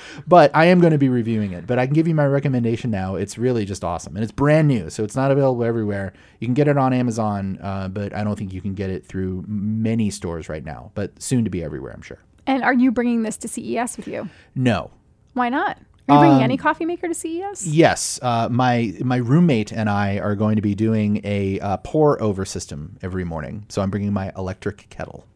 but 0.26 0.54
I 0.54 0.66
am 0.66 0.80
going 0.80 0.92
to 0.92 0.98
be 0.98 1.08
reviewing 1.08 1.52
it. 1.52 1.66
But 1.66 1.78
I 1.78 1.86
can 1.86 1.94
give 1.94 2.08
you 2.08 2.14
my 2.14 2.26
recommendation 2.26 2.90
now. 2.90 3.16
It's 3.16 3.38
really 3.38 3.64
just 3.64 3.84
awesome. 3.84 4.16
And 4.16 4.22
it's 4.22 4.32
brand 4.32 4.68
new, 4.68 4.90
so 4.90 5.04
it's 5.04 5.16
not 5.16 5.30
available 5.30 5.64
everywhere. 5.64 6.12
You 6.40 6.46
can 6.46 6.54
get 6.54 6.68
it 6.68 6.78
on 6.78 6.92
Amazon, 6.92 7.58
uh, 7.62 7.88
but 7.88 8.14
I 8.14 8.24
don't 8.24 8.36
think 8.36 8.52
you 8.52 8.60
can 8.60 8.74
get 8.74 8.90
it 8.90 9.06
through 9.06 9.44
many 9.46 10.10
stores 10.10 10.48
right 10.48 10.64
now, 10.64 10.92
but 10.94 11.20
soon 11.20 11.44
to 11.44 11.50
be 11.50 11.62
everywhere, 11.62 11.92
I'm 11.92 12.02
sure. 12.02 12.18
And 12.46 12.62
are 12.62 12.74
you 12.74 12.90
bringing 12.90 13.22
this 13.22 13.36
to 13.38 13.48
CES 13.48 13.96
with 13.96 14.08
you? 14.08 14.28
No. 14.54 14.90
Why 15.34 15.48
not? 15.48 15.78
Are 16.08 16.16
you 16.16 16.20
bringing 16.20 16.38
Um, 16.38 16.42
any 16.44 16.56
coffee 16.56 16.84
maker 16.84 17.06
to 17.08 17.14
CES? 17.14 17.66
Yes, 17.66 18.18
uh, 18.22 18.48
my 18.50 18.92
my 19.04 19.16
roommate 19.16 19.70
and 19.72 19.88
I 19.88 20.18
are 20.18 20.34
going 20.34 20.56
to 20.56 20.62
be 20.62 20.74
doing 20.74 21.20
a 21.24 21.60
uh, 21.60 21.76
pour 21.78 22.20
over 22.20 22.44
system 22.44 22.98
every 23.02 23.24
morning. 23.24 23.64
So 23.68 23.80
I'm 23.82 23.90
bringing 23.90 24.12
my 24.12 24.32
electric 24.36 24.88
kettle. 24.90 25.26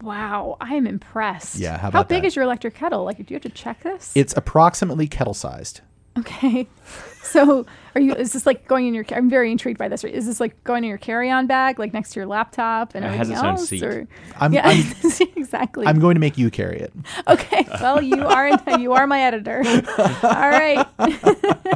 Wow, 0.00 0.56
I 0.60 0.74
am 0.76 0.86
impressed. 0.86 1.56
Yeah, 1.56 1.76
how 1.78 1.90
how 1.90 2.04
big 2.04 2.22
that? 2.22 2.28
is 2.28 2.36
your 2.36 2.44
electric 2.44 2.74
kettle? 2.74 3.02
Like, 3.04 3.16
do 3.16 3.24
you 3.28 3.34
have 3.34 3.42
to 3.42 3.48
check 3.50 3.82
this? 3.82 4.12
It's 4.14 4.32
approximately 4.36 5.08
kettle 5.08 5.34
sized. 5.34 5.80
okay. 6.18 6.68
So, 7.28 7.66
are 7.98 8.00
you? 8.00 8.14
Is 8.14 8.32
this 8.32 8.46
like 8.46 8.66
going 8.66 8.86
in 8.86 8.94
your? 8.94 9.04
I'm 9.10 9.28
very 9.28 9.50
intrigued 9.50 9.78
by 9.78 9.88
this. 9.88 10.04
Is 10.04 10.26
this 10.26 10.40
like 10.40 10.62
going 10.64 10.84
in 10.84 10.88
your 10.88 10.98
carry-on 10.98 11.46
bag, 11.46 11.78
like 11.78 11.92
next 11.92 12.10
to 12.10 12.20
your 12.20 12.26
laptop 12.26 12.94
and 12.94 13.04
It 13.04 13.08
everything 13.08 13.30
has 13.34 13.38
its 13.38 13.40
own 13.40 13.54
else? 13.56 13.68
seat. 13.68 13.82
Or, 13.82 14.08
I'm, 14.38 14.52
yeah, 14.52 14.68
I'm, 14.68 15.28
exactly. 15.36 15.86
I'm 15.86 15.98
going 15.98 16.14
to 16.14 16.20
make 16.20 16.38
you 16.38 16.50
carry 16.50 16.78
it. 16.78 16.92
okay. 17.26 17.66
Well, 17.80 18.00
you 18.00 18.24
are 18.26 18.50
you 18.78 18.92
are 18.92 19.06
my 19.06 19.20
editor. 19.22 19.62
All 20.22 20.50
right. 20.50 20.86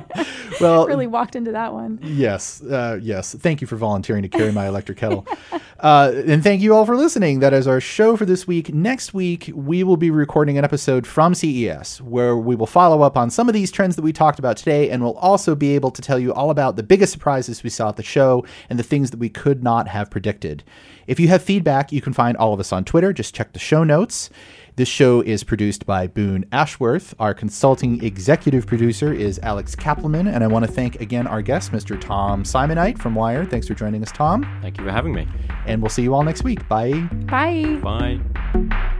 Well, 0.60 0.86
really 0.86 1.06
walked 1.08 1.34
into 1.34 1.52
that 1.52 1.72
one. 1.72 1.98
Yes, 2.02 2.62
uh, 2.62 2.98
yes. 3.02 3.34
Thank 3.34 3.60
you 3.60 3.66
for 3.66 3.76
volunteering 3.76 4.22
to 4.22 4.28
carry 4.28 4.52
my 4.52 4.68
electric 4.68 4.98
kettle. 4.98 5.26
Uh, 5.82 6.12
and 6.28 6.44
thank 6.44 6.62
you 6.62 6.72
all 6.72 6.86
for 6.86 6.94
listening. 6.94 7.40
That 7.40 7.52
is 7.52 7.66
our 7.66 7.80
show 7.80 8.16
for 8.16 8.24
this 8.24 8.46
week. 8.46 8.72
Next 8.72 9.12
week, 9.12 9.50
we 9.52 9.82
will 9.82 9.96
be 9.96 10.12
recording 10.12 10.56
an 10.56 10.62
episode 10.62 11.08
from 11.08 11.34
CES 11.34 12.00
where 12.00 12.36
we 12.36 12.54
will 12.54 12.68
follow 12.68 13.02
up 13.02 13.16
on 13.16 13.30
some 13.30 13.48
of 13.48 13.52
these 13.52 13.72
trends 13.72 13.96
that 13.96 14.02
we 14.02 14.12
talked 14.12 14.38
about 14.38 14.56
today. 14.56 14.90
And 14.90 15.02
we'll 15.02 15.18
also 15.18 15.56
be 15.56 15.74
able 15.74 15.90
to 15.90 16.00
tell 16.00 16.11
you 16.16 16.32
all 16.32 16.50
about 16.50 16.76
the 16.76 16.82
biggest 16.82 17.12
surprises 17.12 17.62
we 17.62 17.70
saw 17.70 17.88
at 17.90 17.96
the 17.96 18.02
show 18.02 18.44
and 18.68 18.78
the 18.78 18.84
things 18.84 19.10
that 19.10 19.18
we 19.18 19.28
could 19.28 19.62
not 19.62 19.88
have 19.88 20.10
predicted. 20.10 20.64
If 21.06 21.18
you 21.18 21.28
have 21.28 21.42
feedback, 21.42 21.92
you 21.92 22.00
can 22.00 22.12
find 22.12 22.36
all 22.36 22.54
of 22.54 22.60
us 22.60 22.72
on 22.72 22.84
Twitter. 22.84 23.12
Just 23.12 23.34
check 23.34 23.52
the 23.52 23.58
show 23.58 23.84
notes. 23.84 24.30
This 24.76 24.88
show 24.88 25.20
is 25.20 25.44
produced 25.44 25.84
by 25.84 26.06
Boone 26.06 26.46
Ashworth. 26.50 27.14
Our 27.18 27.34
consulting 27.34 28.02
executive 28.02 28.66
producer 28.66 29.12
is 29.12 29.38
Alex 29.42 29.76
Kapelman. 29.76 30.32
And 30.32 30.42
I 30.42 30.46
want 30.46 30.64
to 30.64 30.70
thank 30.70 31.00
again 31.00 31.26
our 31.26 31.42
guest, 31.42 31.72
Mr. 31.72 32.00
Tom 32.00 32.44
Simonite 32.44 32.98
from 32.98 33.14
Wired. 33.14 33.50
Thanks 33.50 33.68
for 33.68 33.74
joining 33.74 34.02
us, 34.02 34.10
Tom. 34.12 34.44
Thank 34.62 34.78
you 34.78 34.84
for 34.84 34.90
having 34.90 35.12
me. 35.12 35.28
And 35.66 35.82
we'll 35.82 35.90
see 35.90 36.02
you 36.02 36.14
all 36.14 36.22
next 36.22 36.42
week. 36.42 36.66
Bye. 36.68 37.00
Bye. 37.26 37.80
Bye. 37.82 38.98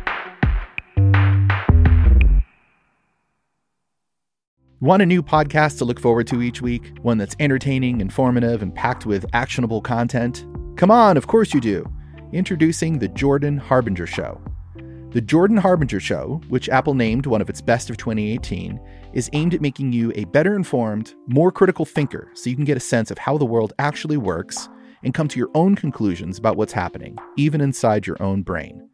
Want 4.82 5.00
a 5.00 5.06
new 5.06 5.22
podcast 5.22 5.78
to 5.78 5.84
look 5.84 6.00
forward 6.00 6.26
to 6.26 6.42
each 6.42 6.60
week? 6.60 6.98
One 7.02 7.16
that's 7.16 7.36
entertaining, 7.38 8.00
informative, 8.00 8.62
and 8.62 8.74
packed 8.74 9.06
with 9.06 9.24
actionable 9.32 9.80
content? 9.80 10.44
Come 10.76 10.90
on, 10.90 11.16
of 11.16 11.28
course 11.28 11.54
you 11.54 11.60
do. 11.60 11.88
Introducing 12.32 12.98
The 12.98 13.06
Jordan 13.06 13.58
Harbinger 13.58 14.08
Show. 14.08 14.40
The 15.10 15.20
Jordan 15.20 15.56
Harbinger 15.56 16.00
Show, 16.00 16.40
which 16.48 16.68
Apple 16.68 16.94
named 16.94 17.26
one 17.26 17.40
of 17.40 17.48
its 17.48 17.60
best 17.60 17.90
of 17.90 17.96
2018, 17.96 18.80
is 19.12 19.30
aimed 19.34 19.54
at 19.54 19.60
making 19.60 19.92
you 19.92 20.10
a 20.16 20.24
better 20.24 20.56
informed, 20.56 21.14
more 21.28 21.52
critical 21.52 21.84
thinker 21.84 22.32
so 22.34 22.50
you 22.50 22.56
can 22.56 22.64
get 22.64 22.76
a 22.76 22.80
sense 22.80 23.12
of 23.12 23.18
how 23.18 23.38
the 23.38 23.44
world 23.44 23.72
actually 23.78 24.16
works 24.16 24.68
and 25.04 25.14
come 25.14 25.28
to 25.28 25.38
your 25.38 25.50
own 25.54 25.76
conclusions 25.76 26.38
about 26.38 26.56
what's 26.56 26.72
happening, 26.72 27.16
even 27.36 27.60
inside 27.60 28.04
your 28.04 28.20
own 28.20 28.42
brain. 28.42 28.88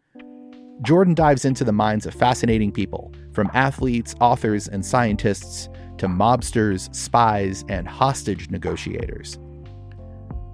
Jordan 0.83 1.15
dives 1.15 1.45
into 1.45 1.65
the 1.65 1.73
minds 1.73 2.07
of 2.07 2.15
fascinating 2.15 2.71
people, 2.71 3.13
from 3.33 3.51
athletes, 3.53 4.15
authors, 4.21 4.69
and 4.69 4.85
scientists 4.85 5.69
to 5.99 6.07
mobsters, 6.07 6.95
spies, 6.95 7.65
and 7.69 7.89
hostage 7.89 8.49
negotiators. 8.51 9.39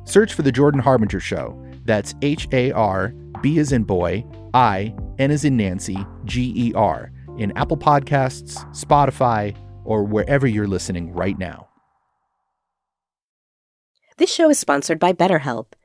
Search 0.04 0.32
for 0.32 0.42
The 0.42 0.52
Jordan 0.52 0.80
Harbinger 0.80 1.20
Show. 1.20 1.60
That's 1.84 2.14
H 2.22 2.48
A 2.52 2.72
R, 2.72 3.08
B 3.42 3.58
as 3.58 3.72
in 3.72 3.84
boy, 3.84 4.24
I, 4.54 4.94
N 5.18 5.30
as 5.30 5.44
in 5.44 5.56
Nancy, 5.56 5.98
G 6.24 6.52
E 6.56 6.72
R, 6.74 7.12
in 7.36 7.56
Apple 7.56 7.76
Podcasts, 7.76 8.56
Spotify, 8.74 9.54
or 9.84 10.04
wherever 10.04 10.46
you're 10.46 10.66
listening 10.66 11.12
right 11.12 11.38
now. 11.38 11.68
This 14.16 14.32
show 14.32 14.48
is 14.48 14.58
sponsored 14.58 14.98
by 14.98 15.12
BetterHelp. 15.12 15.72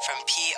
from 0.00 0.16
P 0.26 0.49